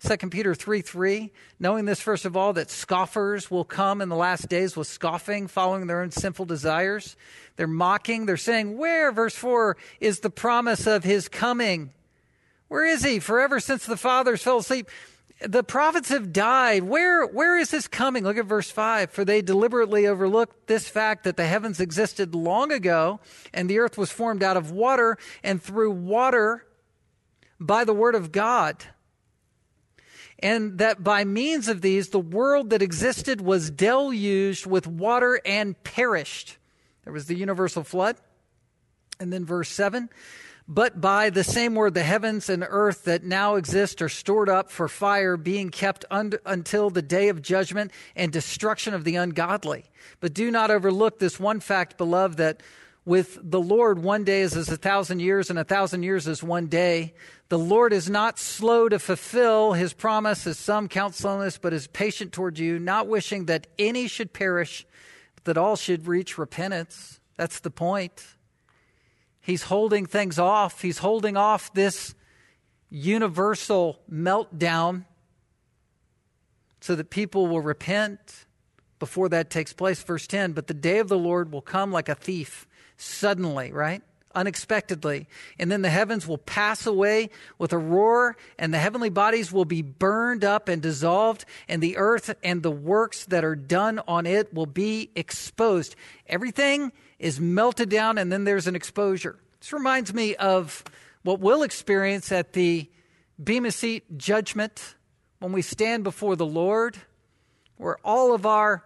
2 0.00 0.28
Peter 0.28 0.54
3 0.54 0.80
3, 0.80 1.32
knowing 1.58 1.84
this, 1.84 2.00
first 2.00 2.24
of 2.24 2.36
all, 2.36 2.52
that 2.52 2.70
scoffers 2.70 3.50
will 3.50 3.64
come 3.64 4.00
in 4.00 4.08
the 4.08 4.14
last 4.14 4.48
days 4.48 4.76
with 4.76 4.86
scoffing, 4.86 5.48
following 5.48 5.88
their 5.88 6.02
own 6.02 6.12
sinful 6.12 6.44
desires. 6.44 7.16
They're 7.56 7.66
mocking. 7.66 8.24
They're 8.24 8.36
saying, 8.36 8.78
Where, 8.78 9.10
verse 9.10 9.34
4, 9.34 9.76
is 9.98 10.20
the 10.20 10.30
promise 10.30 10.86
of 10.86 11.02
his 11.02 11.28
coming? 11.28 11.90
Where 12.68 12.84
is 12.84 13.02
he? 13.02 13.18
Forever 13.18 13.58
since 13.58 13.86
the 13.86 13.96
fathers 13.96 14.42
fell 14.42 14.58
asleep 14.58 14.88
the 15.40 15.62
prophets 15.62 16.08
have 16.08 16.32
died. 16.32 16.82
Where, 16.82 17.24
where 17.26 17.56
is 17.56 17.70
this 17.70 17.86
coming? 17.86 18.24
Look 18.24 18.38
at 18.38 18.46
verse 18.46 18.70
5. 18.70 19.10
For 19.10 19.24
they 19.24 19.40
deliberately 19.40 20.06
overlooked 20.06 20.66
this 20.66 20.88
fact 20.88 21.24
that 21.24 21.36
the 21.36 21.46
heavens 21.46 21.80
existed 21.80 22.34
long 22.34 22.72
ago, 22.72 23.20
and 23.54 23.68
the 23.68 23.78
earth 23.78 23.96
was 23.96 24.10
formed 24.10 24.42
out 24.42 24.56
of 24.56 24.72
water 24.72 25.16
and 25.44 25.62
through 25.62 25.92
water 25.92 26.66
by 27.60 27.84
the 27.84 27.94
word 27.94 28.14
of 28.14 28.32
God. 28.32 28.84
And 30.40 30.78
that 30.78 31.02
by 31.02 31.24
means 31.24 31.68
of 31.68 31.82
these, 31.82 32.08
the 32.08 32.20
world 32.20 32.70
that 32.70 32.82
existed 32.82 33.40
was 33.40 33.70
deluged 33.70 34.66
with 34.66 34.86
water 34.86 35.40
and 35.44 35.80
perished. 35.82 36.58
There 37.04 37.12
was 37.12 37.26
the 37.26 37.34
universal 37.34 37.84
flood. 37.84 38.16
And 39.20 39.32
then 39.32 39.44
verse 39.44 39.68
7 39.68 40.08
but 40.68 41.00
by 41.00 41.30
the 41.30 41.42
same 41.42 41.74
word, 41.74 41.94
the 41.94 42.02
heavens 42.02 42.50
and 42.50 42.62
earth 42.68 43.04
that 43.04 43.24
now 43.24 43.54
exist 43.54 44.02
are 44.02 44.08
stored 44.10 44.50
up 44.50 44.70
for 44.70 44.86
fire, 44.86 45.38
being 45.38 45.70
kept 45.70 46.04
un- 46.10 46.34
until 46.44 46.90
the 46.90 47.00
day 47.00 47.30
of 47.30 47.40
judgment 47.40 47.90
and 48.14 48.30
destruction 48.30 48.92
of 48.92 49.04
the 49.04 49.16
ungodly. 49.16 49.86
But 50.20 50.34
do 50.34 50.50
not 50.50 50.70
overlook 50.70 51.18
this 51.18 51.40
one 51.40 51.60
fact, 51.60 51.96
beloved, 51.96 52.36
that 52.36 52.62
with 53.06 53.38
the 53.42 53.60
Lord, 53.60 54.00
one 54.02 54.24
day 54.24 54.42
is 54.42 54.54
as 54.54 54.68
a 54.68 54.76
thousand 54.76 55.20
years, 55.20 55.48
and 55.48 55.58
a 55.58 55.64
thousand 55.64 56.02
years 56.02 56.28
is 56.28 56.42
one 56.42 56.66
day. 56.66 57.14
The 57.48 57.58
Lord 57.58 57.94
is 57.94 58.10
not 58.10 58.38
slow 58.38 58.90
to 58.90 58.98
fulfill 58.98 59.72
his 59.72 59.94
promise, 59.94 60.46
as 60.46 60.58
some 60.58 60.86
count 60.86 61.14
slowness, 61.14 61.56
but 61.56 61.72
is 61.72 61.86
patient 61.86 62.32
toward 62.32 62.58
you, 62.58 62.78
not 62.78 63.06
wishing 63.06 63.46
that 63.46 63.68
any 63.78 64.06
should 64.06 64.34
perish, 64.34 64.86
but 65.34 65.44
that 65.44 65.56
all 65.56 65.76
should 65.76 66.06
reach 66.06 66.36
repentance. 66.36 67.20
That's 67.38 67.60
the 67.60 67.70
point. 67.70 68.22
He's 69.40 69.64
holding 69.64 70.06
things 70.06 70.38
off. 70.38 70.82
He's 70.82 70.98
holding 70.98 71.36
off 71.36 71.72
this 71.72 72.14
universal 72.90 73.98
meltdown 74.10 75.04
so 76.80 76.94
that 76.94 77.10
people 77.10 77.46
will 77.46 77.60
repent 77.60 78.46
before 78.98 79.28
that 79.30 79.50
takes 79.50 79.72
place. 79.72 80.02
Verse 80.02 80.26
10 80.26 80.52
But 80.52 80.66
the 80.66 80.74
day 80.74 80.98
of 80.98 81.08
the 81.08 81.18
Lord 81.18 81.52
will 81.52 81.62
come 81.62 81.92
like 81.92 82.08
a 82.08 82.14
thief, 82.14 82.66
suddenly, 82.96 83.72
right? 83.72 84.02
unexpectedly. 84.34 85.26
And 85.58 85.70
then 85.70 85.82
the 85.82 85.90
heavens 85.90 86.26
will 86.26 86.38
pass 86.38 86.86
away 86.86 87.30
with 87.58 87.72
a 87.72 87.78
roar, 87.78 88.36
and 88.58 88.72
the 88.72 88.78
heavenly 88.78 89.10
bodies 89.10 89.52
will 89.52 89.64
be 89.64 89.82
burned 89.82 90.44
up 90.44 90.68
and 90.68 90.80
dissolved, 90.80 91.44
and 91.68 91.82
the 91.82 91.96
earth 91.96 92.34
and 92.42 92.62
the 92.62 92.70
works 92.70 93.24
that 93.26 93.44
are 93.44 93.56
done 93.56 94.00
on 94.06 94.26
it 94.26 94.54
will 94.54 94.66
be 94.66 95.10
exposed. 95.16 95.96
Everything 96.26 96.92
is 97.18 97.40
melted 97.40 97.88
down, 97.88 98.18
and 98.18 98.30
then 98.30 98.44
there's 98.44 98.66
an 98.66 98.76
exposure. 98.76 99.38
This 99.60 99.72
reminds 99.72 100.14
me 100.14 100.36
of 100.36 100.84
what 101.22 101.40
we'll 101.40 101.62
experience 101.62 102.30
at 102.30 102.52
the 102.52 102.88
Bema 103.42 103.70
Seat 103.70 104.18
judgment 104.18 104.94
when 105.40 105.52
we 105.52 105.62
stand 105.62 106.04
before 106.04 106.36
the 106.36 106.46
Lord, 106.46 106.96
where 107.76 107.98
all 108.04 108.34
of 108.34 108.46
our 108.46 108.84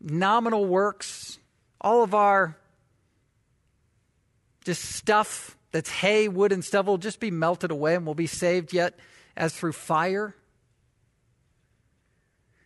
nominal 0.00 0.64
works, 0.64 1.38
all 1.80 2.02
of 2.02 2.14
our 2.14 2.56
just 4.64 4.82
stuff 4.82 5.56
that's 5.72 5.90
hay, 5.90 6.28
wood, 6.28 6.52
and 6.52 6.64
stuff 6.64 6.86
will 6.86 6.98
just 6.98 7.18
be 7.18 7.30
melted 7.30 7.70
away 7.70 7.94
and 7.94 8.04
we'll 8.04 8.14
be 8.14 8.26
saved 8.26 8.72
yet 8.72 8.98
as 9.36 9.54
through 9.54 9.72
fire. 9.72 10.36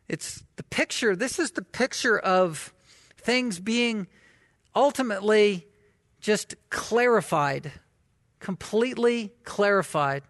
It's 0.09 0.43
the 0.57 0.63
picture, 0.63 1.17
this 1.17 1.39
is 1.39 1.53
the 1.53 1.63
picture 1.63 2.19
of 2.19 2.73
things 3.17 3.59
being 3.59 4.07
ultimately 4.77 5.67
just 6.21 6.55
clarified, 6.71 7.73
completely 8.39 9.33
clarified. 9.43 10.23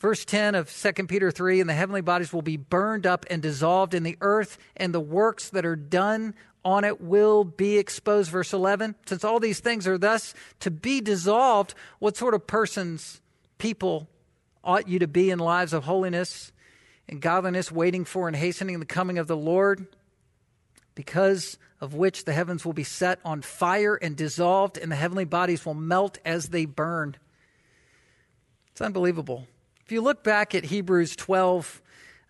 Verse 0.00 0.24
10 0.24 0.56
of 0.56 0.72
2 0.72 1.06
Peter 1.06 1.30
3 1.30 1.60
and 1.60 1.70
the 1.70 1.74
heavenly 1.74 2.00
bodies 2.00 2.32
will 2.32 2.42
be 2.42 2.56
burned 2.56 3.06
up 3.06 3.26
and 3.30 3.40
dissolved 3.40 3.94
in 3.94 4.02
the 4.02 4.16
earth, 4.20 4.58
and 4.76 4.92
the 4.92 5.00
works 5.00 5.50
that 5.50 5.64
are 5.64 5.76
done 5.76 6.34
on 6.64 6.84
it 6.84 7.00
will 7.00 7.44
be 7.44 7.78
exposed. 7.78 8.30
Verse 8.30 8.52
11 8.52 8.96
Since 9.06 9.22
all 9.22 9.38
these 9.38 9.60
things 9.60 9.86
are 9.86 9.98
thus 9.98 10.34
to 10.60 10.70
be 10.70 11.00
dissolved, 11.00 11.74
what 11.98 12.16
sort 12.16 12.34
of 12.34 12.46
persons, 12.46 13.20
people, 13.58 14.08
ought 14.64 14.88
you 14.88 14.98
to 15.00 15.08
be 15.08 15.30
in 15.30 15.38
lives 15.38 15.72
of 15.72 15.84
holiness 15.84 16.52
and 17.08 17.20
godliness, 17.20 17.70
waiting 17.70 18.04
for 18.04 18.26
and 18.26 18.36
hastening 18.36 18.80
the 18.80 18.86
coming 18.86 19.18
of 19.18 19.26
the 19.26 19.36
Lord? 19.36 19.86
Because 20.94 21.58
of 21.80 21.94
which 21.94 22.24
the 22.24 22.32
heavens 22.32 22.64
will 22.64 22.72
be 22.72 22.84
set 22.84 23.18
on 23.24 23.42
fire 23.42 23.94
and 23.94 24.16
dissolved, 24.16 24.78
and 24.78 24.92
the 24.92 24.96
heavenly 24.96 25.24
bodies 25.24 25.66
will 25.66 25.74
melt 25.74 26.18
as 26.24 26.48
they 26.48 26.64
burn. 26.64 27.16
It's 28.70 28.80
unbelievable. 28.80 29.46
If 29.84 29.92
you 29.92 30.00
look 30.00 30.22
back 30.22 30.54
at 30.54 30.64
Hebrews 30.64 31.16
12, 31.16 31.82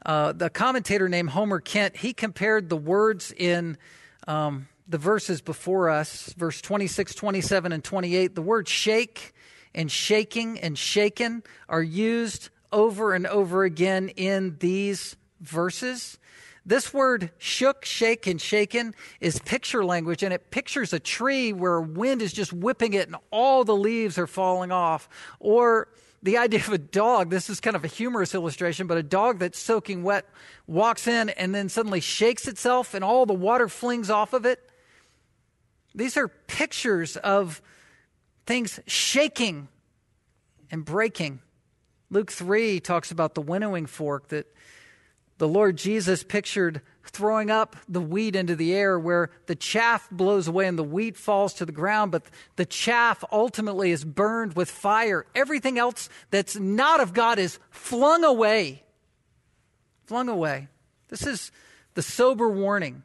uh, 0.05 0.33
the 0.33 0.51
commentator 0.51 1.09
named 1.09 1.31
Homer 1.31 1.61
Kent, 1.61 1.97
he 1.97 2.13
compared 2.13 2.69
the 2.69 2.77
words 2.77 3.33
in 3.37 3.79
um, 4.27 4.69
the 4.89 4.99
verses 4.99 5.41
before 5.41 5.91
us, 5.91 6.33
verse 6.37 6.61
26, 6.61 7.15
27, 7.15 7.73
and 7.73 7.85
28. 7.85 8.35
The 8.35 8.43
word 8.43 8.69
shake 8.69 9.33
and 9.75 9.91
shaking 9.91 10.59
and 10.61 10.77
shaken 10.77 11.43
are 11.69 11.83
used 11.83 12.51
over 12.73 13.15
and 13.15 13.27
over 13.27 13.65
again 13.65 14.09
in 14.09 14.57
these 14.59 15.17
verses. 15.41 16.19
This 16.65 16.95
word 16.95 17.31
shook, 17.39 17.85
shake, 17.85 18.27
and 18.27 18.41
shaken 18.41 18.95
is 19.21 19.39
picture 19.41 19.85
language, 19.85 20.23
and 20.23 20.33
it 20.33 20.51
pictures 20.51 20.93
a 20.93 21.01
tree 21.01 21.53
where 21.53 21.81
wind 21.81 22.23
is 22.23 22.33
just 22.33 22.53
whipping 22.53 22.95
it 22.95 23.09
and 23.09 23.17
all 23.31 23.65
the 23.65 23.75
leaves 23.75 24.17
are 24.17 24.29
falling 24.29 24.71
off. 24.71 25.09
Or 25.41 25.89
the 26.23 26.39
idea 26.39 26.61
of 26.61 26.69
a 26.69 26.79
dog, 26.79 27.31
this 27.31 27.51
is 27.51 27.59
kind 27.61 27.75
of 27.75 27.85
a 27.85 27.89
humorous 27.89 28.33
illustration, 28.35 28.87
but 28.87 28.97
a 28.97 29.03
dog 29.03 29.41
that's 29.41 29.59
soaking 29.59 30.05
wet 30.05 30.25
walks 30.69 31.09
in 31.09 31.31
and 31.31 31.53
then 31.53 31.69
suddenly 31.69 32.01
shakes 32.01 32.47
itself 32.47 32.95
and 32.95 33.03
all 33.03 33.27
the 33.27 33.35
water 33.35 33.69
flings 33.69 34.09
off 34.09 34.33
of 34.33 34.47
it. 34.47 34.61
These 35.97 36.17
are 36.17 36.29
pictures 36.29 37.17
of 37.17 37.61
things 38.47 38.79
shaking 38.87 39.67
and 40.71 40.85
breaking. 40.85 41.41
Luke 42.09 42.31
3 42.31 42.79
talks 42.79 43.11
about 43.11 43.35
the 43.35 43.43
winnowing 43.43 43.87
fork 43.87 44.29
that 44.29 44.47
the 45.43 45.49
Lord 45.49 45.77
Jesus 45.77 46.23
pictured 46.23 46.83
throwing 47.03 47.51
up 47.51 47.75
the 47.89 48.01
wheat 48.01 48.37
into 48.37 48.55
the 48.55 48.73
air 48.73 48.97
where 48.97 49.29
the 49.47 49.57
chaff 49.57 50.09
blows 50.09 50.47
away 50.47 50.69
and 50.69 50.79
the 50.79 50.85
wheat 50.85 51.17
falls 51.17 51.53
to 51.55 51.67
the 51.67 51.73
ground, 51.73 52.13
but 52.13 52.23
the 52.55 52.65
chaff 52.65 53.25
ultimately 53.33 53.91
is 53.91 54.05
burned 54.05 54.55
with 54.55 54.71
fire. 54.71 55.27
Everything 55.35 55.81
else 55.81 56.09
that's 56.31 56.55
not 56.55 57.01
of 57.01 57.13
God 57.13 57.41
is 57.41 57.59
flung 57.71 58.23
away. 58.23 58.85
Flung 60.05 60.29
away. 60.29 60.69
This 61.09 61.27
is 61.27 61.51
the 61.95 62.03
sober 62.03 62.49
warning. 62.49 63.03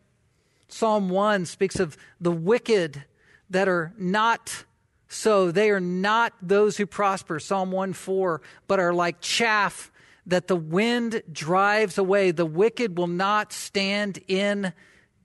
Psalm 0.68 1.10
1 1.10 1.48
speaks 1.48 1.80
of 1.80 1.98
the 2.22 2.32
wicked 2.32 3.04
that 3.50 3.68
are 3.68 3.94
not 3.98 4.64
so. 5.08 5.50
They 5.50 5.72
are 5.72 5.80
not 5.80 6.34
those 6.40 6.78
who 6.78 6.86
prosper, 6.86 7.40
Psalm 7.40 7.72
1 7.72 7.94
4, 7.94 8.44
but 8.68 8.80
are 8.80 8.94
like 8.94 9.22
chaff 9.22 9.90
that 10.28 10.48
the 10.48 10.56
wind 10.56 11.24
drives 11.32 11.98
away. 11.98 12.32
The 12.32 12.46
wicked 12.46 12.98
will 12.98 13.08
not 13.08 13.54
stand 13.54 14.20
in 14.28 14.74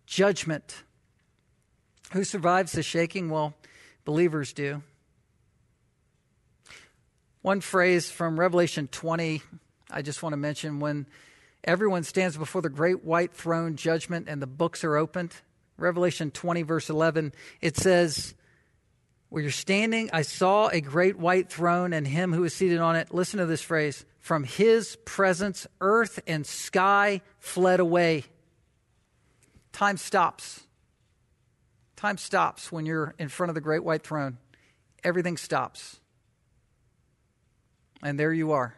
judgment. 0.07 0.84
Who 2.12 2.24
survives 2.24 2.72
the 2.72 2.82
shaking? 2.82 3.28
Well, 3.28 3.55
believers 4.05 4.53
do. 4.53 4.82
One 7.42 7.61
phrase 7.61 8.09
from 8.11 8.38
Revelation 8.38 8.86
20, 8.86 9.42
I 9.90 10.03
just 10.03 10.22
want 10.22 10.34
to 10.34 10.36
mention 10.36 10.78
when 10.78 11.07
everyone 11.64 12.05
stands 12.05 12.36
before 12.36 12.62
the 12.62 12.70
great 12.70 13.05
white 13.05 13.34
throne 13.34 13.74
judgment 13.74 14.28
and 14.28 14.40
the 14.40 14.46
books 14.46 14.84
are 14.84 14.96
opened. 14.96 15.34
Revelation 15.76 16.30
20, 16.30 16.62
verse 16.62 16.88
11, 16.88 17.32
it 17.61 17.76
says, 17.76 18.34
Where 19.30 19.42
you're 19.42 19.50
standing, 19.50 20.11
I 20.12 20.22
saw 20.22 20.68
a 20.68 20.80
great 20.80 21.18
white 21.18 21.50
throne 21.50 21.92
and 21.92 22.07
him 22.07 22.32
who 22.32 22.42
was 22.42 22.55
seated 22.55 22.78
on 22.78 22.94
it. 22.94 23.12
Listen 23.12 23.40
to 23.40 23.46
this 23.46 23.62
phrase 23.62 24.05
from 24.22 24.44
his 24.44 24.96
presence, 25.04 25.66
earth 25.80 26.20
and 26.28 26.46
sky 26.46 27.20
fled 27.40 27.80
away. 27.80 28.24
Time 29.72 29.96
stops. 29.96 30.60
Time 31.96 32.16
stops 32.16 32.70
when 32.70 32.86
you're 32.86 33.14
in 33.18 33.28
front 33.28 33.50
of 33.50 33.56
the 33.56 33.60
great 33.60 33.82
white 33.82 34.04
throne. 34.04 34.38
Everything 35.02 35.36
stops. 35.36 35.98
And 38.00 38.18
there 38.18 38.32
you 38.32 38.52
are. 38.52 38.76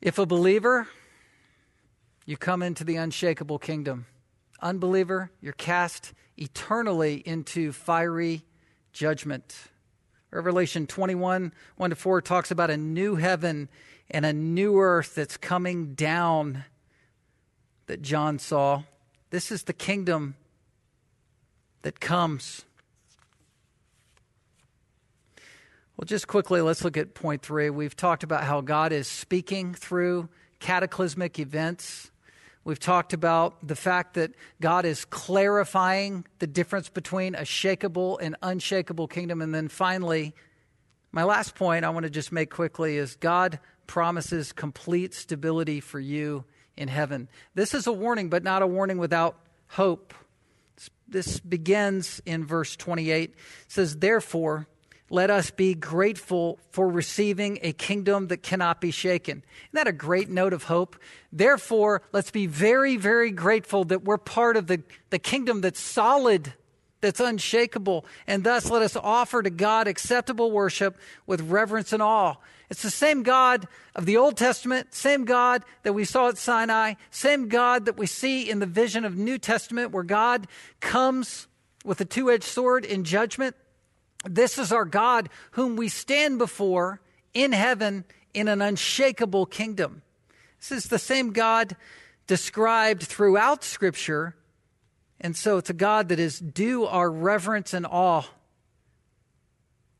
If 0.00 0.18
a 0.18 0.26
believer, 0.26 0.88
you 2.26 2.36
come 2.36 2.60
into 2.60 2.82
the 2.82 2.96
unshakable 2.96 3.60
kingdom. 3.60 4.06
Unbeliever, 4.60 5.30
you're 5.40 5.52
cast 5.52 6.12
eternally 6.36 7.22
into 7.24 7.70
fiery 7.70 8.44
judgment. 8.92 9.68
Revelation 10.34 10.88
21, 10.88 11.52
1 11.76 11.90
to 11.90 11.96
4 11.96 12.20
talks 12.20 12.50
about 12.50 12.68
a 12.68 12.76
new 12.76 13.14
heaven 13.14 13.68
and 14.10 14.26
a 14.26 14.32
new 14.32 14.80
earth 14.80 15.14
that's 15.14 15.36
coming 15.36 15.94
down 15.94 16.64
that 17.86 18.02
John 18.02 18.40
saw. 18.40 18.82
This 19.30 19.52
is 19.52 19.62
the 19.62 19.72
kingdom 19.72 20.34
that 21.82 22.00
comes. 22.00 22.64
Well, 25.96 26.06
just 26.06 26.26
quickly, 26.26 26.60
let's 26.60 26.82
look 26.82 26.96
at 26.96 27.14
point 27.14 27.42
three. 27.42 27.70
We've 27.70 27.94
talked 27.94 28.24
about 28.24 28.42
how 28.42 28.60
God 28.60 28.92
is 28.92 29.06
speaking 29.06 29.72
through 29.74 30.28
cataclysmic 30.58 31.38
events. 31.38 32.10
We've 32.64 32.80
talked 32.80 33.12
about 33.12 33.66
the 33.66 33.76
fact 33.76 34.14
that 34.14 34.32
God 34.60 34.86
is 34.86 35.04
clarifying 35.04 36.24
the 36.38 36.46
difference 36.46 36.88
between 36.88 37.34
a 37.34 37.42
shakable 37.42 38.18
and 38.20 38.36
unshakable 38.42 39.06
kingdom. 39.06 39.42
And 39.42 39.54
then 39.54 39.68
finally, 39.68 40.34
my 41.12 41.24
last 41.24 41.54
point 41.54 41.84
I 41.84 41.90
want 41.90 42.04
to 42.04 42.10
just 42.10 42.32
make 42.32 42.50
quickly 42.50 42.96
is 42.96 43.16
God 43.16 43.60
promises 43.86 44.52
complete 44.52 45.12
stability 45.12 45.80
for 45.80 46.00
you 46.00 46.44
in 46.76 46.88
heaven. 46.88 47.28
This 47.54 47.74
is 47.74 47.86
a 47.86 47.92
warning, 47.92 48.30
but 48.30 48.42
not 48.42 48.62
a 48.62 48.66
warning 48.66 48.98
without 48.98 49.38
hope. 49.68 50.14
This 51.06 51.38
begins 51.40 52.22
in 52.24 52.46
verse 52.46 52.76
28. 52.76 53.30
It 53.30 53.36
says, 53.68 53.98
Therefore, 53.98 54.66
let 55.10 55.30
us 55.30 55.50
be 55.50 55.74
grateful 55.74 56.58
for 56.70 56.88
receiving 56.88 57.58
a 57.62 57.72
kingdom 57.72 58.28
that 58.28 58.38
cannot 58.38 58.80
be 58.80 58.90
shaken. 58.90 59.44
Isn't 59.68 59.74
that 59.74 59.86
a 59.86 59.92
great 59.92 60.30
note 60.30 60.52
of 60.52 60.64
hope? 60.64 60.96
Therefore, 61.30 62.02
let's 62.12 62.30
be 62.30 62.46
very, 62.46 62.96
very 62.96 63.30
grateful 63.30 63.84
that 63.84 64.02
we're 64.02 64.18
part 64.18 64.56
of 64.56 64.66
the, 64.66 64.82
the 65.10 65.18
kingdom 65.18 65.60
that's 65.60 65.80
solid, 65.80 66.54
that's 67.02 67.20
unshakable. 67.20 68.06
And 68.26 68.44
thus, 68.44 68.70
let 68.70 68.80
us 68.80 68.96
offer 68.96 69.42
to 69.42 69.50
God 69.50 69.88
acceptable 69.88 70.50
worship 70.50 70.96
with 71.26 71.42
reverence 71.42 71.92
and 71.92 72.02
awe. 72.02 72.36
It's 72.70 72.82
the 72.82 72.90
same 72.90 73.22
God 73.22 73.68
of 73.94 74.06
the 74.06 74.16
Old 74.16 74.38
Testament, 74.38 74.94
same 74.94 75.26
God 75.26 75.64
that 75.82 75.92
we 75.92 76.06
saw 76.06 76.28
at 76.28 76.38
Sinai, 76.38 76.94
same 77.10 77.48
God 77.48 77.84
that 77.84 77.98
we 77.98 78.06
see 78.06 78.48
in 78.48 78.58
the 78.58 78.66
vision 78.66 79.04
of 79.04 79.18
New 79.18 79.36
Testament 79.36 79.92
where 79.92 80.02
God 80.02 80.46
comes 80.80 81.46
with 81.84 82.00
a 82.00 82.06
two 82.06 82.30
edged 82.30 82.44
sword 82.44 82.86
in 82.86 83.04
judgment 83.04 83.54
this 84.24 84.58
is 84.58 84.72
our 84.72 84.84
God 84.84 85.28
whom 85.52 85.76
we 85.76 85.88
stand 85.88 86.38
before 86.38 87.00
in 87.32 87.52
heaven 87.52 88.04
in 88.32 88.48
an 88.48 88.62
unshakable 88.62 89.46
kingdom. 89.46 90.02
This 90.58 90.72
is 90.72 90.84
the 90.86 90.98
same 90.98 91.32
God 91.32 91.76
described 92.26 93.02
throughout 93.02 93.64
Scripture. 93.64 94.34
And 95.20 95.36
so 95.36 95.58
it's 95.58 95.70
a 95.70 95.74
God 95.74 96.08
that 96.08 96.18
is 96.18 96.38
due 96.38 96.86
our 96.86 97.10
reverence 97.10 97.74
and 97.74 97.86
awe. 97.86 98.24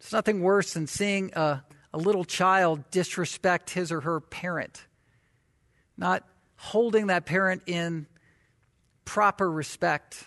It's 0.00 0.12
nothing 0.12 0.42
worse 0.42 0.74
than 0.74 0.86
seeing 0.86 1.32
a, 1.34 1.64
a 1.92 1.98
little 1.98 2.24
child 2.24 2.90
disrespect 2.90 3.70
his 3.70 3.90
or 3.90 4.00
her 4.02 4.20
parent, 4.20 4.84
not 5.96 6.24
holding 6.56 7.06
that 7.06 7.24
parent 7.26 7.62
in 7.66 8.06
proper 9.04 9.50
respect. 9.50 10.24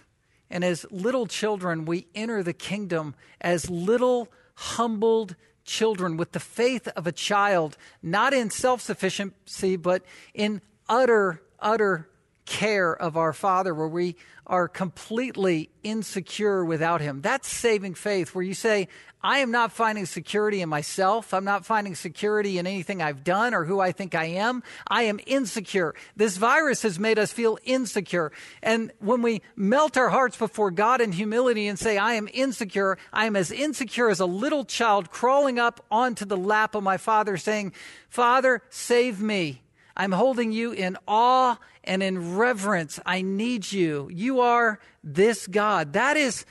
And 0.49 0.63
as 0.63 0.85
little 0.89 1.27
children, 1.27 1.85
we 1.85 2.07
enter 2.15 2.43
the 2.43 2.53
kingdom 2.53 3.15
as 3.41 3.69
little, 3.69 4.29
humbled 4.55 5.35
children 5.65 6.17
with 6.17 6.31
the 6.31 6.39
faith 6.39 6.87
of 6.89 7.05
a 7.05 7.11
child, 7.11 7.77
not 8.01 8.33
in 8.33 8.49
self 8.49 8.81
sufficiency, 8.81 9.75
but 9.75 10.03
in 10.33 10.61
utter, 10.87 11.41
utter 11.59 12.09
care 12.47 12.95
of 12.95 13.15
our 13.17 13.33
Father, 13.33 13.75
where 13.75 13.87
we 13.87 14.15
are 14.47 14.67
completely 14.67 15.69
insecure 15.83 16.65
without 16.65 17.01
Him. 17.01 17.21
That's 17.21 17.47
saving 17.47 17.93
faith, 17.93 18.33
where 18.33 18.43
you 18.43 18.55
say, 18.55 18.87
I 19.21 19.39
am 19.39 19.51
not 19.51 19.73
finding 19.73 20.05
security 20.05 20.61
in 20.61 20.69
myself. 20.69 21.33
I'm 21.33 21.43
not 21.43 21.65
finding 21.65 21.95
security 21.95 22.57
in 22.57 22.65
anything 22.65 23.01
I've 23.01 23.23
done 23.23 23.53
or 23.53 23.65
who 23.65 23.79
I 23.79 23.91
think 23.91 24.15
I 24.15 24.25
am. 24.25 24.63
I 24.87 25.03
am 25.03 25.19
insecure. 25.25 25.95
This 26.15 26.37
virus 26.37 26.83
has 26.83 26.97
made 26.97 27.19
us 27.19 27.33
feel 27.33 27.57
insecure. 27.65 28.31
And 28.63 28.91
when 28.99 29.21
we 29.21 29.41
melt 29.55 29.97
our 29.97 30.09
hearts 30.09 30.37
before 30.37 30.71
God 30.71 31.01
in 31.01 31.11
humility 31.11 31.67
and 31.67 31.77
say, 31.77 31.97
I 31.97 32.13
am 32.13 32.29
insecure, 32.31 32.97
I 33.11 33.25
am 33.25 33.35
as 33.35 33.51
insecure 33.51 34.09
as 34.09 34.19
a 34.19 34.25
little 34.25 34.63
child 34.63 35.09
crawling 35.09 35.59
up 35.59 35.85
onto 35.91 36.23
the 36.23 36.37
lap 36.37 36.73
of 36.73 36.83
my 36.83 36.97
Father 36.97 37.35
saying, 37.37 37.73
Father, 38.09 38.61
save 38.69 39.19
me. 39.19 39.61
I'm 39.97 40.11
holding 40.11 40.51
you 40.51 40.71
in 40.73 40.95
awe 41.07 41.57
and 41.83 42.03
in 42.03 42.37
reverence. 42.37 42.99
I 43.03 43.23
need 43.23 43.71
you. 43.71 44.09
You 44.13 44.41
are 44.41 44.79
this 45.03 45.47
God. 45.47 45.93
That 45.93 46.15
is 46.15 46.45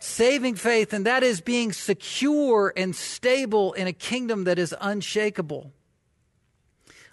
saving 0.00 0.54
faith, 0.54 0.94
and 0.94 1.04
that 1.04 1.22
is 1.22 1.42
being 1.42 1.72
secure 1.72 2.72
and 2.74 2.96
stable 2.96 3.74
in 3.74 3.86
a 3.86 3.92
kingdom 3.92 4.44
that 4.44 4.58
is 4.58 4.74
unshakable. 4.80 5.70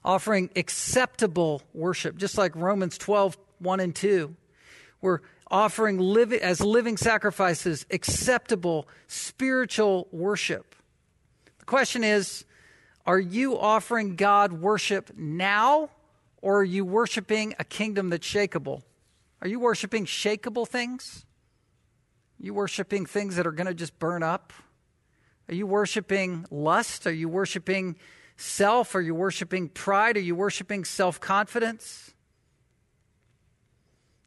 Offering 0.03 0.49
acceptable 0.55 1.61
worship, 1.73 2.15
just 2.15 2.38
like 2.38 2.55
Romans 2.55 2.97
12, 2.97 3.38
1 3.59 3.80
and 3.82 3.93
2. 3.93 4.34
We're 5.01 5.19
offering 5.51 5.97
living, 5.99 6.41
as 6.41 6.61
living 6.61 6.95
sacrifices 6.95 7.86
acceptable 7.91 8.88
spiritual 9.07 10.07
worship. 10.11 10.73
The 11.59 11.65
question 11.65 12.05
is 12.05 12.45
are 13.06 13.20
you 13.20 13.58
offering 13.58 14.16
God 14.16 14.53
worship 14.53 15.12
now, 15.16 15.89
or 16.41 16.62
are 16.62 16.64
you 16.64 16.84
worshiping 16.84 17.53
a 17.60 17.64
kingdom 17.64 18.10
that's 18.10 18.28
shakable? 18.28 18.82
Are 19.41 19.47
you 19.47 19.60
worshiping 19.60 20.06
shakable 20.06 20.68
things? 20.68 21.26
Are 22.39 22.45
you 22.45 22.53
worshiping 22.53 23.06
things 23.06 23.36
that 23.36 23.45
are 23.45 23.51
going 23.51 23.68
to 23.68 23.76
just 23.76 23.99
burn 23.99 24.24
up? 24.24 24.53
Are 25.47 25.53
you 25.53 25.68
worshiping 25.68 26.45
lust? 26.49 27.06
Are 27.06 27.14
you 27.14 27.30
worshiping 27.30 27.95
self? 28.38 28.95
Are 28.95 29.01
you 29.01 29.14
worshiping 29.14 29.70
pride? 29.70 30.18
Are 30.18 30.22
you 30.22 30.36
worshiping 30.36 30.84
self 30.84 31.20
confidence? 31.20 32.12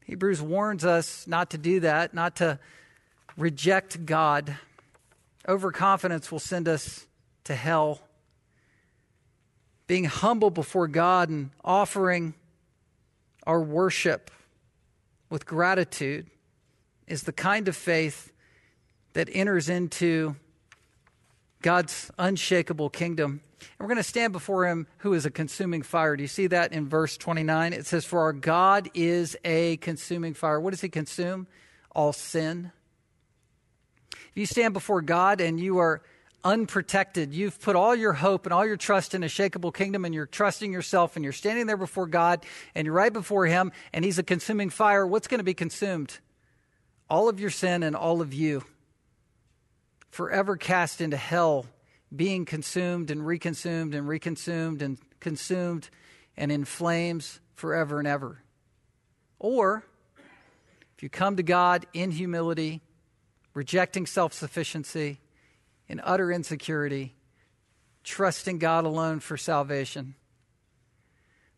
Hebrews 0.05 0.41
warns 0.41 0.85
us 0.85 1.26
not 1.26 1.51
to 1.51 1.59
do 1.59 1.81
that, 1.81 2.14
not 2.14 2.37
to 2.37 2.61
reject 3.37 4.07
God. 4.07 4.57
Overconfidence 5.47 6.31
will 6.31 6.39
send 6.39 6.68
us 6.68 7.07
to 7.45 7.55
hell 7.55 8.01
being 9.89 10.05
humble 10.05 10.51
before 10.51 10.86
God 10.86 11.30
and 11.30 11.51
offering 11.64 12.34
our 13.45 13.61
worship 13.61 14.30
with 15.30 15.47
gratitude 15.47 16.28
is 17.09 17.22
the 17.22 17.32
kind 17.32 17.66
of 17.66 17.74
faith 17.74 18.30
that 19.14 19.28
enters 19.32 19.70
into 19.70 20.36
God's 21.62 22.11
unshakable 22.18 22.91
kingdom. 22.91 23.41
And 23.61 23.80
we're 23.80 23.86
going 23.86 23.97
to 23.97 24.03
stand 24.03 24.32
before 24.34 24.66
him 24.66 24.86
who 24.99 25.14
is 25.14 25.24
a 25.24 25.30
consuming 25.30 25.82
fire. 25.82 26.16
Do 26.16 26.22
you 26.22 26.28
see 26.28 26.49
that 26.49 26.72
in 26.72 26.86
verse 26.86 27.16
29? 27.16 27.72
It 27.72 27.86
says, 27.86 28.05
For 28.05 28.20
our 28.20 28.34
God 28.34 28.91
is 28.93 29.36
a 29.43 29.78
consuming 29.78 30.34
fire. 30.34 30.61
What 30.61 30.70
does 30.70 30.82
he 30.82 30.91
consume? 30.91 31.47
All 31.93 32.12
sin. 32.12 32.72
If 34.12 34.36
you 34.36 34.47
stand 34.47 34.74
before 34.74 35.01
God 35.01 35.41
and 35.41 35.59
you 35.59 35.78
are 35.78 36.03
unprotected. 36.45 37.32
You've 37.32 37.61
put 37.61 37.76
all 37.76 37.95
your 37.95 38.12
hope 38.12 38.47
and 38.47 38.53
all 38.53 38.66
your 38.66 38.76
trust 38.76 39.14
in 39.14 39.22
a 39.22 39.26
shakable 39.26 39.74
kingdom, 39.74 40.05
and 40.05 40.14
you're 40.14 40.26
trusting 40.26 40.72
yourself, 40.72 41.16
and 41.16 41.24
you're 41.24 41.32
standing 41.32 41.66
there 41.66 41.76
before 41.76 42.07
God, 42.07 42.45
and 42.74 42.84
you're 42.86 42.95
right 42.95 43.12
before 43.12 43.47
Him, 43.47 43.72
and 43.93 44.05
He's 44.05 44.18
a 44.18 44.22
consuming 44.22 44.70
fire. 44.70 45.07
What's 45.07 45.28
going 45.28 45.39
to 45.39 45.45
be 45.45 45.55
consumed? 45.55 46.18
All 47.11 47.28
of 47.28 47.41
your 47.41 47.51
sin 47.51 47.82
and 47.82 47.97
all 47.97 48.20
of 48.20 48.32
you. 48.32 48.64
Forever 50.11 50.57
cast 50.57 51.01
into 51.01 51.16
hell, 51.16 51.66
being 52.14 52.45
consumed 52.45 53.11
and 53.11 53.20
reconsumed 53.20 53.95
and 53.95 54.09
reconsumed 54.09 54.82
and 54.82 54.99
consumed 55.20 55.91
and 56.36 56.51
in 56.53 56.64
flames 56.64 57.41
forever 57.55 57.99
and 57.99 58.09
ever. 58.09 58.43
Or, 59.39 59.84
if 60.97 61.03
you 61.03 61.09
come 61.09 61.36
to 61.36 61.43
God 61.43 61.86
in 61.93 62.11
humility, 62.11 62.80
rejecting 63.55 64.07
self 64.07 64.32
sufficiency, 64.32 65.20
in 65.89 66.01
utter 66.05 66.30
insecurity, 66.30 67.14
trusting 68.05 68.59
God 68.59 68.84
alone 68.84 69.20
for 69.20 69.36
salvation. 69.36 70.14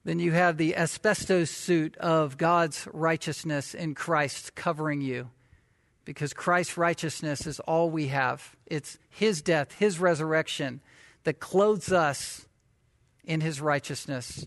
Then 0.05 0.19
you 0.19 0.33
have 0.33 0.57
the 0.57 0.77
asbestos 0.77 1.51
suit 1.51 1.97
of 1.99 2.39
God's 2.39 2.89
righteousness 2.93 3.75
in 3.75 3.95
Christ 3.95 4.55
covering 4.55 5.03
you 5.03 5.31
because 6.05 6.33
Christ's 6.33 6.79
righteousness 6.79 7.47
is 7.47 7.61
all 7.61 7.91
we 7.91 8.09
have. 8.09 8.57
It's 8.67 8.99
His 9.11 9.43
death, 9.43 9.73
His 9.79 10.01
resurrection 10.01 10.81
that 11.25 11.39
clothes 11.39 11.93
us 11.93 12.47
in 13.25 13.43
His 13.43 13.61
righteousness. 13.61 14.47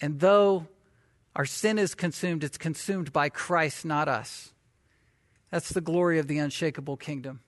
And 0.00 0.20
though 0.20 0.68
our 1.34 1.44
sin 1.44 1.78
is 1.78 1.94
consumed, 1.94 2.44
it's 2.44 2.58
consumed 2.58 3.12
by 3.12 3.28
Christ, 3.28 3.84
not 3.84 4.08
us. 4.08 4.52
That's 5.50 5.70
the 5.70 5.80
glory 5.80 6.18
of 6.18 6.28
the 6.28 6.38
unshakable 6.38 6.96
kingdom. 6.96 7.40